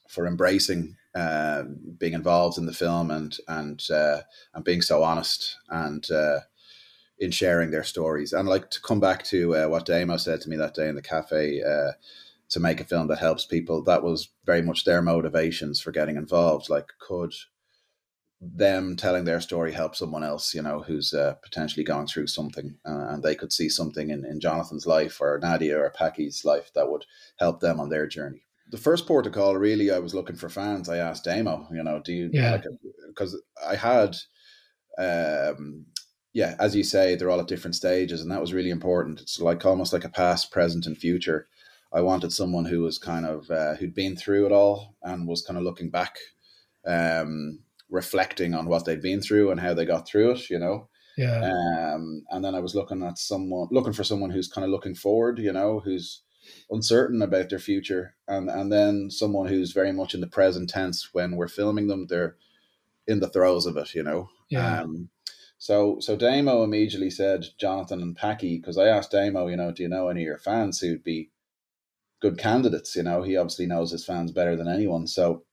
for 0.10 0.28
embracing 0.28 0.96
uh, 1.16 1.64
being 1.98 2.14
involved 2.14 2.58
in 2.58 2.66
the 2.66 2.74
film 2.74 3.12
and 3.12 3.38
and 3.48 3.82
uh, 3.92 4.22
and 4.54 4.64
being 4.64 4.82
so 4.82 5.04
honest 5.04 5.58
and 5.70 6.10
uh, 6.12 6.40
in 7.20 7.32
sharing 7.32 7.72
their 7.72 7.84
stories. 7.84 8.34
And 8.34 8.48
like 8.48 8.70
to 8.72 8.82
come 8.82 9.00
back 9.00 9.24
to 9.26 9.56
uh, 9.56 9.68
what 9.68 9.86
Damo 9.86 10.18
said 10.18 10.42
to 10.42 10.50
me 10.50 10.58
that 10.58 10.74
day 10.74 10.88
in 10.88 10.96
the 10.96 11.02
cafe 11.02 11.62
uh, 11.62 11.92
to 12.50 12.60
make 12.60 12.80
a 12.80 12.86
film 12.86 13.08
that 13.08 13.20
helps 13.20 13.46
people. 13.46 13.84
That 13.84 14.04
was 14.04 14.30
very 14.46 14.62
much 14.62 14.84
their 14.84 15.02
motivations 15.02 15.80
for 15.82 15.92
getting 15.92 16.16
involved. 16.16 16.70
Like, 16.70 16.88
could 17.00 17.34
them 18.42 18.96
telling 18.96 19.24
their 19.24 19.40
story 19.40 19.72
help 19.72 19.96
someone 19.96 20.24
else, 20.24 20.56
you 20.56 20.64
know, 20.64 20.82
who's 20.82 21.14
uh, 21.14 21.36
potentially 21.44 21.84
going 21.84 22.08
through 22.08 22.26
something, 22.26 22.76
and 22.84 23.22
they 23.22 23.36
could 23.36 23.54
see 23.54 23.70
something 23.70 24.10
in, 24.10 24.26
in 24.26 24.40
Jonathan's 24.40 24.88
life 24.88 25.22
or 25.22 25.40
Nadia 25.40 25.78
or 25.78 25.92
Packy's 25.92 26.44
life 26.44 26.72
that 26.74 26.90
would 26.90 27.06
help 27.38 27.60
them 27.60 27.80
on 27.80 27.90
their 27.90 28.08
journey. 28.08 28.44
The 28.72 28.78
first 28.78 29.06
port 29.06 29.28
of 29.28 29.34
call, 29.34 29.56
really, 29.58 29.92
I 29.92 30.00
was 30.00 30.16
looking 30.16 30.36
for 30.38 30.50
fans. 30.50 30.90
I 30.90 30.98
asked 30.98 31.26
Damo, 31.26 31.68
you 31.72 31.84
know, 31.84 32.02
do 32.04 32.14
you, 32.14 32.30
Yeah. 32.34 32.54
like, 32.54 32.64
because 33.08 33.40
I 33.66 33.76
had, 33.76 34.16
um, 34.98 35.86
yeah, 36.34 36.56
as 36.60 36.76
you 36.76 36.84
say, 36.84 37.16
they're 37.16 37.30
all 37.30 37.40
at 37.42 37.48
different 37.48 37.76
stages, 37.76 38.22
and 38.22 38.32
that 38.32 38.42
was 38.42 38.54
really 38.54 38.70
important. 38.70 39.22
It's 39.22 39.40
like 39.40 39.66
almost 39.66 39.92
like 39.94 40.06
a 40.06 40.10
past, 40.10 40.52
present, 40.52 40.86
and 40.86 40.98
future. 40.98 41.48
I 41.94 42.02
wanted 42.02 42.32
someone 42.32 42.64
who 42.66 42.82
was 42.82 42.98
kind 42.98 43.26
of 43.26 43.52
uh, 43.52 43.76
who'd 43.76 43.94
been 43.94 44.16
through 44.16 44.46
it 44.46 44.52
all 44.54 44.96
and 45.04 45.28
was 45.28 45.42
kind 45.42 45.58
of 45.58 45.64
looking 45.66 45.90
back, 45.90 46.18
um, 46.86 47.60
reflecting 47.90 48.54
on 48.54 48.68
what 48.68 48.86
they'd 48.86 49.02
been 49.02 49.22
through 49.22 49.52
and 49.52 49.60
how 49.60 49.74
they 49.74 49.84
got 49.86 50.08
through 50.08 50.32
it. 50.32 50.50
You 50.50 50.60
know, 50.60 50.90
Yeah. 51.18 51.42
um, 51.94 52.24
and 52.30 52.46
then 52.46 52.56
I 52.56 52.60
was 52.62 52.76
looking 52.76 53.04
at 53.04 53.18
someone, 53.18 53.68
looking 53.72 53.92
for 53.94 54.06
someone 54.06 54.30
who's 54.30 54.48
kind 54.48 54.64
of 54.64 54.72
looking 54.72 54.96
forward. 54.96 55.40
You 55.40 55.52
know, 55.52 55.82
who's 55.82 56.24
uncertain 56.70 57.22
about 57.22 57.50
their 57.50 57.60
future, 57.60 58.16
and 58.28 58.50
and 58.50 58.72
then 58.72 59.10
someone 59.10 59.48
who's 59.48 59.72
very 59.74 59.92
much 59.92 60.14
in 60.14 60.22
the 60.22 60.28
present 60.28 60.70
tense 60.70 61.10
when 61.14 61.36
we're 61.36 61.48
filming 61.48 61.88
them. 61.88 62.08
They're 62.08 62.36
in 63.08 63.20
the 63.20 63.30
throes 63.30 63.66
of 63.66 63.78
it. 63.78 63.94
You 63.96 64.04
know, 64.04 64.30
Yeah. 64.50 64.82
um, 64.82 65.10
so 65.58 65.98
so 66.00 66.16
Damo 66.16 66.64
immediately 66.64 67.10
said 67.10 67.48
Jonathan 67.60 68.02
and 68.02 68.16
Packy 68.16 68.58
because 68.58 68.78
I 68.78 68.88
asked 68.88 69.12
Damo, 69.12 69.48
you 69.48 69.58
know, 69.58 69.72
do 69.72 69.84
you 69.84 69.90
know 69.90 70.08
any 70.08 70.22
of 70.22 70.26
your 70.28 70.38
fans 70.38 70.80
who'd 70.80 71.04
be 71.04 71.32
good 72.22 72.38
candidates? 72.38 72.96
You 72.96 73.04
know, 73.04 73.24
he 73.24 73.38
obviously 73.38 73.66
knows 73.68 73.92
his 73.92 74.06
fans 74.06 74.32
better 74.32 74.56
than 74.56 74.68
anyone. 74.68 75.08
So 75.08 75.44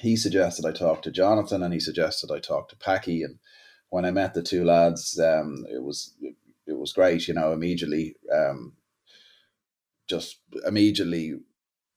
he 0.00 0.16
suggested 0.16 0.64
I 0.66 0.72
talk 0.72 1.02
to 1.02 1.10
Jonathan, 1.10 1.62
and 1.62 1.72
he 1.72 1.80
suggested 1.80 2.30
I 2.30 2.40
talk 2.40 2.68
to 2.68 2.76
Packy. 2.76 3.22
And 3.22 3.38
when 3.90 4.04
I 4.04 4.10
met 4.10 4.34
the 4.34 4.42
two 4.42 4.64
lads, 4.64 5.18
um, 5.18 5.64
it 5.70 5.82
was 5.82 6.14
it 6.66 6.78
was 6.78 6.92
great. 6.92 7.26
You 7.26 7.34
know, 7.34 7.52
immediately, 7.52 8.16
um, 8.32 8.74
just 10.08 10.40
immediately 10.66 11.34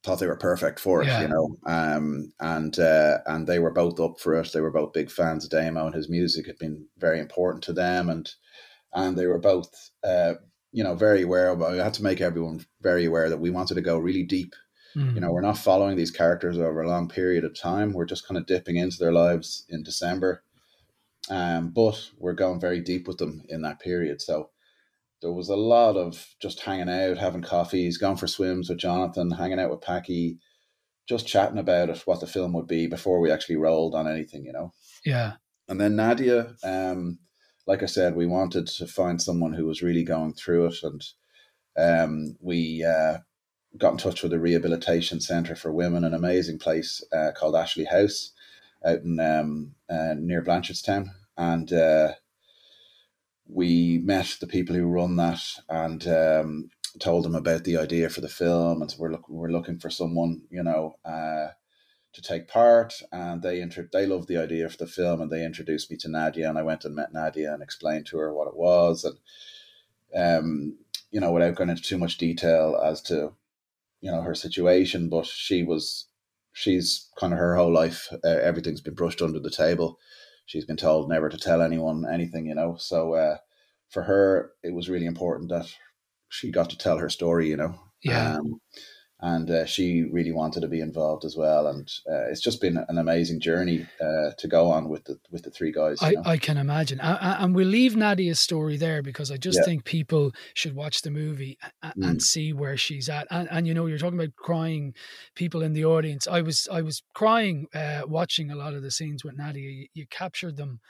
thought 0.02 0.18
they 0.18 0.26
were 0.26 0.36
perfect 0.36 0.80
for 0.80 1.02
it, 1.02 1.06
Yeah. 1.06 1.22
you 1.22 1.28
know. 1.28 1.56
Um, 1.66 2.32
and 2.40 2.76
uh, 2.78 3.18
and 3.26 3.46
they 3.46 3.58
were 3.58 3.72
both 3.72 4.00
up 4.00 4.18
for 4.20 4.34
it. 4.34 4.52
They 4.52 4.60
were 4.60 4.70
both 4.72 4.92
big 4.92 5.10
fans 5.10 5.44
of 5.44 5.50
Damo, 5.50 5.86
and 5.86 5.94
his 5.94 6.08
music 6.08 6.46
had 6.46 6.58
been 6.58 6.86
very 6.98 7.20
important 7.20 7.62
to 7.64 7.72
them. 7.72 8.08
And 8.08 8.30
and 8.92 9.16
they 9.16 9.26
were 9.26 9.38
both, 9.38 9.90
uh, 10.04 10.34
you 10.72 10.84
know, 10.84 10.94
very 10.94 11.22
aware 11.22 11.48
of. 11.48 11.62
I 11.62 11.76
had 11.76 11.94
to 11.94 12.02
make 12.02 12.20
everyone 12.20 12.66
very 12.80 13.04
aware 13.04 13.28
that 13.28 13.40
we 13.40 13.50
wanted 13.50 13.74
to 13.74 13.80
go 13.80 13.98
really 13.98 14.24
deep. 14.24 14.54
Mm. 14.96 15.14
You 15.14 15.20
know, 15.20 15.30
we're 15.32 15.40
not 15.40 15.56
following 15.56 15.96
these 15.96 16.10
characters 16.10 16.58
over 16.58 16.82
a 16.82 16.88
long 16.88 17.08
period 17.08 17.44
of 17.44 17.58
time. 17.58 17.92
We're 17.92 18.04
just 18.04 18.26
kind 18.26 18.36
of 18.36 18.46
dipping 18.46 18.76
into 18.76 18.98
their 18.98 19.12
lives 19.12 19.64
in 19.70 19.82
December, 19.82 20.42
um, 21.30 21.70
but 21.70 22.10
we're 22.18 22.34
going 22.34 22.60
very 22.60 22.80
deep 22.80 23.08
with 23.08 23.18
them 23.18 23.42
in 23.48 23.62
that 23.62 23.80
period. 23.80 24.20
So 24.20 24.50
there 25.22 25.32
was 25.32 25.48
a 25.48 25.56
lot 25.56 25.96
of 25.96 26.34
just 26.40 26.60
hanging 26.60 26.88
out, 26.88 27.16
having 27.16 27.42
coffees, 27.42 27.96
going 27.96 28.16
for 28.16 28.26
swims 28.26 28.68
with 28.68 28.78
Jonathan, 28.78 29.30
hanging 29.30 29.60
out 29.60 29.70
with 29.70 29.80
Packy, 29.80 30.38
just 31.08 31.26
chatting 31.26 31.58
about 31.58 31.90
it, 31.90 32.02
what 32.04 32.20
the 32.20 32.26
film 32.26 32.52
would 32.52 32.66
be 32.66 32.86
before 32.86 33.20
we 33.20 33.30
actually 33.30 33.56
rolled 33.56 33.94
on 33.94 34.08
anything, 34.08 34.44
you 34.44 34.52
know. 34.52 34.72
yeah. 35.04 35.34
And 35.68 35.80
then 35.80 35.96
Nadia, 35.96 36.54
um, 36.64 37.18
like 37.66 37.82
I 37.82 37.86
said, 37.86 38.16
we 38.16 38.26
wanted 38.26 38.66
to 38.66 38.86
find 38.86 39.22
someone 39.22 39.52
who 39.52 39.64
was 39.64 39.82
really 39.82 40.02
going 40.02 40.34
through 40.34 40.66
it, 40.66 40.76
and 40.82 41.04
um, 41.78 42.36
we 42.40 42.84
uh, 42.84 43.18
got 43.78 43.92
in 43.92 43.98
touch 43.98 44.22
with 44.22 44.32
a 44.32 44.40
rehabilitation 44.40 45.20
centre 45.20 45.54
for 45.54 45.72
women, 45.72 46.04
an 46.04 46.14
amazing 46.14 46.58
place 46.58 47.02
uh, 47.12 47.30
called 47.36 47.54
Ashley 47.54 47.84
House 47.84 48.32
out 48.84 49.02
in 49.02 49.20
um, 49.20 49.74
uh, 49.88 50.14
near 50.18 50.42
Blanchardstown, 50.42 51.10
and 51.36 51.72
uh, 51.72 52.12
we 53.52 54.00
met 54.02 54.36
the 54.40 54.46
people 54.46 54.74
who 54.74 54.86
run 54.86 55.16
that 55.16 55.42
and 55.68 56.06
um, 56.08 56.70
told 56.98 57.24
them 57.24 57.34
about 57.34 57.64
the 57.64 57.76
idea 57.76 58.08
for 58.08 58.20
the 58.20 58.28
film, 58.28 58.82
and 58.82 58.90
so 58.90 58.96
we're 58.98 59.12
look, 59.12 59.28
we're 59.28 59.50
looking 59.50 59.78
for 59.78 59.90
someone, 59.90 60.42
you 60.50 60.62
know. 60.62 60.96
Uh, 61.04 61.48
to 62.12 62.20
take 62.20 62.46
part, 62.46 62.92
and 63.10 63.42
they 63.42 63.60
inter- 63.60 63.88
they 63.92 64.06
loved 64.06 64.28
the 64.28 64.36
idea 64.36 64.68
for 64.68 64.76
the 64.76 64.86
film, 64.86 65.20
and 65.20 65.30
they 65.30 65.44
introduced 65.44 65.90
me 65.90 65.96
to 65.98 66.10
Nadia, 66.10 66.48
and 66.48 66.58
I 66.58 66.62
went 66.62 66.84
and 66.84 66.94
met 66.94 67.12
Nadia 67.12 67.52
and 67.52 67.62
explained 67.62 68.06
to 68.06 68.18
her 68.18 68.34
what 68.34 68.48
it 68.48 68.56
was, 68.56 69.04
and 69.04 69.18
um, 70.14 70.78
you 71.10 71.20
know, 71.20 71.32
without 71.32 71.54
going 71.54 71.70
into 71.70 71.82
too 71.82 71.98
much 71.98 72.18
detail 72.18 72.80
as 72.84 73.00
to 73.02 73.32
you 74.00 74.10
know 74.10 74.22
her 74.22 74.34
situation, 74.34 75.08
but 75.08 75.26
she 75.26 75.62
was 75.62 76.06
she's 76.52 77.08
kind 77.18 77.32
of 77.32 77.38
her 77.38 77.56
whole 77.56 77.72
life, 77.72 78.08
uh, 78.24 78.28
everything's 78.28 78.82
been 78.82 78.94
brushed 78.94 79.22
under 79.22 79.40
the 79.40 79.50
table. 79.50 79.98
She's 80.46 80.64
been 80.64 80.76
told 80.76 81.08
never 81.08 81.28
to 81.28 81.38
tell 81.38 81.62
anyone 81.62 82.04
anything, 82.10 82.46
you 82.46 82.54
know. 82.54 82.76
So 82.78 83.14
uh, 83.14 83.36
for 83.90 84.02
her, 84.02 84.52
it 84.62 84.74
was 84.74 84.88
really 84.88 85.06
important 85.06 85.50
that 85.50 85.66
she 86.28 86.50
got 86.50 86.70
to 86.70 86.78
tell 86.78 86.98
her 86.98 87.08
story, 87.08 87.48
you 87.48 87.56
know. 87.56 87.74
Yeah. 88.02 88.36
Um, 88.36 88.60
and 89.22 89.48
uh, 89.50 89.64
she 89.64 90.02
really 90.02 90.32
wanted 90.32 90.60
to 90.60 90.68
be 90.68 90.80
involved 90.80 91.24
as 91.24 91.36
well. 91.36 91.68
And 91.68 91.88
uh, 92.10 92.28
it's 92.30 92.40
just 92.40 92.60
been 92.60 92.76
an 92.88 92.98
amazing 92.98 93.38
journey 93.40 93.86
uh, 94.00 94.32
to 94.36 94.48
go 94.48 94.70
on 94.70 94.88
with 94.88 95.04
the 95.04 95.18
with 95.30 95.44
the 95.44 95.50
three 95.50 95.72
guys. 95.72 95.98
I. 96.02 96.14
I 96.24 96.36
can 96.36 96.56
imagine. 96.56 96.98
A- 97.00 97.18
a- 97.22 97.36
And 97.42 97.54
we'll 97.54 97.68
leave 97.68 97.94
Nadia's 97.96 98.40
story 98.40 98.76
there 98.76 99.00
because 99.02 99.30
I 99.30 99.36
just 99.36 99.58
Yeah. 99.60 99.64
think 99.64 99.84
people 99.84 100.32
should 100.54 100.74
watch 100.74 101.02
the 101.02 101.10
movie 101.10 101.56
and 101.82 102.18
Mm. 102.18 102.22
see 102.22 102.52
where 102.52 102.76
she's 102.76 103.08
at. 103.08 103.26
And, 103.30 103.48
and 103.50 103.66
you 103.66 103.74
know, 103.74 103.86
you're 103.86 103.98
talking 103.98 104.18
about 104.18 104.34
crying 104.36 104.94
people 105.34 105.62
in 105.62 105.72
the 105.72 105.84
audience. 105.84 106.26
I 106.26 106.40
was 106.42 106.66
I 106.70 106.82
was 106.82 107.02
crying 107.14 107.66
uh, 107.74 108.02
watching 108.06 108.50
a 108.50 108.56
lot 108.56 108.74
of 108.74 108.82
the 108.82 108.90
scenes 108.90 109.22
with 109.24 109.36
Nadia. 109.36 109.70
You, 109.70 109.86
you 109.94 110.06
captured 110.10 110.56
them 110.56 110.80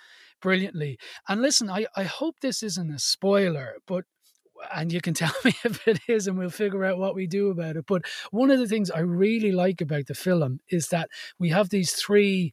brilliantly. 0.41 0.99
And 1.29 1.41
listen, 1.43 1.71
I, 1.71 1.87
I 1.97 2.05
hope 2.05 2.37
this 2.41 2.63
isn't 2.63 2.91
a 2.91 2.99
spoiler, 2.99 3.75
but 3.87 4.05
and 4.75 4.93
you 4.93 5.01
can 5.01 5.15
tell 5.23 5.33
me 5.45 5.55
if 5.65 5.87
it 5.87 6.01
is 6.09 6.27
and 6.27 6.39
we'll 6.39 6.51
figure 6.51 6.85
out 6.85 6.99
what 6.99 7.15
we 7.15 7.27
do 7.27 7.51
about 7.51 7.77
it. 7.77 7.85
But 7.87 8.05
one 8.31 8.51
of 8.51 8.59
the 8.59 8.67
things 8.67 8.91
I 8.91 9.01
really 9.01 9.53
like 9.53 9.81
about 9.81 10.07
the 10.07 10.15
film 10.15 10.61
is 10.69 10.89
that 10.89 11.09
we 11.39 11.51
have 11.51 11.69
these 11.71 11.93
three 11.93 12.53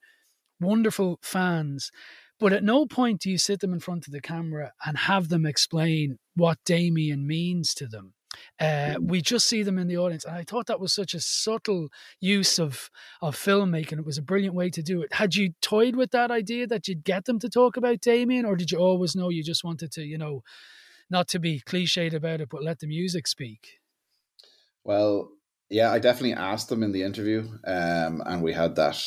wonderful 0.59 1.19
fans, 1.21 1.91
but 2.39 2.53
at 2.53 2.63
no 2.63 2.85
point 2.85 3.21
do 3.21 3.29
you 3.29 3.37
sit 3.37 3.59
them 3.59 3.73
in 3.73 3.79
front 3.79 4.07
of 4.07 4.13
the 4.13 4.21
camera 4.21 4.73
and 4.85 4.97
have 4.97 5.29
them 5.29 5.45
explain 5.45 6.17
what 6.35 6.57
Damien 6.65 7.27
means 7.27 7.73
to 7.75 7.87
them. 7.87 8.13
Uh, 8.59 8.95
we 9.01 9.21
just 9.21 9.47
see 9.47 9.63
them 9.63 9.77
in 9.77 9.87
the 9.87 9.97
audience, 9.97 10.23
and 10.23 10.35
I 10.35 10.43
thought 10.43 10.67
that 10.67 10.79
was 10.79 10.93
such 10.93 11.13
a 11.13 11.19
subtle 11.19 11.89
use 12.19 12.59
of 12.59 12.89
of 13.21 13.35
filmmaking. 13.35 13.99
It 13.99 14.05
was 14.05 14.17
a 14.17 14.23
brilliant 14.23 14.55
way 14.55 14.69
to 14.69 14.83
do 14.83 15.01
it. 15.01 15.13
Had 15.13 15.35
you 15.35 15.53
toyed 15.61 15.95
with 15.95 16.11
that 16.11 16.29
idea 16.29 16.67
that 16.67 16.87
you'd 16.87 17.03
get 17.03 17.25
them 17.25 17.39
to 17.39 17.49
talk 17.49 17.77
about 17.77 18.01
Damien, 18.01 18.45
or 18.45 18.55
did 18.55 18.71
you 18.71 18.77
always 18.77 19.15
know 19.15 19.29
you 19.29 19.43
just 19.43 19.63
wanted 19.63 19.91
to, 19.93 20.03
you 20.03 20.17
know, 20.17 20.43
not 21.09 21.27
to 21.29 21.39
be 21.39 21.61
cliched 21.61 22.13
about 22.13 22.41
it, 22.41 22.49
but 22.49 22.63
let 22.63 22.79
the 22.79 22.87
music 22.87 23.27
speak? 23.27 23.79
Well, 24.83 25.31
yeah, 25.69 25.91
I 25.91 25.99
definitely 25.99 26.33
asked 26.33 26.69
them 26.69 26.83
in 26.83 26.91
the 26.91 27.03
interview, 27.03 27.57
um, 27.65 28.21
and 28.25 28.41
we 28.43 28.53
had 28.53 28.75
that, 28.75 29.01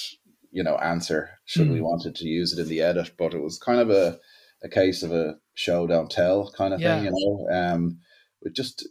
you 0.51 0.63
know, 0.63 0.77
answer 0.77 1.41
should 1.45 1.69
we 1.69 1.81
Mm. 1.81 1.83
wanted 1.83 2.15
to 2.17 2.29
use 2.29 2.53
it 2.57 2.63
in 2.63 2.69
the 2.69 2.83
edit, 2.83 3.13
but 3.19 3.35
it 3.35 3.41
was 3.41 3.59
kind 3.59 3.81
of 3.81 3.91
a, 3.91 4.21
a 4.63 4.69
case 4.69 5.03
of 5.03 5.13
a 5.13 5.39
show 5.55 5.87
don't 5.87 6.11
tell 6.11 6.53
kind 6.53 6.73
of 6.75 6.83
Yeah. 6.83 6.83
thing, 6.83 7.05
you 7.05 7.11
know. 7.11 7.49
Um, 7.55 8.01
it 8.43 8.55
just 8.55 8.87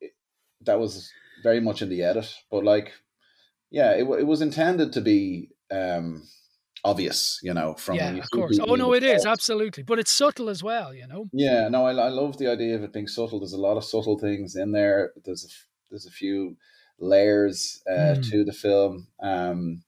it, 0.00 0.12
that 0.62 0.78
was 0.80 1.16
very 1.42 1.60
much 1.60 1.82
in 1.82 1.88
the 1.88 2.02
edit, 2.02 2.34
but 2.50 2.64
like, 2.64 2.92
yeah, 3.70 3.92
it, 3.92 4.02
it 4.20 4.26
was 4.26 4.42
intended 4.42 4.92
to 4.94 5.00
be 5.00 5.50
um, 5.70 6.28
obvious, 6.84 7.38
you 7.42 7.54
know, 7.54 7.74
from 7.74 7.96
yeah, 7.96 8.10
of 8.16 8.30
course. 8.30 8.58
Oh 8.66 8.74
no, 8.74 8.92
it 8.92 9.02
is 9.02 9.24
absolutely, 9.26 9.82
but 9.82 9.98
it's 9.98 10.10
subtle 10.10 10.48
as 10.48 10.62
well. 10.62 10.92
You 10.94 11.06
know. 11.06 11.28
Yeah, 11.32 11.68
no, 11.68 11.86
I, 11.86 11.92
I 11.92 12.08
love 12.08 12.38
the 12.38 12.50
idea 12.50 12.74
of 12.76 12.82
it 12.82 12.92
being 12.92 13.06
subtle. 13.08 13.40
There's 13.40 13.52
a 13.52 13.60
lot 13.60 13.76
of 13.76 13.84
subtle 13.84 14.18
things 14.18 14.56
in 14.56 14.72
there. 14.72 15.12
There's 15.24 15.44
a, 15.44 15.48
there's 15.90 16.06
a 16.06 16.10
few 16.10 16.56
layers 16.98 17.82
uh, 17.90 18.16
Mm. 18.16 18.30
to 18.30 18.44
the 18.44 18.52
film, 18.52 19.08
um, 19.22 19.82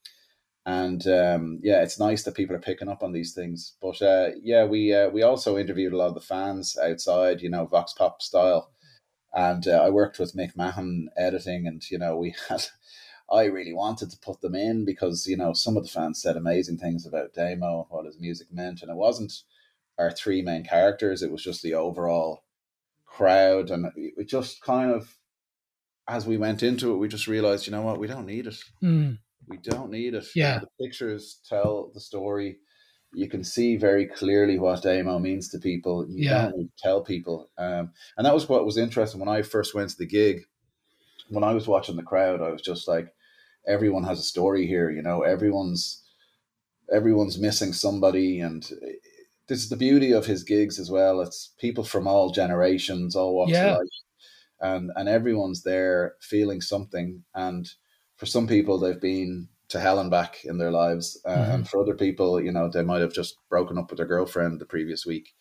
and 0.67 1.07
um, 1.07 1.61
yeah, 1.63 1.83
it's 1.83 1.99
nice 1.99 2.23
that 2.25 2.35
people 2.35 2.57
are 2.57 2.61
picking 2.61 2.89
up 2.89 3.03
on 3.03 3.13
these 3.13 3.35
things. 3.35 3.75
But 3.83 4.01
uh, 4.01 4.31
yeah, 4.43 4.65
we 4.65 4.95
uh, 4.95 5.11
we 5.11 5.23
also 5.23 5.59
interviewed 5.59 5.93
a 5.93 5.97
lot 5.97 6.09
of 6.09 6.15
the 6.15 6.21
fans 6.21 6.77
outside, 6.83 7.43
you 7.43 7.51
know, 7.51 7.67
Vox 7.67 7.93
Pop 7.93 8.23
style, 8.23 8.71
and 9.33 9.67
uh, 9.67 9.83
I 9.85 9.91
worked 9.91 10.19
with 10.19 10.35
Mick 10.37 10.57
Mahon 10.57 11.09
editing, 11.17 11.67
and 11.67 11.83
you 11.91 11.99
know, 11.99 12.17
we 12.17 12.35
had. 12.49 12.65
I 13.33 13.45
really 13.45 13.73
wanted 13.73 14.11
to 14.11 14.19
put 14.19 14.41
them 14.41 14.55
in 14.55 14.85
because 14.85 15.27
you 15.27 15.37
know 15.37 15.53
some 15.53 15.77
of 15.77 15.83
the 15.83 15.89
fans 15.89 16.21
said 16.21 16.37
amazing 16.37 16.79
things 16.79 17.07
about 17.07 17.33
Damo 17.35 17.79
and 17.81 17.87
what 17.89 18.07
his 18.07 18.19
music 18.21 18.49
meant, 18.53 18.83
and 18.83 18.91
it 18.91 18.97
wasn't 18.97 19.33
our 19.99 20.11
three 20.11 20.43
main 20.43 20.65
characters. 20.65 21.23
It 21.23 21.31
was 21.33 21.43
just 21.43 21.63
the 21.63 21.75
overall 21.75 22.45
crowd, 23.07 23.71
and 23.71 23.87
it 23.97 24.29
just 24.29 24.61
kind 24.61 24.91
of, 24.91 25.17
as 26.09 26.27
we 26.27 26.37
went 26.37 26.63
into 26.63 26.93
it, 26.93 26.99
we 26.99 27.09
just 27.09 27.29
realized, 27.29 27.67
you 27.67 27.73
know 27.73 27.83
what, 27.83 27.99
we 28.01 28.07
don't 28.09 28.27
need 28.27 28.47
it. 28.47 28.57
Mm. 28.83 29.19
We 29.47 29.59
don't 29.59 29.91
need 29.91 30.15
it. 30.15 30.25
Yeah. 30.35 30.59
The 30.61 30.85
pictures 30.85 31.39
tell 31.49 31.91
the 31.95 32.01
story. 32.01 32.59
You 33.13 33.29
can 33.29 33.45
see 33.45 33.77
very 33.77 34.07
clearly 34.07 34.59
what 34.59 34.83
Damo 34.83 35.19
means 35.21 35.49
to 35.51 35.59
people. 35.59 36.07
You 36.09 36.25
Yeah. 36.25 36.43
don't 36.47 36.57
need 36.59 36.67
to 36.77 36.83
tell 36.83 37.03
people. 37.05 37.51
Um, 37.57 37.93
and 38.17 38.27
that 38.27 38.35
was 38.35 38.49
what 38.49 38.65
was 38.65 38.77
interesting 38.77 39.21
when 39.21 39.29
I 39.29 39.43
first 39.43 39.75
went 39.75 39.91
to 39.91 39.97
the 39.99 40.07
gig. 40.07 40.43
When 41.29 41.45
I 41.45 41.55
was 41.55 41.69
watching 41.69 41.95
the 41.97 42.03
crowd, 42.03 42.43
I 42.43 42.51
was 42.51 42.63
just 42.63 42.89
like, 42.89 43.14
everyone 43.67 44.05
has 44.05 44.19
a 44.21 44.23
story 44.25 44.67
here. 44.67 44.91
You 44.91 45.03
know, 45.03 45.23
everyone's 45.23 46.03
everyone's 46.93 47.39
missing 47.39 47.73
somebody, 47.73 48.41
and 48.41 48.63
this 49.49 49.59
is 49.63 49.69
the 49.69 49.77
beauty 49.77 50.13
of 50.13 50.27
his 50.27 50.45
gigs 50.45 50.79
as 50.79 50.91
well. 50.91 51.21
It's 51.21 51.55
people 51.59 51.85
from 51.85 52.07
all 52.07 52.31
generations, 52.31 53.17
all 53.17 53.35
walks 53.35 53.63
Yeah. 53.63 53.65
of 53.65 53.79
life, 53.81 53.89
and 54.61 54.91
and 54.97 55.09
everyone's 55.09 55.63
there 55.63 56.17
feeling 56.21 56.61
something. 56.61 57.25
And 57.35 57.71
for 58.17 58.27
some 58.27 58.47
people, 58.47 58.79
they've 58.79 59.01
been 59.01 59.49
to 59.69 59.81
hell 59.81 59.99
and 59.99 60.11
back 60.11 60.45
in 60.45 60.59
their 60.59 60.71
lives, 60.71 61.21
uh, 61.27 61.31
Mhm. 61.35 61.55
and 61.55 61.69
for 61.69 61.81
other 61.81 61.95
people, 61.97 62.41
you 62.43 62.53
know, 62.53 62.69
they 62.69 62.83
might 62.83 63.01
have 63.03 63.13
just 63.15 63.37
broken 63.49 63.79
up 63.79 63.91
with 63.91 63.99
their 63.99 64.07
girlfriend 64.07 64.61
the 64.61 64.67
previous 64.67 65.07
week. 65.07 65.35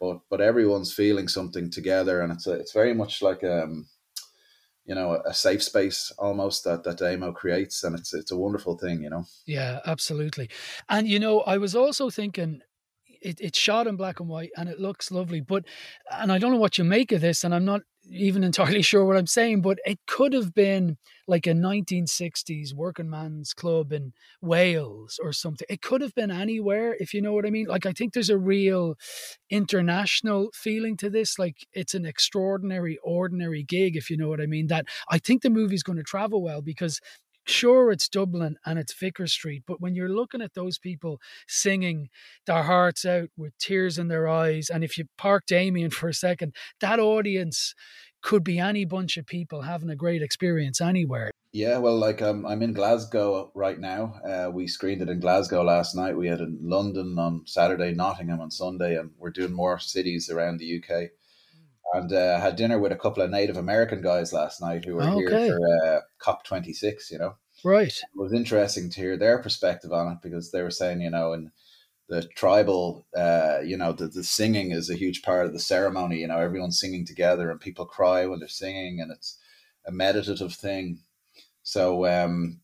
But 0.00 0.20
but 0.30 0.40
everyone's 0.40 0.92
feeling 0.94 1.28
something 1.28 1.70
together, 1.70 2.20
and 2.20 2.32
it's 2.32 2.46
a, 2.46 2.52
it's 2.52 2.72
very 2.72 2.94
much 2.94 3.22
like 3.22 3.44
um, 3.44 3.88
you 4.84 4.94
know, 4.94 5.22
a 5.24 5.32
safe 5.32 5.62
space 5.62 6.12
almost 6.18 6.64
that 6.64 6.84
that 6.84 6.98
Damo 6.98 7.32
creates, 7.32 7.84
and 7.84 7.98
it's 7.98 8.12
it's 8.12 8.32
a 8.32 8.36
wonderful 8.36 8.76
thing, 8.76 9.02
you 9.02 9.10
know. 9.10 9.24
Yeah, 9.46 9.80
absolutely. 9.86 10.50
And 10.88 11.08
you 11.08 11.18
know, 11.18 11.40
I 11.40 11.58
was 11.58 11.74
also 11.74 12.10
thinking 12.10 12.62
it, 13.22 13.40
it's 13.40 13.58
shot 13.58 13.86
in 13.86 13.96
black 13.96 14.20
and 14.20 14.28
white 14.28 14.50
and 14.56 14.68
it 14.68 14.80
looks 14.80 15.10
lovely, 15.10 15.40
but 15.40 15.64
and 16.10 16.32
I 16.32 16.38
don't 16.38 16.52
know 16.52 16.58
what 16.58 16.78
you 16.78 16.84
make 16.84 17.12
of 17.12 17.20
this, 17.20 17.44
and 17.44 17.54
I'm 17.54 17.64
not 17.64 17.82
even 18.10 18.44
entirely 18.44 18.82
sure 18.82 19.04
what 19.04 19.16
I'm 19.16 19.26
saying, 19.26 19.62
but 19.62 19.78
it 19.84 19.98
could 20.06 20.32
have 20.32 20.54
been 20.54 20.98
like 21.28 21.46
a 21.46 21.50
1960s 21.50 22.74
working 22.74 23.08
man's 23.08 23.54
club 23.54 23.92
in 23.92 24.12
Wales 24.40 25.20
or 25.22 25.32
something. 25.32 25.66
It 25.70 25.82
could 25.82 26.00
have 26.00 26.14
been 26.14 26.30
anywhere, 26.30 26.96
if 26.98 27.14
you 27.14 27.22
know 27.22 27.32
what 27.32 27.46
I 27.46 27.50
mean. 27.50 27.66
Like 27.66 27.86
I 27.86 27.92
think 27.92 28.12
there's 28.12 28.30
a 28.30 28.38
real 28.38 28.96
international 29.50 30.50
feeling 30.52 30.96
to 30.98 31.10
this. 31.10 31.38
Like 31.38 31.66
it's 31.72 31.94
an 31.94 32.04
extraordinary, 32.04 32.98
ordinary 33.04 33.62
gig, 33.62 33.96
if 33.96 34.10
you 34.10 34.16
know 34.16 34.28
what 34.28 34.40
I 34.40 34.46
mean. 34.46 34.66
That 34.66 34.86
I 35.10 35.18
think 35.18 35.42
the 35.42 35.50
movie's 35.50 35.82
going 35.82 35.98
to 35.98 36.02
travel 36.04 36.42
well 36.42 36.60
because 36.60 37.00
sure 37.46 37.90
it's 37.90 38.08
Dublin 38.08 38.56
and 38.64 38.78
it's 38.78 38.94
Vicar 38.94 39.26
Street, 39.26 39.64
but 39.66 39.80
when 39.80 39.94
you're 39.94 40.08
looking 40.08 40.42
at 40.42 40.54
those 40.54 40.78
people 40.78 41.20
singing 41.46 42.08
their 42.46 42.62
hearts 42.62 43.04
out 43.04 43.28
with 43.36 43.56
tears 43.58 43.98
in 43.98 44.08
their 44.08 44.28
eyes, 44.28 44.68
and 44.70 44.84
if 44.84 44.98
you 44.98 45.06
park 45.18 45.44
Damien 45.46 45.90
for 45.98 46.08
a 46.08 46.14
second, 46.14 46.54
that 46.80 46.98
audience 46.98 47.74
could 48.22 48.44
be 48.44 48.58
any 48.58 48.84
bunch 48.84 49.16
of 49.16 49.26
people 49.26 49.62
having 49.62 49.90
a 49.90 49.96
great 49.96 50.22
experience 50.22 50.80
anywhere. 50.80 51.30
Yeah, 51.52 51.78
well, 51.78 51.98
like 51.98 52.22
um, 52.22 52.46
I'm 52.46 52.62
in 52.62 52.72
Glasgow 52.72 53.50
right 53.54 53.78
now. 53.78 54.14
Uh, 54.24 54.50
we 54.50 54.66
screened 54.66 55.02
it 55.02 55.10
in 55.10 55.20
Glasgow 55.20 55.62
last 55.62 55.94
night. 55.94 56.16
We 56.16 56.28
had 56.28 56.40
in 56.40 56.58
London 56.62 57.18
on 57.18 57.42
Saturday, 57.46 57.92
Nottingham 57.92 58.40
on 58.40 58.50
Sunday, 58.50 58.96
and 58.96 59.10
we're 59.18 59.30
doing 59.30 59.52
more 59.52 59.78
cities 59.78 60.30
around 60.30 60.58
the 60.58 60.82
UK. 60.82 61.10
And 61.92 62.12
uh, 62.12 62.40
had 62.40 62.56
dinner 62.56 62.78
with 62.78 62.92
a 62.92 62.96
couple 62.96 63.22
of 63.22 63.30
Native 63.30 63.56
American 63.56 64.02
guys 64.02 64.32
last 64.32 64.60
night 64.60 64.84
who 64.84 64.94
were 64.94 65.08
Okay. 65.08 65.10
here 65.10 65.38
for 65.38 65.58
uh, 65.86 66.00
COP26. 66.20 67.10
You 67.10 67.18
know, 67.18 67.36
Right. 67.64 68.04
it 68.14 68.18
was 68.20 68.32
interesting 68.32 68.90
to 68.90 69.00
hear 69.00 69.16
their 69.16 69.42
perspective 69.42 69.92
on 69.92 70.12
it 70.12 70.18
because 70.22 70.50
they 70.52 70.62
were 70.62 70.70
saying, 70.70 71.00
you 71.02 71.10
know, 71.10 71.32
in 71.32 71.52
the 72.08 72.24
tribal, 72.36 73.06
uh, 73.16 73.60
you 73.64 73.76
know, 73.76 73.92
the, 73.92 74.08
the 74.08 74.24
singing 74.24 74.72
is 74.72 74.90
a 74.90 74.96
huge 74.96 75.22
part 75.22 75.46
of 75.46 75.52
the 75.54 75.60
ceremony. 75.60 76.18
You 76.20 76.28
know, 76.28 76.38
everyone's 76.38 76.80
singing 76.80 77.06
together 77.06 77.50
and 77.50 77.60
people 77.60 77.86
cry 77.86 78.26
when 78.26 78.40
they're 78.40 78.48
singing, 78.48 79.00
and 79.00 79.12
it's 79.12 79.38
a 79.86 79.92
meditative 79.92 80.54
thing. 80.54 81.00
So, 81.62 82.06
um, 82.06 82.60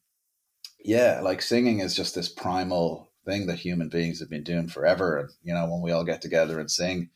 yeah, 0.81 1.21
like 1.23 1.43
singing 1.43 1.81
is 1.81 1.95
just 1.95 2.15
this 2.15 2.29
primal 2.29 3.13
thing 3.25 3.47
that 3.47 3.59
human 3.59 3.89
beings 3.89 4.21
have 4.21 4.31
been 4.31 4.45
doing 4.45 4.69
forever. 4.69 5.19
And, 5.19 5.31
you 5.43 5.55
know, 5.55 5.67
when 5.69 5.83
we 5.83 5.93
all 5.93 6.05
get 6.05 6.23
together 6.23 6.59
and 6.61 6.71
sing, 6.71 7.11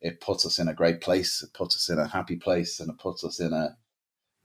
it 0.00 0.20
puts 0.20 0.46
us 0.46 0.58
in 0.58 0.68
a 0.68 0.74
great 0.74 1.00
place, 1.00 1.42
it 1.42 1.52
puts 1.54 1.76
us 1.76 1.88
in 1.88 1.98
a 1.98 2.08
happy 2.08 2.36
place, 2.36 2.80
and 2.80 2.90
it 2.90 2.98
puts 2.98 3.24
us 3.24 3.40
in 3.40 3.52
a, 3.52 3.76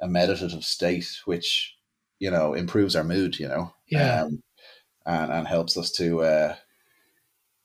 a 0.02 0.08
meditative 0.08 0.64
state, 0.64 1.20
which, 1.26 1.76
you 2.20 2.32
know, 2.32 2.54
improves 2.54 2.96
our 2.96 3.04
mood, 3.04 3.40
you 3.40 3.48
know, 3.48 3.74
Yeah. 3.90 4.24
um, 4.24 4.44
and, 5.06 5.32
and 5.32 5.48
helps 5.48 5.78
us 5.78 5.92
to, 5.94 6.22
uh, 6.24 6.56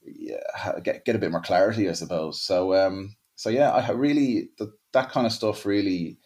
yeah, 0.02 0.78
get, 0.82 1.04
get 1.04 1.16
a 1.16 1.18
bit 1.18 1.30
more 1.30 1.40
clarity, 1.42 1.88
I 1.88 1.92
suppose. 1.92 2.40
So, 2.40 2.74
um, 2.74 3.16
so 3.34 3.50
yeah, 3.50 3.70
I 3.70 3.90
really, 3.90 4.50
th- 4.58 4.70
that 4.92 5.10
kind 5.10 5.26
of 5.26 5.32
stuff 5.32 5.66
really, 5.66 6.18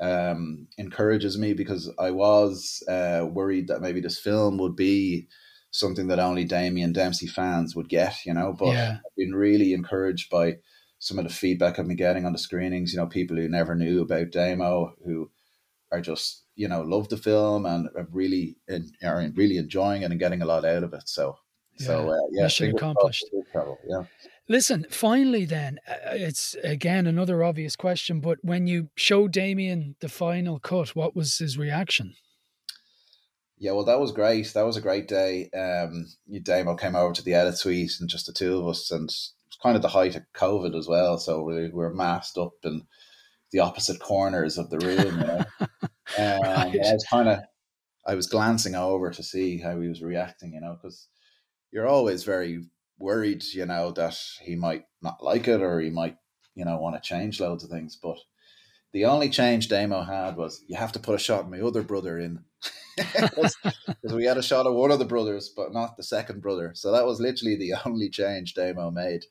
um, 0.00 0.66
encourages 0.78 1.38
me 1.38 1.52
because 1.52 1.92
I 1.98 2.10
was 2.10 2.82
uh, 2.88 3.26
worried 3.30 3.68
that 3.68 3.82
maybe 3.82 4.00
this 4.00 4.18
film 4.18 4.58
would 4.58 4.76
be 4.76 5.28
something 5.70 6.08
that 6.08 6.18
only 6.18 6.44
Damien 6.44 6.92
Dempsey 6.92 7.26
fans 7.26 7.76
would 7.76 7.88
get, 7.88 8.24
you 8.26 8.34
know. 8.34 8.52
But 8.52 8.70
Yeah. 8.70 8.92
I've 9.06 9.16
been 9.16 9.34
really 9.34 9.72
encouraged 9.74 10.30
by 10.30 10.56
some 11.00 11.18
of 11.18 11.24
the 11.24 11.34
feedback 11.34 11.78
I've 11.78 11.88
been 11.88 11.96
getting 11.96 12.24
on 12.24 12.32
the 12.32 12.38
screenings. 12.38 12.92
You 12.92 13.00
know, 13.00 13.06
people 13.06 13.36
who 13.36 13.48
never 13.48 13.74
knew 13.74 14.00
about 14.02 14.30
Damo 14.30 14.94
who 15.04 15.30
are 15.90 16.00
just 16.00 16.44
you 16.54 16.68
know 16.68 16.82
love 16.82 17.08
the 17.08 17.16
film 17.16 17.66
and 17.66 17.88
are 17.96 18.06
really 18.12 18.56
and 18.68 18.94
are 19.02 19.26
really 19.34 19.56
enjoying 19.56 20.02
it 20.02 20.10
and 20.12 20.20
getting 20.20 20.42
a 20.42 20.46
lot 20.46 20.64
out 20.64 20.84
of 20.84 20.94
it. 20.94 21.08
So. 21.08 21.36
So 21.78 22.04
Yeah. 22.04 22.10
uh, 22.12 22.16
yeah, 22.32 22.42
Mission 22.42 22.70
accomplished. 22.76 23.24
travel, 23.52 23.78
Yeah. 23.88 24.04
Listen, 24.50 24.84
finally, 24.90 25.46
then, 25.46 25.78
uh, 25.88 25.94
it's 26.10 26.54
again 26.62 27.06
another 27.06 27.42
obvious 27.42 27.74
question, 27.76 28.20
but 28.20 28.36
when 28.42 28.66
you 28.66 28.90
show 28.96 29.28
Damien 29.28 29.94
the 30.00 30.08
final 30.10 30.58
cut, 30.58 30.94
what 30.94 31.16
was 31.16 31.38
his 31.38 31.56
reaction? 31.56 32.16
Yeah, 33.56 33.72
well, 33.72 33.84
that 33.84 34.00
was 34.00 34.12
great. 34.12 34.52
That 34.52 34.66
was 34.66 34.76
a 34.76 34.80
great 34.82 35.06
day. 35.08 35.48
Um, 35.50 36.06
Damo 36.42 36.74
came 36.76 36.96
over 36.96 37.14
to 37.14 37.22
the 37.22 37.34
edit 37.34 37.56
suite 37.56 37.92
and 38.00 38.08
just 38.10 38.26
the 38.26 38.32
two 38.32 38.58
of 38.58 38.66
us, 38.68 38.90
and 38.90 39.08
kind 39.62 39.76
of 39.76 39.82
the 39.82 39.88
height 39.88 40.16
of 40.16 40.22
COVID 40.34 40.76
as 40.76 40.88
well. 40.88 41.18
So 41.18 41.42
we 41.42 41.54
we 41.54 41.70
were 41.70 41.94
masked 41.94 42.38
up 42.38 42.52
in 42.64 42.86
the 43.52 43.60
opposite 43.60 44.00
corners 44.00 44.58
of 44.58 44.70
the 44.70 44.78
room. 44.78 45.20
You 45.20 45.26
know? 45.26 45.44
um, 46.18 46.42
Right. 46.42 46.86
I 46.86 46.92
was 46.92 47.06
kind 47.10 47.28
of, 47.28 47.40
I 48.06 48.14
was 48.14 48.26
glancing 48.26 48.74
over 48.74 49.10
to 49.10 49.22
see 49.22 49.58
how 49.58 49.80
he 49.80 49.88
was 49.88 50.02
reacting, 50.02 50.54
you 50.54 50.60
know, 50.60 50.76
because 50.80 51.08
you're 51.70 51.88
always 51.88 52.24
very 52.24 52.64
worried, 52.98 53.44
you 53.54 53.66
know, 53.66 53.92
that 53.92 54.18
he 54.42 54.56
might 54.56 54.84
not 55.02 55.22
like 55.22 55.48
it 55.48 55.62
or 55.62 55.80
he 55.80 55.90
might, 55.90 56.16
you 56.54 56.64
know, 56.64 56.78
want 56.78 56.96
to 56.96 57.08
change 57.08 57.40
loads 57.40 57.64
of 57.64 57.70
things. 57.70 57.96
But 58.00 58.18
the 58.92 59.04
only 59.04 59.28
change 59.30 59.68
Damo 59.68 60.02
had 60.02 60.36
was 60.36 60.62
you 60.66 60.76
have 60.76 60.92
to 60.92 60.98
put 60.98 61.14
a 61.14 61.18
shot 61.18 61.40
of 61.40 61.50
my 61.50 61.60
other 61.60 61.82
brother 61.82 62.18
in. 62.18 62.44
Because 64.02 64.16
we 64.16 64.24
had 64.24 64.38
a 64.38 64.42
shot 64.42 64.66
of 64.66 64.74
one 64.74 64.90
of 64.90 64.98
the 64.98 65.04
brothers, 65.04 65.50
but 65.54 65.72
not 65.72 65.96
the 65.96 66.02
second 66.02 66.40
brother. 66.40 66.72
So 66.74 66.92
that 66.92 67.06
was 67.06 67.20
literally 67.20 67.56
the 67.56 67.74
only 67.86 68.08
change 68.08 68.54
Damo 68.54 68.90
made. 68.90 69.24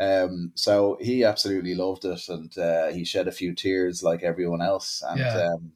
Um, 0.00 0.52
so 0.54 0.98
he 1.00 1.24
absolutely 1.24 1.74
loved 1.74 2.04
it, 2.04 2.22
and 2.28 2.56
uh, 2.58 2.88
he 2.88 3.04
shed 3.04 3.28
a 3.28 3.32
few 3.32 3.54
tears 3.54 4.02
like 4.02 4.22
everyone 4.22 4.62
else. 4.62 5.02
And 5.06 5.18
Yeah. 5.18 5.36
um, 5.36 5.72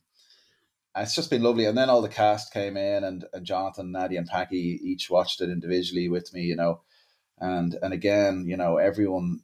it's 0.96 1.14
just 1.14 1.30
been 1.30 1.42
lovely. 1.42 1.66
And 1.66 1.76
then 1.76 1.90
all 1.90 2.02
the 2.02 2.08
cast 2.08 2.52
came 2.52 2.76
in, 2.76 3.04
and, 3.04 3.24
and 3.32 3.44
Jonathan, 3.46 3.92
Nadia, 3.92 4.18
and 4.18 4.28
Packy 4.28 4.80
each 4.82 5.10
watched 5.10 5.40
it 5.40 5.50
individually 5.50 6.08
with 6.08 6.32
me, 6.32 6.42
you 6.42 6.56
know. 6.56 6.82
And 7.38 7.76
and 7.82 7.92
again, 7.94 8.44
you 8.46 8.56
know, 8.56 8.76
everyone 8.78 9.40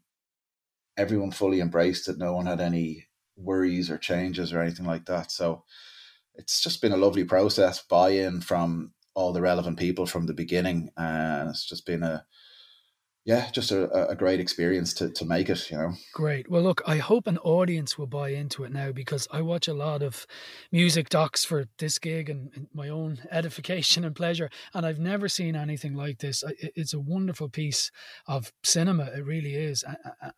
everyone 0.97 1.31
fully 1.31 1.61
embraced 1.61 2.09
it. 2.09 2.19
No 2.19 2.35
one 2.35 2.47
had 2.47 2.61
any 2.61 3.07
worries 3.37 3.91
or 3.91 3.99
changes 3.99 4.53
or 4.53 4.61
anything 4.61 4.87
like 4.87 5.07
that. 5.07 5.31
So 5.33 5.65
it's 6.35 6.63
just 6.63 6.81
been 6.81 6.93
a 6.93 6.97
lovely 6.97 7.25
process, 7.25 7.83
buy-in 7.83 8.41
from 8.41 8.93
all 9.15 9.33
the 9.33 9.41
relevant 9.41 9.79
people 9.79 10.07
from 10.07 10.27
the 10.27 10.35
beginning, 10.35 10.91
and 10.97 11.49
it's 11.49 11.67
just 11.67 11.87
been 11.87 12.03
a 12.03 12.25
yeah, 13.31 13.49
just 13.53 13.71
a, 13.71 14.09
a 14.09 14.17
great 14.17 14.41
experience 14.41 14.93
to 14.95 15.09
to 15.09 15.25
make 15.25 15.49
it. 15.49 15.71
You 15.71 15.79
know. 15.79 15.93
Great. 16.13 16.51
Well, 16.51 16.63
look, 16.63 16.83
I 16.85 16.97
hope 16.97 17.29
an 17.29 17.39
audience 17.39 17.97
will 17.97 18.09
buy 18.09 18.31
into 18.31 18.65
it 18.65 18.73
now 18.73 18.91
because 18.91 19.29
I 19.31 19.41
watch 19.41 19.69
a 19.69 19.73
lot 19.73 20.03
of 20.03 20.27
music 20.73 21.09
docs 21.09 21.45
for 21.45 21.67
this 21.79 22.01
gig 22.01 22.29
and, 22.29 22.51
and 22.57 22.67
my 22.75 22.89
own 22.89 23.21
edification 23.31 24.05
and 24.05 24.17
pleasure, 24.17 24.51
and 24.75 24.85
I've 24.85 24.99
never 24.99 25.29
seen 25.29 25.55
anything 25.55 25.95
like 25.95 26.19
this. 26.19 26.43
It's 26.59 26.93
a 26.93 26.99
wonderful 26.99 27.49
piece 27.49 27.93
of 28.27 28.53
cinema. 28.65 29.05
It 29.05 29.25
really 29.25 29.55
is, 29.55 29.85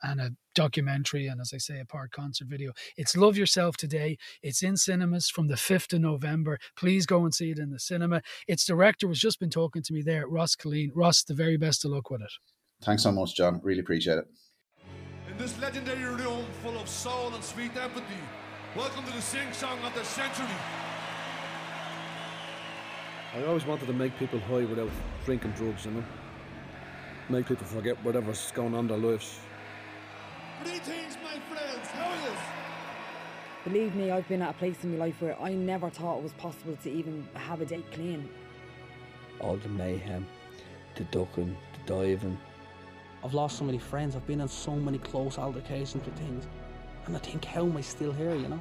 and 0.03 0.21
a 0.21 0.33
documentary, 0.55 1.29
and 1.29 1.41
as 1.41 1.53
I 1.55 1.59
say, 1.59 1.81
a 1.81 1.87
part 1.87 2.11
concert 2.13 2.49
video. 2.49 2.73
It's 2.99 3.17
Love 3.17 3.39
Yourself 3.39 3.79
Today. 3.79 4.19
It's 4.43 4.63
in 4.63 4.77
cinemas 4.77 5.31
from 5.31 5.49
the 5.49 5.55
5th 5.55 5.95
of 5.95 6.03
November. 6.03 6.59
Please 6.77 7.07
go 7.07 7.25
and 7.25 7.35
see 7.35 7.53
it 7.53 7.59
in 7.59 7.71
the 7.71 7.81
cinema. 7.81 8.21
Its 8.47 8.67
director 8.67 9.09
was 9.09 9.19
just 9.19 9.41
been 9.41 9.49
talking 9.49 9.83
to 9.83 9.95
me 9.95 10.03
there, 10.03 10.29
Ross 10.29 10.55
Killeen. 10.55 10.91
Ross, 10.95 11.25
the 11.25 11.33
very 11.33 11.57
best 11.57 11.87
of 11.87 11.93
luck 11.93 12.11
with 12.11 12.21
it. 12.21 12.33
Thanks 12.83 13.05
so 13.05 13.13
much, 13.13 13.35
John. 13.37 13.61
Really 13.63 13.81
appreciate 13.81 14.19
it. 14.19 14.27
In 15.31 15.39
this 15.39 15.59
legendary 15.61 16.03
room 16.03 16.45
full 16.63 16.77
of 16.79 16.89
soul 16.89 17.33
and 17.33 17.43
sweet 17.43 17.77
empathy, 17.77 18.21
welcome 18.77 19.05
to 19.05 19.13
the 19.13 19.23
sing 19.23 19.53
song 19.53 19.79
of 19.85 19.95
the 19.95 20.05
century. 20.05 20.47
I 23.35 23.45
always 23.45 23.65
wanted 23.65 23.87
to 23.87 23.93
make 23.93 24.19
people 24.19 24.41
high 24.41 24.65
without 24.65 24.91
drinking 25.25 25.53
drugs, 25.53 25.85
you 25.87 25.93
know? 25.93 26.05
Make 27.29 27.47
people 27.47 27.67
forget 27.67 27.97
whatever's 28.05 28.51
going 28.53 28.75
on 28.75 28.81
in 28.81 28.89
their 28.89 28.99
lives. 28.99 29.39
Greetings, 30.65 31.17
my 31.23 31.39
friends. 31.55 31.89
How 31.89 32.11
are 32.11 32.31
you? 32.31 32.37
Believe 33.65 33.95
me, 33.95 34.11
I've 34.11 34.29
been 34.29 34.43
at 34.43 34.51
a 34.51 34.59
place 34.59 34.83
in 34.83 34.93
my 34.99 35.07
life 35.07 35.23
where 35.23 35.41
I 35.41 35.55
never 35.55 35.89
thought 35.89 36.19
it 36.19 36.23
was 36.25 36.33
possible 36.33 36.77
to 36.83 36.91
even 36.91 37.27
have 37.35 37.61
a 37.61 37.65
date 37.65 37.91
clean. 37.93 38.29
all 39.41 39.57
the 39.57 39.69
mayhem, 39.69 40.27
the 40.97 41.05
ducking, 41.05 41.57
the 41.75 41.95
diving. 41.95 42.39
I've 43.25 43.35
lost 43.35 43.59
so 43.59 43.65
many 43.65 43.79
friends. 43.79 44.17
I've 44.17 44.27
been 44.27 44.41
in 44.41 44.49
so 44.49 44.75
many 44.75 44.99
close 44.99 45.39
altercations 45.39 46.05
with 46.05 46.17
things, 46.17 46.47
and 47.07 47.17
I 47.17 47.21
think, 47.21 47.45
how 47.45 47.63
am 47.63 47.77
I 47.77 47.81
still 47.81 48.13
here? 48.13 48.35
You 48.35 48.49
know. 48.49 48.61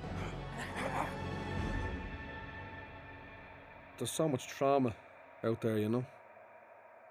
There's 3.97 4.11
so 4.11 4.27
much 4.27 4.47
trauma 4.47 4.93
out 5.43 5.61
there, 5.61 5.77
you 5.77 5.89
know. 5.89 6.05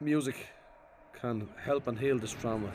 Music 0.00 0.34
can 1.12 1.48
help 1.62 1.86
and 1.88 1.98
heal 1.98 2.18
this 2.18 2.32
trauma. 2.32 2.70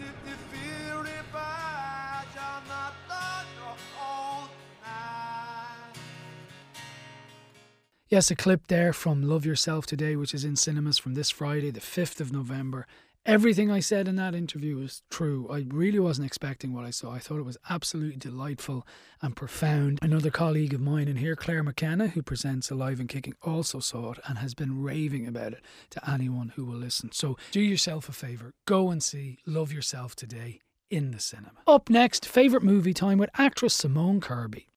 Yes, 8.08 8.30
a 8.30 8.36
clip 8.36 8.68
there 8.68 8.94
from 8.94 9.24
Love 9.24 9.46
Yourself 9.46 9.88
Today, 9.88 10.16
which 10.16 10.34
is 10.34 10.46
in 10.46 10.56
cinemas 10.56 11.00
from 11.00 11.16
this 11.16 11.32
Friday, 11.32 11.72
the 11.72 11.82
5th 11.82 12.22
of 12.22 12.32
November. 12.32 12.86
Everything 13.26 13.72
I 13.72 13.80
said 13.80 14.08
in 14.08 14.18
that 14.18 14.36
interview 14.36 14.78
was 14.78 15.02
true. 15.10 15.48
I 15.52 15.66
really 15.70 15.98
wasn't 15.98 16.28
expecting 16.28 16.74
what 16.74 16.86
I 16.86 16.92
saw. 16.92 17.12
I 17.12 17.18
thought 17.18 17.40
it 17.40 17.46
was 17.46 17.58
absolutely 17.72 18.18
delightful 18.18 18.86
and 19.20 19.36
profound. 19.36 19.98
Another 20.04 20.30
colleague 20.30 20.76
of 20.76 20.82
mine 20.82 21.08
in 21.08 21.16
here, 21.16 21.36
Claire 21.36 21.64
McKenna, 21.64 22.10
who 22.10 22.22
presents 22.22 22.70
Alive 22.70 23.00
and 23.00 23.10
Kicking, 23.10 23.34
also 23.42 23.80
saw 23.80 24.12
it 24.12 24.20
and 24.28 24.38
has 24.38 24.54
been 24.54 24.80
raving 24.84 25.26
about 25.26 25.54
it 25.54 25.64
to 25.90 26.08
anyone 26.08 26.50
who 26.56 26.66
will 26.66 26.78
listen. 26.78 27.12
So 27.14 27.36
do 27.50 27.62
yourself 27.62 28.08
a 28.10 28.12
favour. 28.12 28.54
Go 28.66 28.92
and 28.92 29.02
see 29.02 29.40
Love 29.48 29.74
Yourself 29.74 30.16
Today 30.16 30.60
in 30.92 31.10
the 31.10 31.20
cinema. 31.20 31.62
Up 31.66 31.90
next, 31.90 32.28
favourite 32.28 32.64
movie 32.64 32.94
time 32.94 33.18
with 33.18 33.32
actress 33.40 33.74
Simone 33.74 34.22
Kirby. 34.22 34.68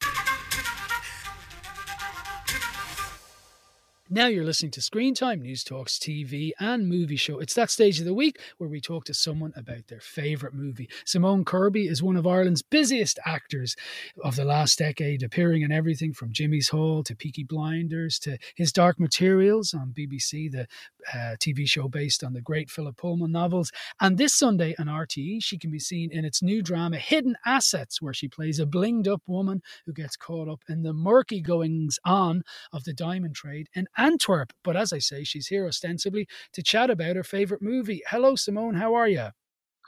Now 4.11 4.27
you're 4.29 4.43
listening 4.43 4.71
to 4.71 4.81
Screen 4.81 5.15
Time, 5.15 5.43
Newstalk's 5.43 5.99
TV 5.99 6.53
and 6.59 6.89
movie 6.89 7.17
show. 7.17 7.41
It's 7.41 7.53
that 7.53 7.71
stage 7.71 7.99
of 7.99 8.07
the 8.07 8.15
week 8.15 8.41
where 8.57 8.71
we 8.71 8.81
talk 8.81 9.05
to 9.05 9.13
someone 9.13 9.53
about 9.55 9.89
their 9.89 10.01
favourite 10.01 10.55
movie. 10.55 10.89
Simone 11.05 11.45
Kirby 11.45 11.87
is 11.87 12.03
one 12.03 12.17
of 12.17 12.27
Ireland's 12.27 12.63
busiest 12.63 13.19
actors 13.27 13.77
of 14.25 14.35
the 14.35 14.47
last 14.47 14.79
decade, 14.79 15.23
appearing 15.23 15.61
in 15.61 15.71
everything 15.71 16.15
from 16.15 16.33
Jimmy's 16.33 16.71
Hall 16.71 17.03
to 17.03 17.15
Peaky 17.15 17.45
Blinders 17.45 18.19
to 18.21 18.39
His 18.57 18.73
Dark 18.73 18.99
Materials 18.99 19.75
on 19.75 19.93
BBC, 19.95 20.51
the 20.51 20.67
uh, 21.13 21.37
TV 21.37 21.69
show 21.69 21.87
based 21.87 22.25
on 22.25 22.33
the 22.33 22.41
great 22.41 22.71
Philip 22.71 22.97
Pullman 22.97 23.31
novels. 23.31 23.71
And 24.01 24.17
this 24.17 24.35
Sunday 24.35 24.75
on 24.79 24.87
RTE, 24.87 25.43
she 25.43 25.59
can 25.59 25.71
be 25.71 25.79
seen 25.79 26.11
in 26.13 26.25
its 26.25 26.43
new 26.43 26.63
drama 26.63 26.97
Hidden 26.97 27.37
Assets, 27.45 28.01
where 28.01 28.15
she 28.15 28.29
plays 28.29 28.59
a 28.59 28.65
blinged 28.65 29.07
up 29.07 29.21
woman 29.27 29.61
who 29.85 29.93
gets 29.93 30.17
caught 30.17 30.49
up 30.49 30.61
in 30.67 30.83
the 30.83 30.95
murky 30.95 31.43
goings 31.43 31.99
on 32.07 32.43
of 32.73 32.85
the 32.85 32.95
diamond 32.95 33.35
trade 33.35 33.69
in 33.75 33.87
Antwerp. 33.99 34.53
But 34.65 34.77
as 34.77 34.93
I 34.93 34.99
say, 34.99 35.25
she's 35.25 35.49
here 35.49 35.67
ostensibly 35.67 36.27
to 36.53 36.63
chat 36.63 36.89
about 36.89 37.17
her 37.17 37.25
favourite 37.25 37.63
movie. 37.63 38.03
Hello, 38.09 38.37
Simone. 38.37 38.75
How 38.75 38.95
are 38.95 39.09
you? 39.09 39.29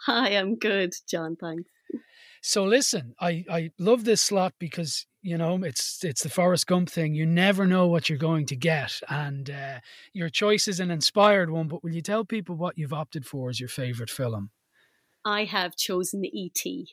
Hi, 0.06 0.30
I'm 0.30 0.56
good, 0.56 0.94
John. 1.08 1.36
Thanks. 1.36 1.70
So 2.42 2.64
listen, 2.64 3.14
I, 3.20 3.44
I 3.50 3.70
love 3.78 4.04
this 4.04 4.22
slot 4.22 4.54
because 4.58 5.06
you 5.22 5.36
know 5.36 5.62
it's 5.62 6.02
it's 6.02 6.22
the 6.22 6.30
Forrest 6.30 6.66
Gump 6.66 6.88
thing. 6.88 7.14
You 7.14 7.26
never 7.26 7.66
know 7.66 7.86
what 7.86 8.08
you're 8.08 8.18
going 8.18 8.46
to 8.46 8.56
get, 8.56 8.98
and 9.08 9.50
uh, 9.50 9.80
your 10.14 10.30
choice 10.30 10.66
is 10.66 10.80
an 10.80 10.90
inspired 10.90 11.50
one. 11.50 11.68
But 11.68 11.84
will 11.84 11.94
you 11.94 12.00
tell 12.00 12.24
people 12.24 12.56
what 12.56 12.78
you've 12.78 12.94
opted 12.94 13.26
for 13.26 13.50
as 13.50 13.60
your 13.60 13.68
favorite 13.68 14.10
film? 14.10 14.50
I 15.24 15.44
have 15.44 15.76
chosen 15.76 16.22
the 16.22 16.32
ET. 16.34 16.88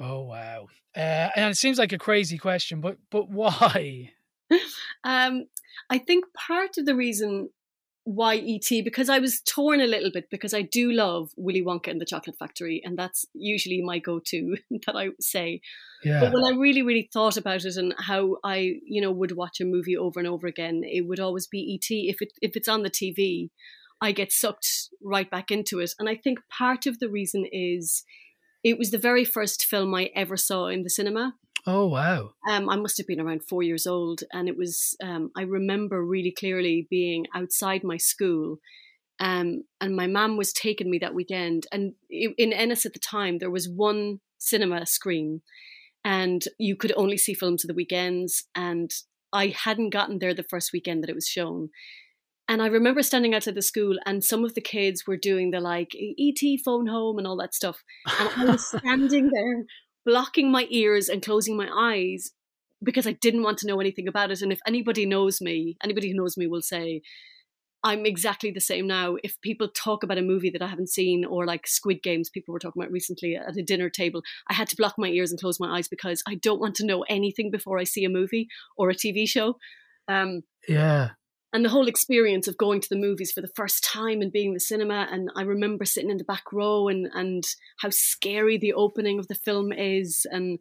Oh 0.00 0.22
wow! 0.24 0.66
Uh, 0.96 1.28
and 1.36 1.52
it 1.52 1.56
seems 1.56 1.78
like 1.78 1.92
a 1.92 1.98
crazy 1.98 2.38
question, 2.38 2.80
but 2.80 2.98
but 3.10 3.30
why? 3.30 4.10
um, 5.04 5.46
I 5.90 5.98
think 5.98 6.24
part 6.34 6.78
of 6.78 6.86
the 6.86 6.94
reason 6.94 7.50
why 8.04 8.36
ET 8.36 8.84
because 8.84 9.10
I 9.10 9.18
was 9.18 9.42
torn 9.42 9.82
a 9.82 9.86
little 9.86 10.10
bit 10.10 10.30
because 10.30 10.54
I 10.54 10.62
do 10.62 10.92
love 10.92 11.30
Willy 11.36 11.62
Wonka 11.62 11.88
and 11.88 12.00
the 12.00 12.06
Chocolate 12.06 12.38
Factory, 12.38 12.80
and 12.82 12.98
that's 12.98 13.26
usually 13.34 13.82
my 13.82 13.98
go-to 13.98 14.56
that 14.86 14.96
I 14.96 15.08
say. 15.20 15.60
Yeah. 16.02 16.20
But 16.20 16.32
when 16.32 16.44
I 16.44 16.56
really, 16.56 16.80
really 16.80 17.10
thought 17.12 17.36
about 17.36 17.66
it 17.66 17.76
and 17.76 17.94
how 17.98 18.36
I, 18.42 18.76
you 18.86 19.02
know, 19.02 19.12
would 19.12 19.36
watch 19.36 19.60
a 19.60 19.66
movie 19.66 19.96
over 19.96 20.18
and 20.18 20.28
over 20.28 20.46
again, 20.46 20.80
it 20.84 21.06
would 21.06 21.20
always 21.20 21.46
be 21.46 21.74
ET. 21.74 21.94
If 21.94 22.22
it 22.22 22.32
if 22.40 22.56
it's 22.56 22.68
on 22.68 22.82
the 22.82 22.90
TV, 22.90 23.50
I 24.00 24.12
get 24.12 24.32
sucked 24.32 24.88
right 25.02 25.30
back 25.30 25.50
into 25.50 25.78
it, 25.78 25.92
and 25.98 26.08
I 26.08 26.16
think 26.16 26.38
part 26.48 26.86
of 26.86 27.00
the 27.00 27.10
reason 27.10 27.44
is 27.52 28.04
it 28.64 28.78
was 28.78 28.90
the 28.90 28.98
very 28.98 29.24
first 29.24 29.66
film 29.66 29.94
I 29.94 30.10
ever 30.14 30.38
saw 30.38 30.66
in 30.68 30.82
the 30.82 30.90
cinema. 30.90 31.34
Oh 31.66 31.86
wow! 31.86 32.32
Um, 32.48 32.68
I 32.68 32.76
must 32.76 32.96
have 32.98 33.06
been 33.06 33.20
around 33.20 33.42
four 33.48 33.62
years 33.62 33.86
old, 33.86 34.22
and 34.32 34.48
it 34.48 34.56
was. 34.56 34.96
Um, 35.02 35.30
I 35.36 35.42
remember 35.42 36.04
really 36.04 36.32
clearly 36.32 36.86
being 36.90 37.26
outside 37.34 37.84
my 37.84 37.96
school, 37.96 38.58
um, 39.20 39.64
and 39.80 39.96
my 39.96 40.06
mum 40.06 40.36
was 40.36 40.52
taking 40.52 40.90
me 40.90 40.98
that 40.98 41.14
weekend. 41.14 41.66
And 41.72 41.94
in 42.10 42.52
Ennis 42.52 42.86
at 42.86 42.92
the 42.92 42.98
time, 42.98 43.38
there 43.38 43.50
was 43.50 43.68
one 43.68 44.20
cinema 44.38 44.86
screen, 44.86 45.42
and 46.04 46.44
you 46.58 46.76
could 46.76 46.92
only 46.96 47.16
see 47.16 47.34
films 47.34 47.64
of 47.64 47.68
the 47.68 47.74
weekends. 47.74 48.44
And 48.54 48.90
I 49.32 49.48
hadn't 49.48 49.90
gotten 49.90 50.18
there 50.18 50.34
the 50.34 50.46
first 50.48 50.72
weekend 50.72 51.02
that 51.02 51.10
it 51.10 51.16
was 51.16 51.28
shown. 51.28 51.70
And 52.50 52.62
I 52.62 52.68
remember 52.68 53.02
standing 53.02 53.34
outside 53.34 53.56
the 53.56 53.62
school, 53.62 53.98
and 54.06 54.24
some 54.24 54.44
of 54.44 54.54
the 54.54 54.62
kids 54.62 55.06
were 55.06 55.18
doing 55.18 55.50
the 55.50 55.60
like 55.60 55.94
ET 55.94 56.60
phone 56.64 56.86
home 56.86 57.18
and 57.18 57.26
all 57.26 57.36
that 57.36 57.54
stuff, 57.54 57.82
and 58.18 58.30
I 58.36 58.52
was 58.52 58.66
standing 58.78 59.30
there 59.34 59.64
blocking 60.08 60.50
my 60.50 60.66
ears 60.70 61.10
and 61.10 61.22
closing 61.22 61.54
my 61.54 61.68
eyes 61.70 62.30
because 62.82 63.06
I 63.06 63.12
didn't 63.12 63.42
want 63.42 63.58
to 63.58 63.66
know 63.66 63.78
anything 63.78 64.08
about 64.08 64.30
it. 64.30 64.40
And 64.40 64.50
if 64.50 64.58
anybody 64.66 65.04
knows 65.04 65.38
me, 65.38 65.76
anybody 65.84 66.08
who 66.08 66.16
knows 66.16 66.34
me 66.38 66.46
will 66.46 66.62
say, 66.62 67.02
I'm 67.84 68.06
exactly 68.06 68.50
the 68.50 68.58
same 68.58 68.86
now. 68.86 69.18
If 69.22 69.38
people 69.42 69.68
talk 69.68 70.02
about 70.02 70.16
a 70.16 70.22
movie 70.22 70.48
that 70.48 70.62
I 70.62 70.66
haven't 70.66 70.88
seen, 70.88 71.26
or 71.26 71.44
like 71.44 71.66
Squid 71.66 72.02
Games, 72.02 72.30
people 72.30 72.54
were 72.54 72.58
talking 72.58 72.80
about 72.80 72.90
recently 72.90 73.36
at 73.36 73.58
a 73.58 73.62
dinner 73.62 73.90
table, 73.90 74.22
I 74.48 74.54
had 74.54 74.68
to 74.70 74.76
block 74.76 74.94
my 74.96 75.08
ears 75.08 75.30
and 75.30 75.38
close 75.38 75.60
my 75.60 75.76
eyes 75.76 75.88
because 75.88 76.22
I 76.26 76.36
don't 76.36 76.60
want 76.60 76.74
to 76.76 76.86
know 76.86 77.04
anything 77.10 77.50
before 77.50 77.78
I 77.78 77.84
see 77.84 78.06
a 78.06 78.08
movie 78.08 78.48
or 78.78 78.88
a 78.88 78.94
TV 78.94 79.28
show. 79.28 79.56
Um, 80.08 80.40
yeah 80.66 81.10
and 81.52 81.64
the 81.64 81.70
whole 81.70 81.88
experience 81.88 82.46
of 82.46 82.58
going 82.58 82.80
to 82.80 82.88
the 82.88 82.96
movies 82.96 83.32
for 83.32 83.40
the 83.40 83.52
first 83.54 83.82
time 83.82 84.20
and 84.20 84.32
being 84.32 84.48
in 84.48 84.54
the 84.54 84.60
cinema 84.60 85.08
and 85.10 85.30
i 85.36 85.42
remember 85.42 85.84
sitting 85.84 86.10
in 86.10 86.18
the 86.18 86.24
back 86.24 86.52
row 86.52 86.88
and 86.88 87.08
and 87.14 87.44
how 87.78 87.90
scary 87.90 88.58
the 88.58 88.72
opening 88.72 89.18
of 89.18 89.28
the 89.28 89.34
film 89.34 89.72
is 89.72 90.26
and 90.30 90.58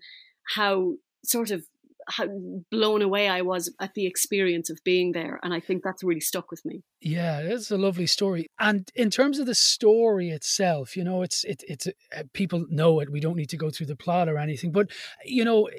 how 0.55 0.93
sort 1.25 1.51
of 1.51 1.65
how 2.07 2.27
blown 2.71 3.01
away 3.01 3.27
I 3.27 3.41
was 3.41 3.73
at 3.79 3.93
the 3.93 4.05
experience 4.05 4.69
of 4.69 4.79
being 4.83 5.11
there. 5.11 5.39
And 5.43 5.53
I 5.53 5.59
think 5.59 5.83
that's 5.83 6.03
really 6.03 6.21
stuck 6.21 6.51
with 6.51 6.63
me. 6.65 6.83
Yeah, 7.01 7.39
it's 7.39 7.69
a 7.69 7.77
lovely 7.77 8.07
story. 8.07 8.47
And 8.59 8.89
in 8.95 9.09
terms 9.09 9.39
of 9.39 9.45
the 9.45 9.55
story 9.55 10.29
itself, 10.29 10.95
you 10.95 11.03
know, 11.03 11.21
it's 11.21 11.43
it, 11.43 11.63
it's 11.67 11.87
uh, 11.87 12.23
people 12.33 12.65
know 12.69 12.99
it. 12.99 13.11
We 13.11 13.19
don't 13.19 13.35
need 13.35 13.49
to 13.49 13.57
go 13.57 13.69
through 13.69 13.87
the 13.87 13.95
plot 13.95 14.29
or 14.29 14.37
anything. 14.37 14.71
But 14.71 14.89
you 15.25 15.43
know, 15.43 15.69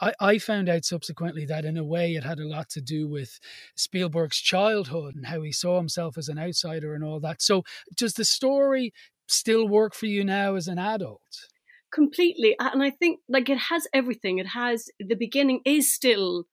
I, 0.00 0.12
I 0.20 0.38
found 0.38 0.68
out 0.68 0.84
subsequently 0.84 1.46
that 1.46 1.64
in 1.64 1.76
a 1.76 1.84
way 1.84 2.14
it 2.14 2.24
had 2.24 2.38
a 2.38 2.48
lot 2.48 2.68
to 2.70 2.80
do 2.80 3.08
with 3.08 3.40
Spielberg's 3.76 4.38
childhood 4.38 5.14
and 5.16 5.26
how 5.26 5.42
he 5.42 5.52
saw 5.52 5.78
himself 5.78 6.18
as 6.18 6.28
an 6.28 6.38
outsider 6.38 6.94
and 6.94 7.02
all 7.02 7.20
that. 7.20 7.42
So 7.42 7.64
does 7.96 8.14
the 8.14 8.24
story 8.24 8.92
still 9.26 9.68
work 9.68 9.94
for 9.94 10.06
you 10.06 10.24
now 10.24 10.54
as 10.54 10.68
an 10.68 10.78
adult? 10.78 11.48
Completely 11.92 12.54
and 12.58 12.82
i 12.82 12.90
think 12.90 13.20
like 13.28 13.48
it 13.48 13.58
has 13.70 13.86
everything. 13.92 14.38
It 14.38 14.48
has 14.48 14.88
the 15.00 15.16
beginning 15.16 15.60
is 15.64 15.92
still 15.92 16.44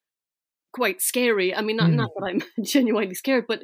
quite 0.72 1.00
scary. 1.00 1.54
I 1.54 1.62
mean 1.62 1.76
not, 1.76 1.90
mm. 1.90 1.94
not 1.94 2.10
that 2.16 2.26
i'm 2.26 2.64
genuinely 2.64 3.14
scared 3.14 3.46
but 3.46 3.60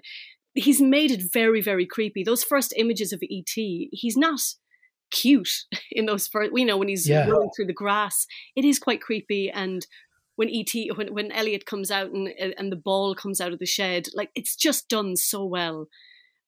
he's 0.55 0.81
made 0.81 1.11
it 1.11 1.23
very 1.33 1.61
very 1.61 1.87
creepy. 1.87 2.23
Those 2.25 2.45
first 2.45 2.75
images 2.77 3.13
of 3.13 3.23
et 3.23 3.53
he's 3.55 4.17
not 4.17 4.41
cute 5.11 5.51
in 5.91 6.07
those 6.07 6.27
first 6.27 6.53
you 6.55 6.65
know 6.65 6.77
when 6.77 6.89
he's 6.89 7.09
yeah. 7.09 7.27
rolling 7.27 7.51
through 7.55 7.67
the 7.67 7.73
grass. 7.73 8.27
It 8.57 8.65
is 8.65 8.79
quite 8.79 9.01
creepy 9.01 9.51
and 9.51 9.87
when 10.37 10.49
et 10.51 10.97
when, 10.97 11.15
when 11.15 11.33
elliot 11.33 11.67
comes 11.67 11.91
out 11.91 12.11
and 12.11 12.29
and 12.59 12.73
the 12.73 12.77
ball 12.77 13.15
comes 13.15 13.41
out 13.41 13.53
of 13.53 13.59
the 13.59 13.67
shed 13.67 14.07
like 14.15 14.31
it's 14.35 14.57
just 14.57 14.89
done 14.89 15.17
so 15.17 15.45
well 15.45 15.89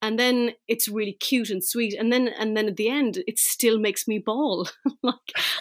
and 0.05 0.19
then 0.19 0.51
it's 0.69 0.87
really 0.87 1.15
cute 1.15 1.49
and 1.49 1.65
sweet. 1.65 1.95
And 1.99 2.13
then 2.13 2.29
and 2.29 2.55
then 2.55 2.69
at 2.69 2.77
the 2.77 2.91
end 2.91 3.25
it 3.27 3.39
still 3.39 3.79
makes 3.79 4.07
me 4.07 4.19
bawl. 4.19 4.69
Like 5.03 5.17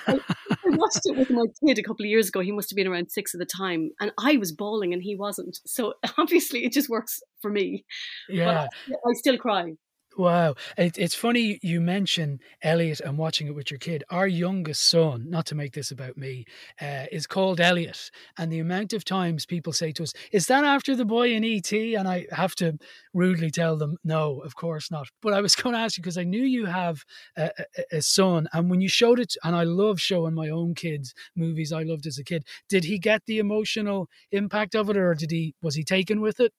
I, 0.07 0.13
I, 0.13 0.69
watched 0.69 1.01
it 1.03 1.17
with 1.17 1.29
my 1.29 1.43
kid 1.65 1.77
a 1.77 1.83
couple 1.83 2.05
of 2.05 2.09
years 2.09 2.29
ago. 2.29 2.39
He 2.39 2.51
must 2.53 2.69
have 2.69 2.77
been 2.77 2.87
around 2.87 3.11
six 3.11 3.33
at 3.33 3.39
the 3.39 3.45
time. 3.45 3.91
And 3.99 4.13
i 4.17 4.37
was 4.37 4.53
bawling 4.53 4.93
and 4.93 5.01
he 5.03 5.15
wasn't. 5.15 5.57
So 5.65 5.95
obviously 6.17 6.63
it 6.63 6.71
just 6.71 6.89
works 6.89 7.19
for 7.41 7.51
me. 7.51 7.83
Yeah. 8.29 8.67
But 8.87 8.97
I 9.05 9.13
still 9.15 9.37
cry 9.37 9.73
Wow. 10.15 10.55
It, 10.77 10.97
it's 10.99 11.15
funny 11.15 11.59
you 11.63 11.81
mention 11.81 12.39
Elliot 12.61 12.99
and 12.99 13.17
watching 13.17 13.47
it 13.47 13.55
with 13.55 13.71
your 13.71 13.79
kid. 13.79 14.03
Our 14.11 14.27
youngest 14.27 14.83
son, 14.87 15.27
not 15.27 15.47
to 15.47 15.55
make 15.55 15.73
this 15.73 15.89
about 15.89 16.17
me, 16.17 16.45
uh, 16.79 17.05
is 17.11 17.25
called 17.25 17.59
Elliot. 17.59 18.11
And 18.37 18.51
the 18.51 18.59
amount 18.59 18.93
of 18.93 19.03
times 19.05 19.47
people 19.47 19.73
say 19.73 19.91
to 19.93 20.03
us, 20.03 20.13
Is 20.31 20.45
that 20.47 20.63
after 20.63 20.95
the 20.95 21.05
boy 21.05 21.33
in 21.33 21.43
ET? 21.43 21.71
And 21.73 22.07
I 22.07 22.27
have 22.31 22.53
to 22.55 22.77
rudely 23.13 23.49
tell 23.49 23.75
them, 23.75 23.97
No, 24.03 24.39
of 24.41 24.55
course 24.55 24.91
not. 24.91 25.07
But 25.21 25.33
I 25.33 25.41
was 25.41 25.55
going 25.57 25.73
to 25.73 25.79
ask 25.79 25.97
you 25.97 26.03
because 26.03 26.17
I 26.17 26.23
knew 26.23 26.43
you 26.43 26.65
have 26.65 27.03
a, 27.35 27.49
a, 27.77 27.97
a 27.97 28.01
son. 28.01 28.47
And 28.53 28.69
when 28.69 28.81
you 28.81 28.89
showed 28.89 29.19
it, 29.19 29.35
and 29.43 29.55
I 29.55 29.63
love 29.63 29.99
showing 29.99 30.35
my 30.35 30.49
own 30.49 30.75
kids 30.75 31.13
movies 31.35 31.73
I 31.73 31.83
loved 31.83 32.05
as 32.05 32.19
a 32.19 32.23
kid, 32.23 32.45
did 32.69 32.83
he 32.83 32.99
get 32.99 33.23
the 33.25 33.39
emotional 33.39 34.09
impact 34.31 34.75
of 34.75 34.89
it 34.91 34.97
or 34.97 35.15
did 35.15 35.31
he 35.31 35.55
was 35.63 35.73
he 35.75 35.83
taken 35.83 36.21
with 36.21 36.39
it? 36.39 36.53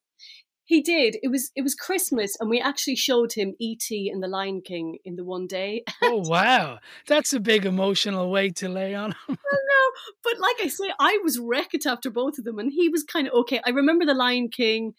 He 0.67 0.81
did. 0.81 1.19
It 1.23 1.29
was 1.29 1.51
it 1.55 1.62
was 1.62 1.75
Christmas, 1.75 2.37
and 2.41 2.49
we 2.49 2.59
actually 2.61 2.97
showed 2.97 3.35
him 3.35 3.55
E.T. 3.59 4.09
and 4.09 4.23
the 4.23 4.29
Lion 4.29 4.62
King 4.62 4.99
in 5.05 5.17
the 5.17 5.25
one 5.25 5.47
day. 5.47 5.85
Oh 6.03 6.23
wow, 6.29 6.79
that's 7.07 7.33
a 7.33 7.41
big 7.41 7.65
emotional 7.65 8.31
weight 8.31 8.57
to 8.57 8.69
lay 8.69 8.95
on 8.95 9.12
him. 9.12 9.17
I 9.29 9.33
know, 9.35 9.91
but 10.23 10.39
like 10.39 10.57
I 10.61 10.69
say, 10.69 10.93
I 10.99 11.19
was 11.25 11.39
wrecked 11.39 11.87
after 11.87 12.11
both 12.11 12.39
of 12.39 12.45
them, 12.45 12.59
and 12.59 12.71
he 12.73 12.89
was 12.89 13.03
kind 13.03 13.27
of 13.27 13.33
okay. 13.35 13.61
I 13.65 13.71
remember 13.71 14.05
the 14.05 14.15
Lion 14.15 14.49
King. 14.49 14.95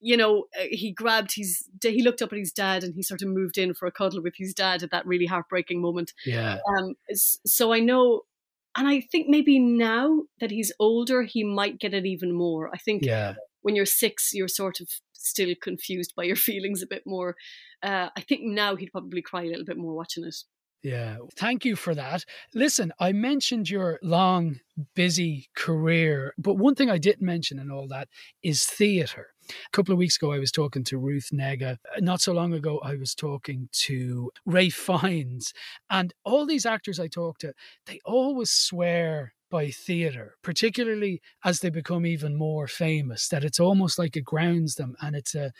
You 0.00 0.16
know, 0.16 0.46
uh, 0.58 0.64
he 0.70 0.92
grabbed 0.92 1.34
his. 1.34 1.68
He 1.82 2.02
looked 2.02 2.22
up 2.22 2.32
at 2.32 2.38
his 2.38 2.52
dad, 2.52 2.84
and 2.84 2.94
he 2.94 3.02
sort 3.02 3.22
of 3.22 3.28
moved 3.28 3.58
in 3.58 3.74
for 3.74 3.86
a 3.86 3.92
cuddle 3.92 4.22
with 4.22 4.34
his 4.36 4.54
dad 4.54 4.82
at 4.82 4.90
that 4.90 5.06
really 5.06 5.26
heartbreaking 5.26 5.80
moment. 5.80 6.12
Yeah. 6.24 6.58
Um. 6.78 6.94
So 7.14 7.72
I 7.72 7.80
know, 7.80 8.22
and 8.76 8.88
I 8.88 9.00
think 9.00 9.28
maybe 9.28 9.58
now 9.58 10.22
that 10.40 10.50
he's 10.50 10.72
older, 10.78 11.22
he 11.22 11.44
might 11.44 11.78
get 11.78 11.94
it 11.94 12.06
even 12.06 12.32
more. 12.32 12.70
I 12.72 12.78
think. 12.78 13.04
Yeah 13.04 13.34
when 13.62 13.76
you're 13.76 13.86
six, 13.86 14.30
you're 14.32 14.48
sort 14.48 14.80
of 14.80 14.88
still 15.12 15.54
confused 15.60 16.14
by 16.16 16.24
your 16.24 16.36
feelings 16.48 16.82
a 16.82 16.86
bit 16.86 17.02
more. 17.06 17.36
Uh, 17.82 18.08
I 18.16 18.20
think 18.22 18.42
now 18.42 18.76
he'd 18.76 18.92
probably 18.92 19.22
cry 19.22 19.42
a 19.42 19.48
little 19.48 19.64
bit 19.64 19.78
more 19.78 19.94
watching 19.94 20.24
it. 20.24 20.36
Yeah. 20.82 21.18
Thank 21.36 21.66
you 21.66 21.76
for 21.76 21.94
that. 21.94 22.24
Listen, 22.54 22.90
I 22.98 23.12
mentioned 23.12 23.68
your 23.68 23.98
long, 24.02 24.60
busy 24.94 25.48
career, 25.54 26.32
but 26.38 26.54
one 26.54 26.74
thing 26.74 26.88
I 26.88 26.96
didn't 26.96 27.24
mention 27.24 27.58
in 27.58 27.70
all 27.70 27.86
that 27.88 28.08
is 28.42 28.64
theatre. 28.64 29.28
A 29.50 29.70
couple 29.72 29.92
of 29.92 29.98
weeks 29.98 30.16
ago, 30.16 30.32
I 30.32 30.38
was 30.38 30.50
talking 30.50 30.84
to 30.84 30.96
Ruth 30.96 31.28
Negga. 31.34 31.76
Not 31.98 32.22
so 32.22 32.32
long 32.32 32.54
ago, 32.54 32.78
I 32.82 32.96
was 32.96 33.14
talking 33.14 33.68
to 33.72 34.30
Ralph 34.46 34.72
Fiennes. 35.02 35.52
And 35.90 36.14
all 36.24 36.46
these 36.46 36.64
actors 36.64 36.98
I 36.98 37.08
talked 37.08 37.42
to, 37.42 37.52
they 37.86 38.00
always 38.06 38.50
swear 38.50 39.34
by 39.50 39.70
theatre, 39.70 40.36
particularly 40.42 41.20
as 41.44 41.60
they 41.60 41.70
become 41.70 42.06
even 42.06 42.36
more 42.36 42.66
famous, 42.66 43.28
that 43.28 43.44
it's 43.44 43.60
almost 43.60 43.98
like 43.98 44.16
it 44.16 44.24
grounds 44.24 44.76
them 44.76 44.94
and 45.00 45.16
it's 45.16 45.34
a 45.34 45.52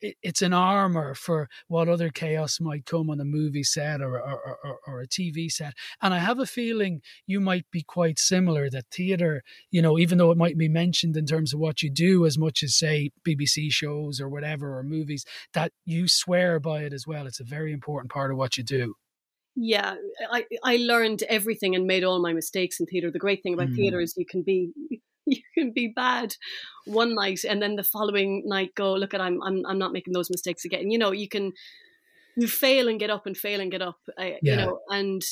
it's 0.00 0.42
an 0.42 0.52
armor 0.52 1.14
for 1.14 1.48
what 1.66 1.88
other 1.88 2.10
chaos 2.10 2.60
might 2.60 2.86
come 2.86 3.10
on 3.10 3.20
a 3.20 3.24
movie 3.24 3.64
set 3.64 4.00
or, 4.00 4.20
or, 4.20 4.58
or, 4.64 4.78
or, 4.86 5.00
a 5.00 5.08
TV 5.08 5.50
set. 5.50 5.74
And 6.00 6.14
I 6.14 6.18
have 6.18 6.38
a 6.38 6.46
feeling 6.46 7.02
you 7.26 7.40
might 7.40 7.66
be 7.70 7.82
quite 7.82 8.18
similar 8.18 8.70
that 8.70 8.86
theatre, 8.92 9.42
you 9.70 9.82
know, 9.82 9.98
even 9.98 10.18
though 10.18 10.30
it 10.30 10.38
might 10.38 10.56
be 10.56 10.68
mentioned 10.68 11.16
in 11.16 11.26
terms 11.26 11.52
of 11.52 11.60
what 11.60 11.82
you 11.82 11.90
do 11.90 12.26
as 12.26 12.38
much 12.38 12.62
as, 12.62 12.76
say, 12.76 13.10
BBC 13.26 13.72
shows 13.72 14.20
or 14.20 14.28
whatever, 14.28 14.78
or 14.78 14.82
movies, 14.82 15.24
that 15.52 15.72
you 15.84 16.06
swear 16.06 16.60
by 16.60 16.82
it 16.82 16.92
as 16.92 17.06
well. 17.06 17.26
It's 17.26 17.40
a 17.40 17.44
very 17.44 17.72
important 17.72 18.12
part 18.12 18.30
of 18.30 18.36
what 18.36 18.56
you 18.56 18.62
do 18.62 18.94
yeah 19.60 19.94
i 20.30 20.44
i 20.64 20.76
learned 20.76 21.22
everything 21.28 21.74
and 21.74 21.86
made 21.86 22.04
all 22.04 22.20
my 22.22 22.32
mistakes 22.32 22.78
in 22.78 22.86
theater 22.86 23.10
the 23.10 23.18
great 23.18 23.42
thing 23.42 23.54
about 23.54 23.68
mm. 23.68 23.76
theater 23.76 24.00
is 24.00 24.14
you 24.16 24.26
can 24.26 24.42
be 24.42 24.70
you 25.26 25.42
can 25.54 25.72
be 25.74 25.92
bad 25.94 26.34
one 26.86 27.14
night 27.14 27.40
and 27.46 27.60
then 27.60 27.76
the 27.76 27.82
following 27.84 28.42
night 28.46 28.70
go 28.74 28.94
look 28.94 29.14
at 29.14 29.20
i'm 29.20 29.42
i'm, 29.42 29.64
I'm 29.66 29.78
not 29.78 29.92
making 29.92 30.14
those 30.14 30.30
mistakes 30.30 30.64
again 30.64 30.90
you 30.90 30.98
know 30.98 31.12
you 31.12 31.28
can 31.28 31.52
you 32.36 32.46
fail 32.46 32.88
and 32.88 33.00
get 33.00 33.10
up 33.10 33.26
and 33.26 33.36
fail 33.36 33.60
and 33.60 33.70
get 33.70 33.82
up 33.82 33.98
uh, 34.18 34.24
yeah. 34.24 34.38
you 34.42 34.56
know 34.56 34.78
and 34.88 35.22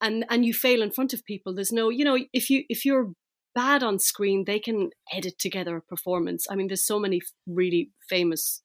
and 0.00 0.24
and 0.30 0.46
you 0.46 0.54
fail 0.54 0.80
in 0.80 0.90
front 0.90 1.12
of 1.12 1.24
people 1.24 1.54
there's 1.54 1.72
no 1.72 1.88
you 1.88 2.04
know 2.04 2.18
if 2.32 2.48
you 2.48 2.64
if 2.68 2.84
you're 2.84 3.12
bad 3.54 3.82
on 3.82 3.98
screen 3.98 4.44
they 4.46 4.58
can 4.58 4.90
edit 5.12 5.38
together 5.38 5.76
a 5.76 5.82
performance 5.82 6.46
i 6.50 6.54
mean 6.54 6.68
there's 6.68 6.86
so 6.86 6.98
many 6.98 7.20
really 7.46 7.90
famous 8.08 8.62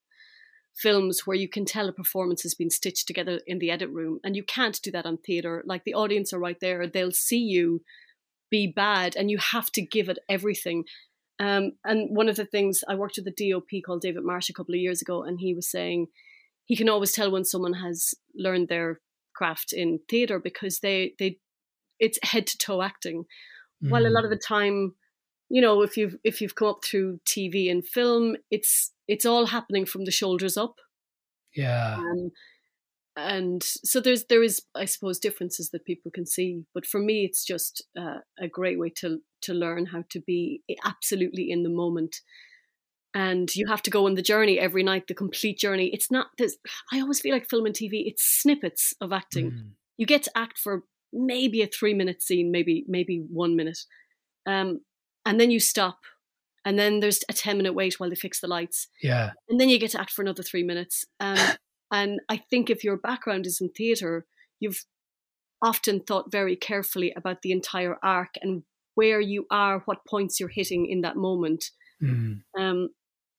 films 0.77 1.21
where 1.25 1.37
you 1.37 1.49
can 1.49 1.65
tell 1.65 1.89
a 1.89 1.93
performance 1.93 2.43
has 2.43 2.53
been 2.53 2.69
stitched 2.69 3.07
together 3.07 3.41
in 3.47 3.59
the 3.59 3.71
edit 3.71 3.89
room 3.89 4.19
and 4.23 4.35
you 4.35 4.43
can't 4.43 4.81
do 4.83 4.91
that 4.91 5.05
on 5.05 5.17
theater 5.17 5.63
like 5.65 5.83
the 5.83 5.93
audience 5.93 6.31
are 6.31 6.39
right 6.39 6.59
there 6.59 6.85
they'll 6.85 7.11
see 7.11 7.39
you 7.39 7.81
be 8.49 8.71
bad 8.73 9.15
and 9.15 9.31
you 9.31 9.37
have 9.37 9.71
to 9.71 9.81
give 9.81 10.07
it 10.07 10.19
everything 10.29 10.83
um, 11.39 11.71
and 11.83 12.15
one 12.15 12.29
of 12.29 12.35
the 12.35 12.45
things 12.45 12.83
i 12.87 12.95
worked 12.95 13.17
with 13.17 13.27
a 13.27 13.31
dop 13.51 13.83
called 13.85 14.01
david 14.01 14.23
marsh 14.23 14.49
a 14.49 14.53
couple 14.53 14.75
of 14.75 14.79
years 14.79 15.01
ago 15.01 15.23
and 15.23 15.39
he 15.39 15.53
was 15.53 15.69
saying 15.69 16.07
he 16.65 16.75
can 16.75 16.89
always 16.89 17.11
tell 17.11 17.31
when 17.31 17.45
someone 17.45 17.73
has 17.73 18.13
learned 18.35 18.67
their 18.67 18.99
craft 19.35 19.73
in 19.73 19.99
theater 20.09 20.39
because 20.39 20.79
they 20.79 21.13
they 21.17 21.37
it's 21.99 22.19
head 22.23 22.45
to 22.45 22.57
toe 22.57 22.81
acting 22.81 23.25
mm. 23.83 23.89
while 23.89 24.05
a 24.05 24.09
lot 24.09 24.23
of 24.23 24.29
mm. 24.29 24.33
the 24.33 24.39
time 24.39 24.93
you 25.49 25.61
know 25.61 25.81
if 25.81 25.97
you've 25.97 26.15
if 26.23 26.39
you've 26.39 26.55
come 26.55 26.67
up 26.67 26.83
through 26.83 27.19
tv 27.27 27.71
and 27.71 27.85
film 27.85 28.35
it's 28.51 28.91
it's 29.07 29.25
all 29.25 29.47
happening 29.47 29.85
from 29.85 30.05
the 30.05 30.11
shoulders 30.11 30.57
up. 30.57 30.75
Yeah. 31.55 31.97
Um, 31.97 32.31
and 33.17 33.63
so 33.63 33.99
there's 33.99 34.25
there 34.25 34.43
is 34.43 34.61
i 34.75 34.85
suppose 34.85 35.17
differences 35.17 35.71
that 35.71 35.83
people 35.85 36.11
can 36.11 36.25
see 36.25 36.61
but 36.75 36.85
for 36.85 36.99
me 36.99 37.25
it's 37.25 37.43
just 37.43 37.83
uh, 37.99 38.19
a 38.39 38.47
great 38.47 38.77
way 38.77 38.89
to 38.89 39.19
to 39.41 39.53
learn 39.53 39.87
how 39.87 40.03
to 40.09 40.21
be 40.21 40.61
absolutely 40.85 41.49
in 41.49 41.63
the 41.63 41.69
moment. 41.69 42.17
And 43.13 43.53
you 43.55 43.67
have 43.67 43.81
to 43.83 43.89
go 43.89 44.05
on 44.05 44.13
the 44.13 44.21
journey 44.21 44.59
every 44.59 44.83
night 44.83 45.07
the 45.07 45.15
complete 45.15 45.57
journey. 45.57 45.89
It's 45.93 46.11
not 46.11 46.27
this 46.37 46.57
i 46.91 46.99
always 46.99 47.19
feel 47.19 47.33
like 47.33 47.49
film 47.49 47.65
and 47.65 47.75
tv 47.75 48.03
it's 48.05 48.23
snippets 48.23 48.93
of 49.01 49.11
acting. 49.11 49.51
Mm. 49.51 49.69
you 49.97 50.05
get 50.05 50.23
to 50.23 50.37
act 50.37 50.59
for 50.59 50.83
maybe 51.11 51.61
a 51.61 51.67
three 51.67 51.93
minute 51.93 52.21
scene 52.21 52.51
maybe 52.51 52.85
maybe 52.87 53.25
one 53.31 53.55
minute. 53.55 53.79
Um, 54.45 54.81
and 55.25 55.39
then 55.39 55.51
you 55.51 55.59
stop 55.59 55.99
and 56.67 56.77
then 56.77 56.99
there's 56.99 57.23
a 57.29 57.33
10 57.33 57.57
minute 57.57 57.73
wait 57.73 57.99
while 57.99 58.09
they 58.09 58.15
fix 58.15 58.39
the 58.39 58.47
lights 58.47 58.87
yeah 59.01 59.31
and 59.49 59.59
then 59.59 59.69
you 59.69 59.79
get 59.79 59.91
to 59.91 60.01
act 60.01 60.11
for 60.11 60.21
another 60.21 60.43
three 60.43 60.63
minutes 60.63 61.05
um, 61.19 61.37
and 61.91 62.19
i 62.29 62.37
think 62.37 62.69
if 62.69 62.83
your 62.83 62.97
background 62.97 63.45
is 63.45 63.59
in 63.61 63.69
theatre 63.69 64.25
you've 64.59 64.85
often 65.61 65.99
thought 65.99 66.31
very 66.31 66.55
carefully 66.55 67.13
about 67.15 67.41
the 67.41 67.51
entire 67.51 67.97
arc 68.03 68.35
and 68.41 68.63
where 68.95 69.21
you 69.21 69.45
are 69.49 69.81
what 69.85 70.05
points 70.07 70.39
you're 70.39 70.49
hitting 70.49 70.85
in 70.85 71.01
that 71.01 71.15
moment 71.15 71.71
mm. 72.03 72.39
um, 72.59 72.89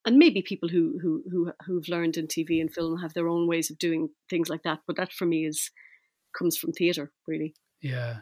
and 0.09 0.17
maybe 0.17 0.41
people 0.41 0.71
who 0.71 0.99
who 1.03 1.23
who 1.31 1.53
who've 1.67 1.89
learned 1.89 2.17
in 2.17 2.27
TV 2.27 2.61
and 2.61 2.73
film 2.73 2.99
have 3.01 3.13
their 3.13 3.29
own 3.29 3.47
ways 3.47 3.71
of 3.71 3.79
doing 3.79 4.09
things 4.31 4.49
like 4.49 4.63
that. 4.63 4.79
But 4.87 4.97
that 4.97 5.13
for 5.13 5.27
me 5.27 5.45
is 5.45 5.71
comes 6.37 6.57
from 6.57 6.73
theatre, 6.73 7.13
really. 7.27 7.55
Yeah. 7.81 8.17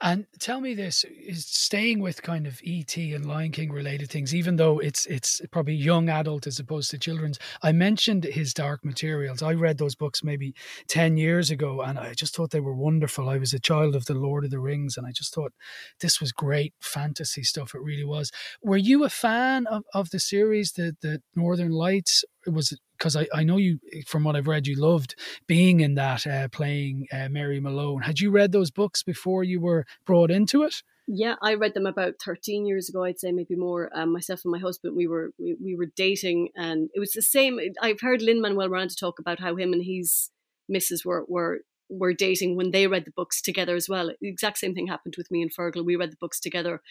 And 0.00 0.26
tell 0.40 0.60
me 0.60 0.74
this 0.74 1.04
is 1.04 1.46
staying 1.46 2.00
with 2.00 2.22
kind 2.22 2.44
of 2.44 2.60
ET 2.66 2.96
and 2.96 3.24
Lion 3.24 3.52
King 3.52 3.70
related 3.70 4.10
things, 4.10 4.34
even 4.34 4.56
though 4.56 4.80
it's 4.80 5.06
it's 5.06 5.40
probably 5.52 5.74
young 5.74 6.08
adult 6.08 6.48
as 6.48 6.58
opposed 6.58 6.90
to 6.90 6.98
children's. 6.98 7.38
I 7.62 7.70
mentioned 7.70 8.24
his 8.24 8.52
Dark 8.52 8.84
Materials. 8.84 9.42
I 9.42 9.52
read 9.54 9.78
those 9.78 9.94
books 9.94 10.24
maybe 10.24 10.56
10 10.88 11.16
years 11.18 11.50
ago 11.50 11.82
and 11.82 12.00
I 12.00 12.14
just 12.14 12.34
thought 12.34 12.50
they 12.50 12.58
were 12.58 12.74
wonderful. 12.74 13.28
I 13.28 13.38
was 13.38 13.54
a 13.54 13.60
child 13.60 13.94
of 13.94 14.06
the 14.06 14.14
Lord 14.14 14.44
of 14.44 14.50
the 14.50 14.58
Rings 14.58 14.96
and 14.96 15.06
I 15.06 15.12
just 15.12 15.32
thought 15.32 15.52
this 16.00 16.20
was 16.20 16.32
great 16.32 16.74
fantasy 16.80 17.44
stuff. 17.44 17.76
It 17.76 17.82
really 17.82 18.04
was. 18.04 18.32
Were 18.60 18.76
you 18.76 19.04
a 19.04 19.08
fan 19.08 19.68
of, 19.68 19.84
of 19.94 20.10
the 20.10 20.18
series, 20.18 20.72
the, 20.72 20.96
the 21.00 21.22
Northern 21.36 21.70
Lights? 21.70 22.24
Was 22.46 22.78
because 22.98 23.16
I, 23.16 23.26
I 23.34 23.44
know 23.44 23.56
you 23.56 23.78
from 24.06 24.24
what 24.24 24.36
I've 24.36 24.46
read 24.46 24.66
you 24.66 24.76
loved 24.76 25.14
being 25.46 25.80
in 25.80 25.94
that 25.94 26.26
uh, 26.26 26.48
playing 26.48 27.06
uh, 27.12 27.28
Mary 27.28 27.60
Malone. 27.60 28.02
Had 28.02 28.20
you 28.20 28.30
read 28.30 28.52
those 28.52 28.70
books 28.70 29.02
before 29.02 29.44
you 29.44 29.60
were 29.60 29.84
brought 30.04 30.30
into 30.30 30.62
it? 30.62 30.82
Yeah, 31.08 31.36
I 31.40 31.54
read 31.54 31.74
them 31.74 31.86
about 31.86 32.14
13 32.24 32.66
years 32.66 32.88
ago, 32.88 33.04
I'd 33.04 33.20
say 33.20 33.30
maybe 33.30 33.54
more. 33.54 33.90
Um, 33.94 34.12
myself 34.12 34.40
and 34.44 34.50
my 34.50 34.58
husband, 34.58 34.96
we 34.96 35.06
were 35.06 35.30
we, 35.38 35.56
we 35.62 35.76
were 35.76 35.90
dating, 35.96 36.48
and 36.56 36.90
it 36.94 37.00
was 37.00 37.12
the 37.12 37.22
same. 37.22 37.60
I've 37.80 38.00
heard 38.00 38.22
Lin 38.22 38.40
Manuel 38.40 38.68
Miranda 38.68 38.94
talk 38.94 39.20
about 39.20 39.38
how 39.38 39.54
him 39.54 39.72
and 39.72 39.84
his 39.84 40.30
missus 40.68 41.04
were 41.04 41.24
were 41.28 41.60
were 41.88 42.12
dating 42.12 42.56
when 42.56 42.72
they 42.72 42.88
read 42.88 43.04
the 43.04 43.12
books 43.12 43.40
together 43.40 43.76
as 43.76 43.88
well. 43.88 44.10
The 44.20 44.28
exact 44.28 44.58
same 44.58 44.74
thing 44.74 44.88
happened 44.88 45.14
with 45.16 45.30
me 45.30 45.42
and 45.42 45.54
Fergal. 45.54 45.84
We 45.84 45.94
read 45.94 46.10
the 46.10 46.18
books 46.20 46.40
together, 46.40 46.82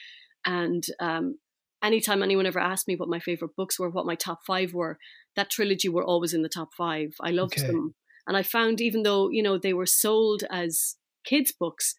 and 0.46 0.86
um, 1.02 1.38
anytime 1.86 2.24
anyone 2.24 2.46
ever 2.46 2.60
asked 2.60 2.88
me 2.88 2.96
what 2.96 3.10
my 3.10 3.20
favorite 3.20 3.56
books 3.56 3.80
were, 3.80 3.90
what 3.90 4.06
my 4.06 4.16
top 4.16 4.40
five 4.46 4.74
were, 4.74 4.98
that 5.36 5.50
trilogy 5.50 5.90
were 5.90 6.04
always 6.04 6.34
in 6.34 6.42
the 6.42 6.50
top 6.50 6.70
five. 6.78 7.14
I 7.22 7.32
loved 7.32 7.60
okay. 7.60 7.68
them. 7.68 7.96
And 8.28 8.36
I 8.36 8.44
found 8.44 8.82
even 8.82 9.04
though, 9.04 9.30
you 9.30 9.44
know, 9.44 9.58
they 9.58 9.74
were 9.74 9.86
sold 9.86 10.44
as 10.50 10.96
kids' 11.26 11.54
books, 11.58 11.96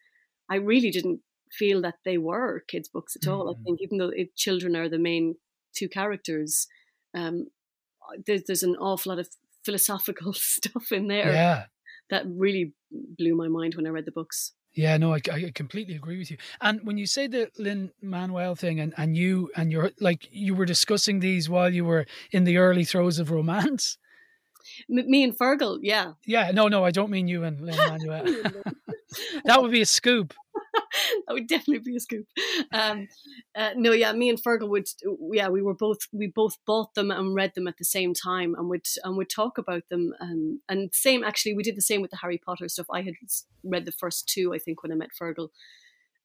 I 0.49 0.55
really 0.55 0.91
didn't 0.91 1.21
feel 1.51 1.81
that 1.81 1.95
they 2.03 2.17
were 2.17 2.63
kids' 2.67 2.89
books 2.89 3.15
at 3.15 3.27
all. 3.27 3.45
Mm-hmm. 3.45 3.61
I 3.61 3.63
think 3.63 3.79
even 3.81 3.97
though 3.97 4.11
it, 4.13 4.35
children 4.35 4.75
are 4.75 4.89
the 4.89 4.99
main 4.99 5.35
two 5.75 5.87
characters, 5.87 6.67
um, 7.13 7.47
there's, 8.25 8.43
there's 8.47 8.63
an 8.63 8.75
awful 8.75 9.11
lot 9.11 9.19
of 9.19 9.29
philosophical 9.63 10.33
stuff 10.35 10.91
in 10.91 11.07
there 11.07 11.31
yeah. 11.31 11.63
that 12.09 12.25
really 12.27 12.73
blew 12.91 13.35
my 13.35 13.47
mind 13.47 13.75
when 13.75 13.87
I 13.87 13.91
read 13.91 14.05
the 14.05 14.11
books. 14.11 14.53
Yeah, 14.77 14.95
no, 14.97 15.11
I, 15.11 15.19
I 15.31 15.51
completely 15.55 15.95
agree 15.95 16.19
with 16.19 16.29
you. 16.29 16.37
And 16.61 16.81
when 16.83 16.99
you 16.99 17.07
say 17.07 17.25
the 17.25 17.49
Lin 17.57 17.91
Manuel 17.99 18.53
thing, 18.53 18.79
and, 18.79 18.93
and 18.95 19.17
you 19.17 19.49
and 19.55 19.71
you're 19.71 19.91
like 19.99 20.29
you 20.31 20.53
were 20.53 20.65
discussing 20.65 21.19
these 21.19 21.49
while 21.49 21.73
you 21.73 21.83
were 21.83 22.05
in 22.31 22.43
the 22.43 22.57
early 22.57 22.85
throes 22.85 23.17
of 23.17 23.31
romance. 23.31 23.97
M- 24.87 25.09
me 25.09 25.23
and 25.23 25.35
Fergal, 25.35 25.79
yeah. 25.81 26.11
Yeah, 26.27 26.51
no, 26.51 26.67
no, 26.67 26.85
I 26.85 26.91
don't 26.91 27.09
mean 27.09 27.27
you 27.27 27.43
and 27.43 27.59
Lin 27.65 27.75
Manuel. 27.75 28.23
that 29.45 29.61
would 29.63 29.71
be 29.71 29.81
a 29.81 29.85
scoop. 29.85 30.35
that 31.27 31.33
would 31.33 31.47
definitely 31.47 31.79
be 31.79 31.95
a 31.95 31.99
scoop. 31.99 32.25
Um, 32.71 33.07
uh, 33.55 33.71
no, 33.75 33.91
yeah, 33.91 34.11
me 34.13 34.29
and 34.29 34.41
Fergal 34.41 34.69
would, 34.69 34.87
yeah, 35.31 35.49
we 35.49 35.61
were 35.61 35.73
both, 35.73 35.99
we 36.11 36.27
both 36.27 36.53
bought 36.65 36.93
them 36.95 37.11
and 37.11 37.35
read 37.35 37.53
them 37.55 37.67
at 37.67 37.77
the 37.77 37.85
same 37.85 38.13
time, 38.13 38.55
and 38.55 38.69
would 38.69 38.85
and 39.03 39.17
would 39.17 39.29
talk 39.29 39.57
about 39.57 39.83
them. 39.89 40.13
Um, 40.19 40.61
and 40.69 40.89
same, 40.93 41.23
actually, 41.23 41.53
we 41.53 41.63
did 41.63 41.77
the 41.77 41.81
same 41.81 42.01
with 42.01 42.11
the 42.11 42.17
Harry 42.17 42.37
Potter 42.43 42.67
stuff. 42.69 42.87
I 42.91 43.01
had 43.01 43.13
read 43.63 43.85
the 43.85 43.91
first 43.91 44.27
two, 44.27 44.53
I 44.53 44.59
think, 44.59 44.83
when 44.83 44.91
I 44.91 44.95
met 44.95 45.09
Fergal. 45.19 45.49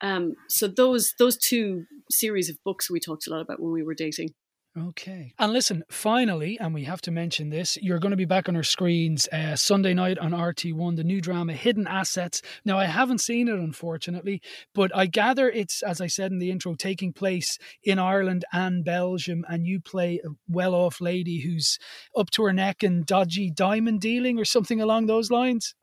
Um, 0.01 0.35
so 0.49 0.67
those 0.67 1.15
those 1.19 1.37
two 1.37 1.87
series 2.11 2.51
of 2.51 2.57
books 2.65 2.91
we 2.91 2.99
talked 2.99 3.27
a 3.29 3.31
lot 3.31 3.41
about 3.41 3.61
when 3.61 3.73
we 3.73 3.85
were 3.85 3.95
dating. 3.95 4.35
Okay. 4.79 5.35
And 5.39 5.53
listen, 5.53 5.85
finally, 5.91 6.59
and 6.59 6.73
we 6.73 6.85
have 6.85 7.03
to 7.03 7.11
mention 7.11 7.51
this, 7.51 7.77
you're 7.83 7.99
going 7.99 8.13
to 8.13 8.17
be 8.17 8.25
back 8.25 8.49
on 8.49 8.57
our 8.57 8.63
screens 8.63 9.29
uh, 9.29 9.55
Sunday 9.55 9.93
night 9.93 10.19
on 10.19 10.31
RT1, 10.31 10.97
the 10.97 11.05
new 11.05 11.21
drama 11.21 11.53
Hidden 11.53 11.87
Assets. 11.87 12.41
Now, 12.65 12.79
I 12.79 12.87
haven't 12.87 13.19
seen 13.19 13.49
it, 13.49 13.59
unfortunately, 13.59 14.41
but 14.75 14.91
I 14.97 15.07
gather 15.07 15.51
it's, 15.51 15.83
as 15.83 16.01
I 16.01 16.07
said 16.07 16.33
in 16.33 16.39
the 16.39 16.51
intro, 16.51 16.75
taking 16.75 17.13
place 17.13 17.59
in 17.85 17.99
Ireland 17.99 18.47
and 18.51 18.83
Belgium, 18.83 19.45
and 19.47 19.67
you 19.67 19.79
play 19.79 20.21
a 20.25 20.31
well 20.49 20.75
off 20.75 21.03
lady 21.03 21.41
who's 21.41 21.79
up 22.17 22.31
to 22.31 22.45
her 22.45 22.53
neck 22.55 22.83
in 22.83 23.05
dodgy 23.05 23.51
diamond 23.51 24.01
dealing 24.01 24.39
or 24.39 24.47
something 24.47 24.81
along 24.81 25.05
those 25.05 25.31
lines. 25.31 25.75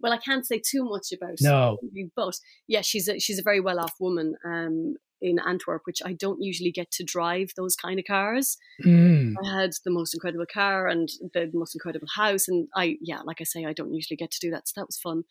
well, 0.00 0.12
I 0.12 0.18
can't 0.18 0.46
say 0.46 0.60
too 0.62 0.84
much 0.84 1.12
about 1.12 1.38
no. 1.40 1.78
it, 1.94 2.10
but 2.14 2.38
yeah, 2.66 2.82
she's 2.82 3.08
a, 3.08 3.18
she's 3.18 3.38
a 3.38 3.42
very 3.42 3.60
well 3.60 3.80
off 3.80 3.94
woman. 3.98 4.34
Um, 4.44 4.96
in 5.20 5.38
Antwerp, 5.38 5.82
which 5.84 6.00
I 6.04 6.12
don't 6.12 6.42
usually 6.42 6.70
get 6.70 6.90
to 6.92 7.04
drive 7.04 7.50
those 7.56 7.76
kind 7.76 7.98
of 7.98 8.04
cars. 8.06 8.56
Mm. 8.84 9.34
I 9.44 9.60
had 9.60 9.72
the 9.84 9.90
most 9.90 10.14
incredible 10.14 10.46
car 10.52 10.86
and 10.86 11.08
the 11.34 11.50
most 11.52 11.74
incredible 11.74 12.08
house, 12.14 12.48
and 12.48 12.68
I 12.74 12.96
yeah, 13.00 13.20
like 13.24 13.40
I 13.40 13.44
say, 13.44 13.64
I 13.64 13.72
don't 13.72 13.94
usually 13.94 14.16
get 14.16 14.30
to 14.32 14.40
do 14.40 14.50
that, 14.50 14.68
so 14.68 14.80
that 14.80 14.86
was 14.86 14.98
fun. 14.98 15.24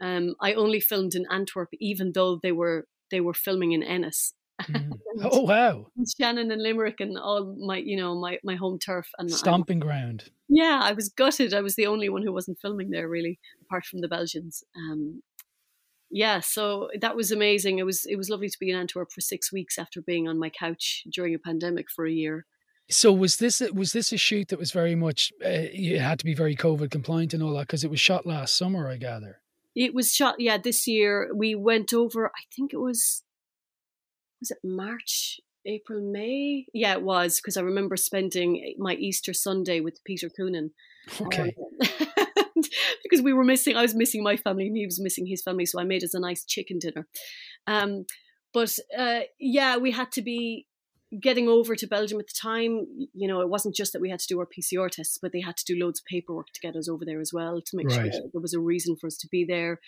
Um, 0.00 0.34
I 0.40 0.54
only 0.54 0.80
filmed 0.80 1.14
in 1.14 1.26
Antwerp, 1.30 1.70
even 1.80 2.12
though 2.14 2.38
they 2.42 2.52
were 2.52 2.86
they 3.10 3.20
were 3.20 3.34
filming 3.34 3.72
in 3.72 3.82
Ennis. 3.82 4.34
Mm. 4.62 4.92
oh 5.22 5.40
wow! 5.42 5.86
Shannon 6.16 6.50
and 6.50 6.62
Limerick 6.62 7.00
and 7.00 7.18
all 7.18 7.56
my 7.58 7.78
you 7.78 7.96
know 7.96 8.18
my 8.18 8.38
my 8.44 8.54
home 8.54 8.78
turf 8.78 9.08
and 9.18 9.30
stomping 9.30 9.82
I, 9.82 9.86
ground. 9.86 10.30
Yeah, 10.48 10.80
I 10.82 10.92
was 10.92 11.08
gutted. 11.08 11.54
I 11.54 11.60
was 11.60 11.74
the 11.74 11.86
only 11.86 12.08
one 12.08 12.22
who 12.22 12.32
wasn't 12.32 12.60
filming 12.60 12.90
there, 12.90 13.08
really, 13.08 13.38
apart 13.62 13.84
from 13.84 14.00
the 14.00 14.08
Belgians. 14.08 14.62
Um, 14.76 15.22
yeah, 16.14 16.38
so 16.38 16.90
that 17.00 17.16
was 17.16 17.32
amazing. 17.32 17.80
It 17.80 17.82
was 17.82 18.04
it 18.06 18.14
was 18.14 18.30
lovely 18.30 18.48
to 18.48 18.58
be 18.60 18.70
in 18.70 18.76
Antwerp 18.76 19.10
for 19.10 19.20
six 19.20 19.52
weeks 19.52 19.78
after 19.78 20.00
being 20.00 20.28
on 20.28 20.38
my 20.38 20.48
couch 20.48 21.02
during 21.12 21.34
a 21.34 21.40
pandemic 21.40 21.86
for 21.90 22.06
a 22.06 22.12
year. 22.12 22.46
So 22.88 23.12
was 23.12 23.38
this 23.38 23.60
was 23.74 23.92
this 23.92 24.12
a 24.12 24.16
shoot 24.16 24.46
that 24.48 24.58
was 24.60 24.70
very 24.70 24.94
much 24.94 25.32
uh, 25.44 25.66
you 25.72 25.98
had 25.98 26.20
to 26.20 26.24
be 26.24 26.32
very 26.32 26.54
COVID 26.54 26.92
compliant 26.92 27.34
and 27.34 27.42
all 27.42 27.52
that 27.54 27.66
because 27.66 27.82
it 27.82 27.90
was 27.90 27.98
shot 27.98 28.26
last 28.26 28.56
summer, 28.56 28.88
I 28.88 28.96
gather. 28.96 29.40
It 29.74 29.92
was 29.92 30.14
shot, 30.14 30.36
yeah, 30.38 30.56
this 30.56 30.86
year. 30.86 31.30
We 31.34 31.56
went 31.56 31.92
over. 31.92 32.28
I 32.28 32.42
think 32.54 32.72
it 32.72 32.78
was 32.78 33.24
was 34.40 34.52
it 34.52 34.58
March, 34.62 35.40
April, 35.66 36.00
May? 36.00 36.66
Yeah, 36.72 36.92
it 36.92 37.02
was 37.02 37.40
because 37.40 37.56
I 37.56 37.62
remember 37.62 37.96
spending 37.96 38.76
my 38.78 38.94
Easter 38.94 39.34
Sunday 39.34 39.80
with 39.80 39.98
Peter 40.04 40.30
Coonan. 40.30 40.70
Okay. 41.20 41.54
Um, 41.58 42.23
because 43.02 43.22
we 43.22 43.32
were 43.32 43.44
missing. 43.44 43.76
I 43.76 43.82
was 43.82 43.94
missing 43.94 44.22
my 44.22 44.36
family, 44.36 44.66
and 44.66 44.76
he 44.76 44.86
was 44.86 45.00
missing 45.00 45.26
his 45.26 45.42
family. 45.42 45.66
So 45.66 45.80
I 45.80 45.84
made 45.84 46.04
us 46.04 46.14
a 46.14 46.20
nice 46.20 46.44
chicken 46.44 46.78
dinner. 46.78 47.06
Um, 47.66 48.06
but 48.52 48.76
uh, 48.96 49.20
yeah, 49.38 49.76
we 49.76 49.90
had 49.90 50.12
to 50.12 50.22
be 50.22 50.66
getting 51.20 51.48
over 51.48 51.76
to 51.76 51.86
Belgium 51.86 52.20
at 52.20 52.26
the 52.26 52.38
time. 52.40 52.86
You 53.12 53.28
know, 53.28 53.40
it 53.40 53.48
wasn't 53.48 53.74
just 53.74 53.92
that 53.92 54.00
we 54.00 54.10
had 54.10 54.20
to 54.20 54.26
do 54.26 54.40
our 54.40 54.46
PCR 54.46 54.90
tests, 54.90 55.18
but 55.20 55.32
they 55.32 55.40
had 55.40 55.56
to 55.56 55.64
do 55.64 55.78
loads 55.78 56.00
of 56.00 56.06
paperwork 56.06 56.48
to 56.52 56.60
get 56.60 56.76
us 56.76 56.88
over 56.88 57.04
there 57.04 57.20
as 57.20 57.32
well 57.32 57.60
to 57.60 57.76
make 57.76 57.88
right. 57.88 58.12
sure 58.12 58.22
there 58.32 58.40
was 58.40 58.54
a 58.54 58.60
reason 58.60 58.96
for 58.96 59.06
us 59.06 59.16
to 59.18 59.28
be 59.28 59.44
there. 59.44 59.80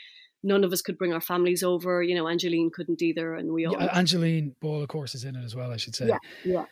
None 0.42 0.64
of 0.64 0.72
us 0.72 0.82
could 0.82 0.98
bring 0.98 1.12
our 1.12 1.20
families 1.20 1.62
over. 1.62 2.02
You 2.02 2.14
know, 2.14 2.28
Angeline 2.28 2.70
couldn't 2.72 3.02
either, 3.02 3.34
and 3.34 3.52
we 3.52 3.66
all. 3.66 3.72
Yeah, 3.72 3.88
Angeline 3.92 4.54
Ball, 4.60 4.82
of 4.82 4.88
course, 4.88 5.14
is 5.14 5.24
in 5.24 5.34
it 5.34 5.44
as 5.44 5.54
well. 5.54 5.72
I 5.72 5.76
should 5.76 5.96
say. 5.96 6.08
Yeah, 6.08 6.18
yeah. 6.44 6.64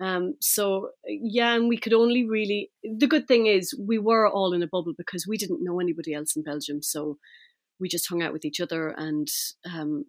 Um, 0.00 0.34
so 0.40 0.90
yeah, 1.06 1.54
and 1.54 1.68
we 1.68 1.76
could 1.76 1.92
only 1.92 2.26
really. 2.26 2.70
The 2.82 3.06
good 3.06 3.28
thing 3.28 3.46
is 3.46 3.78
we 3.78 3.98
were 3.98 4.28
all 4.28 4.52
in 4.52 4.62
a 4.62 4.66
bubble 4.66 4.94
because 4.96 5.26
we 5.26 5.36
didn't 5.36 5.62
know 5.62 5.78
anybody 5.78 6.14
else 6.14 6.36
in 6.36 6.42
Belgium, 6.42 6.82
so 6.82 7.18
we 7.78 7.88
just 7.88 8.08
hung 8.08 8.22
out 8.22 8.32
with 8.32 8.44
each 8.44 8.60
other. 8.60 8.88
And 8.88 9.28
um, 9.66 10.04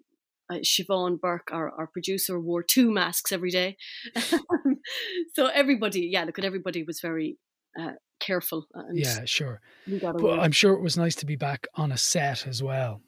uh, 0.51 0.59
Siobhan 0.59 1.19
Burke, 1.19 1.49
our, 1.51 1.71
our 1.71 1.87
producer, 1.87 2.39
wore 2.39 2.63
two 2.63 2.91
masks 2.91 3.31
every 3.31 3.51
day. 3.51 3.77
so 5.35 5.47
everybody, 5.47 6.09
yeah, 6.11 6.23
look 6.23 6.39
at 6.39 6.45
everybody 6.45 6.83
was 6.83 6.99
very 6.99 7.37
uh, 7.79 7.93
careful. 8.19 8.67
yeah, 8.93 9.25
sure. 9.25 9.61
But 9.87 10.39
I'm 10.39 10.51
sure 10.51 10.73
it 10.73 10.81
was 10.81 10.97
nice 10.97 11.15
to 11.15 11.25
be 11.25 11.35
back 11.35 11.67
on 11.75 11.91
a 11.91 11.97
set 11.97 12.47
as 12.47 12.61
well. 12.61 13.01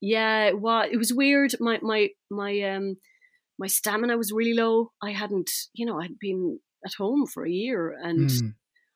Yeah, 0.00 0.52
well, 0.52 0.86
it 0.88 0.96
was 0.96 1.12
weird. 1.12 1.54
My 1.58 1.80
my 1.82 2.10
my 2.30 2.60
um 2.62 2.96
my 3.58 3.66
stamina 3.66 4.16
was 4.16 4.32
really 4.32 4.54
low. 4.54 4.92
I 5.02 5.12
hadn't, 5.12 5.50
you 5.74 5.84
know, 5.84 6.00
I'd 6.00 6.18
been 6.18 6.60
at 6.84 6.94
home 6.94 7.26
for 7.26 7.44
a 7.44 7.50
year 7.50 7.96
and 8.00 8.30
mm. 8.30 8.54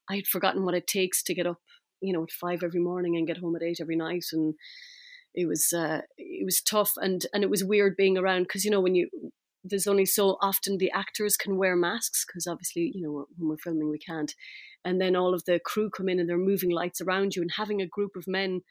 I 0.09 0.17
had 0.17 0.27
forgotten 0.27 0.65
what 0.65 0.75
it 0.75 0.87
takes 0.87 1.23
to 1.25 1.35
get 1.35 1.47
up, 1.47 1.59
you 2.01 2.13
know, 2.13 2.23
at 2.23 2.31
five 2.31 2.63
every 2.63 2.81
morning 2.81 3.17
and 3.17 3.27
get 3.27 3.39
home 3.39 3.57
at 3.57 3.63
eight 3.63 3.79
every 3.81 3.97
night. 3.97 4.27
And 4.33 4.55
it 5.35 5.47
was, 5.49 5.73
uh, 5.77 6.03
it 6.17 6.45
was 6.45 6.61
tough. 6.61 6.93
And, 6.97 7.27
and 7.33 7.43
it 7.43 7.51
was 7.51 7.65
weird 7.65 7.97
being 7.97 8.17
around 8.17 8.45
because, 8.45 8.65
you 8.65 8.71
know, 8.71 8.81
when 8.81 8.95
you, 8.95 9.09
there's 9.65 9.87
only 9.87 10.07
so 10.07 10.37
often 10.41 10.79
the 10.79 10.93
actors 10.93 11.37
can 11.37 11.57
wear 11.57 11.75
masks 11.75 12.25
because 12.27 12.47
obviously, 12.47 12.93
you 12.95 13.03
know, 13.03 13.27
when 13.37 13.49
we're 13.49 13.57
filming, 13.57 13.91
we 13.91 13.99
can't. 13.99 14.35
And 14.85 15.01
then 15.01 15.17
all 15.17 15.35
of 15.35 15.45
the 15.45 15.61
crew 15.65 15.91
come 15.91 16.09
in 16.09 16.21
and 16.21 16.29
they're 16.29 16.39
moving 16.39 16.71
lights 16.71 17.01
around 17.01 17.35
you 17.35 17.43
and 17.43 17.53
having 17.57 17.81
a 17.81 17.87
group 17.87 18.13
of 18.17 18.27
men 18.27 18.63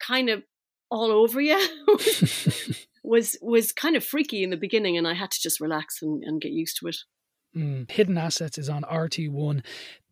kind 0.00 0.28
of 0.28 0.42
all 0.90 1.10
over 1.10 1.40
you 1.40 1.56
was 3.04 3.36
was 3.40 3.70
kind 3.70 3.94
of 3.94 4.04
freaky 4.04 4.42
in 4.42 4.50
the 4.50 4.56
beginning, 4.56 4.96
and 4.96 5.06
I 5.06 5.14
had 5.14 5.30
to 5.30 5.40
just 5.40 5.60
relax 5.60 6.02
and, 6.02 6.24
and 6.24 6.40
get 6.40 6.52
used 6.52 6.78
to 6.80 6.88
it. 6.88 6.96
Mm. 7.56 7.88
Hidden 7.88 8.18
Assets 8.18 8.58
is 8.58 8.68
on 8.68 8.82
RT1 8.82 9.62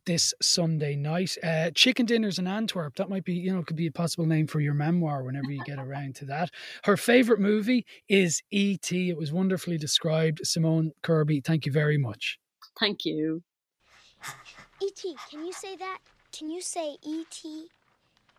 this 0.04 0.34
Sunday 0.40 0.96
night. 0.96 1.36
Uh, 1.42 1.70
Chicken 1.74 2.06
Dinners 2.06 2.38
in 2.38 2.46
Antwerp. 2.46 2.96
That 2.96 3.08
might 3.08 3.24
be, 3.24 3.34
you 3.34 3.52
know, 3.52 3.62
could 3.62 3.76
be 3.76 3.86
a 3.86 3.92
possible 3.92 4.26
name 4.26 4.46
for 4.46 4.60
your 4.60 4.74
memoir 4.74 5.22
whenever 5.22 5.50
you 5.50 5.62
get 5.64 5.78
around 5.78 6.14
to 6.16 6.24
that. 6.26 6.50
Her 6.84 6.96
favorite 6.96 7.40
movie 7.40 7.86
is 8.08 8.42
E.T. 8.50 9.10
It 9.10 9.16
was 9.16 9.32
wonderfully 9.32 9.78
described. 9.78 10.40
Simone 10.44 10.92
Kirby, 11.02 11.40
thank 11.40 11.66
you 11.66 11.72
very 11.72 11.98
much. 11.98 12.38
Thank 12.78 13.04
you. 13.04 13.42
E.T., 14.82 15.16
can 15.30 15.44
you 15.44 15.52
say 15.52 15.76
that? 15.76 15.98
Can 16.36 16.50
you 16.50 16.60
say 16.60 16.96
E.T.? 17.02 17.68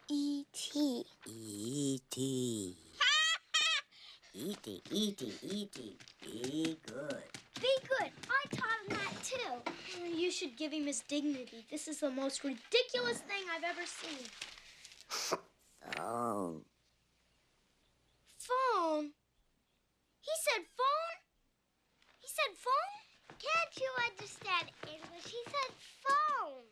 E.T. 0.10 1.04
E.T. 1.26 2.78
Eaty, 4.36 4.82
eaty, 4.90 5.32
eaty. 5.44 5.96
Be 6.24 6.76
good. 6.88 7.24
Be 7.62 7.70
good. 7.88 8.12
I 8.28 8.56
taught 8.56 8.80
him 8.88 8.98
that 8.98 9.24
too. 9.24 9.72
Oh, 10.02 10.06
you 10.06 10.32
should 10.32 10.58
give 10.58 10.72
him 10.74 10.88
his 10.88 11.02
dignity. 11.02 11.66
This 11.70 11.88
is 11.88 12.00
the 12.00 12.10
most 12.10 12.44
ridiculous 12.44 13.20
thing 13.20 13.44
I've 13.56 13.64
ever 13.64 13.86
seen. 13.86 14.26
Phone. 15.08 16.62
Phone? 18.40 19.12
He 20.22 20.32
said 20.42 20.64
phone? 20.78 21.18
He 22.20 22.28
said 22.28 22.56
phone? 22.58 23.38
Can't 23.38 23.78
you 23.78 23.92
understand 24.12 24.72
English? 24.88 25.26
He 25.26 25.44
said 25.46 25.76
phone. 26.02 26.64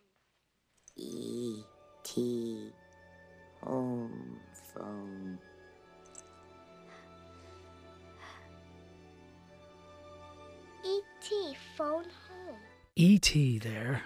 E 0.95 1.63
T 2.03 2.71
home 3.61 4.39
phone. 4.73 5.39
E.T. 11.21 11.55
phone 11.77 12.05
home. 12.27 12.57
E.T. 12.95 13.59
there. 13.59 14.01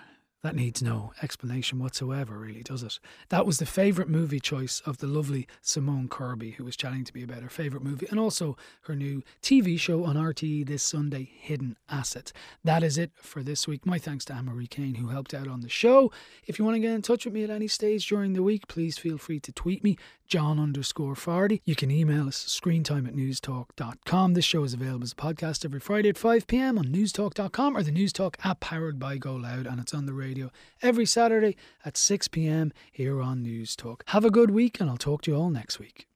That 0.45 0.55
needs 0.55 0.79
no 0.79 1.11
explanation 1.23 1.79
whatsoever, 1.79 2.37
really, 2.37 2.61
does 2.61 2.83
it? 2.83 2.99
That 3.29 3.47
was 3.47 3.57
the 3.57 3.65
favourite 3.65 4.11
movie 4.11 4.39
choice 4.39 4.79
of 4.85 4.99
the 4.99 5.07
lovely 5.07 5.47
Simone 5.63 6.07
Kirby, 6.07 6.51
who 6.51 6.63
was 6.63 6.77
chatting 6.77 7.03
to 7.03 7.15
me 7.15 7.23
about 7.23 7.41
her 7.41 7.49
favourite 7.49 7.83
movie 7.83 8.05
and 8.11 8.19
also 8.19 8.55
her 8.83 8.95
new 8.95 9.23
TV 9.41 9.79
show 9.79 10.03
on 10.03 10.17
RTE 10.17 10.67
this 10.67 10.83
Sunday, 10.83 11.31
Hidden 11.39 11.77
Assets. 11.89 12.31
That 12.63 12.83
is 12.83 12.95
it 12.95 13.09
for 13.15 13.41
this 13.41 13.67
week. 13.67 13.87
My 13.87 13.97
thanks 13.97 14.23
to 14.25 14.33
Anne 14.33 14.45
Marie 14.45 14.67
Kane, 14.67 14.93
who 14.93 15.07
helped 15.07 15.33
out 15.33 15.47
on 15.47 15.61
the 15.61 15.67
show. 15.67 16.11
If 16.45 16.59
you 16.59 16.65
want 16.65 16.75
to 16.75 16.79
get 16.79 16.93
in 16.93 17.01
touch 17.01 17.25
with 17.25 17.33
me 17.33 17.43
at 17.43 17.49
any 17.49 17.67
stage 17.67 18.07
during 18.07 18.33
the 18.33 18.43
week, 18.43 18.67
please 18.67 18.99
feel 18.99 19.17
free 19.17 19.39
to 19.39 19.51
tweet 19.51 19.83
me, 19.83 19.97
John 20.27 20.59
underscore 20.59 21.15
Fardy. 21.15 21.61
You 21.65 21.75
can 21.75 21.89
email 21.89 22.27
us, 22.27 22.37
screentime 22.37 23.07
at 23.07 23.15
newstalk.com. 23.15 24.33
This 24.35 24.45
show 24.45 24.63
is 24.63 24.75
available 24.75 25.03
as 25.03 25.13
a 25.13 25.15
podcast 25.15 25.65
every 25.65 25.79
Friday 25.79 26.09
at 26.09 26.17
5 26.19 26.45
pm 26.45 26.77
on 26.77 26.85
newstalk.com 26.85 27.75
or 27.75 27.81
the 27.81 27.91
Newstalk 27.91 28.35
app 28.43 28.59
powered 28.59 28.99
by 28.99 29.17
Go 29.17 29.35
Loud, 29.35 29.65
and 29.65 29.79
it's 29.79 29.93
on 29.93 30.05
the 30.05 30.13
radio 30.13 30.34
radio 30.35 30.51
every 30.81 31.05
Saturday 31.05 31.55
at 31.85 31.95
6 31.95 32.27
pm 32.27 32.73
here 32.91 33.21
on 33.21 33.43
Newstalk. 33.43 34.01
Have 34.07 34.25
a 34.25 34.29
good 34.29 34.51
week, 34.51 34.79
and 34.79 34.89
I'll 34.89 34.97
talk 34.97 35.21
to 35.23 35.31
you 35.31 35.37
all 35.37 35.49
next 35.49 35.79
week. 35.79 36.07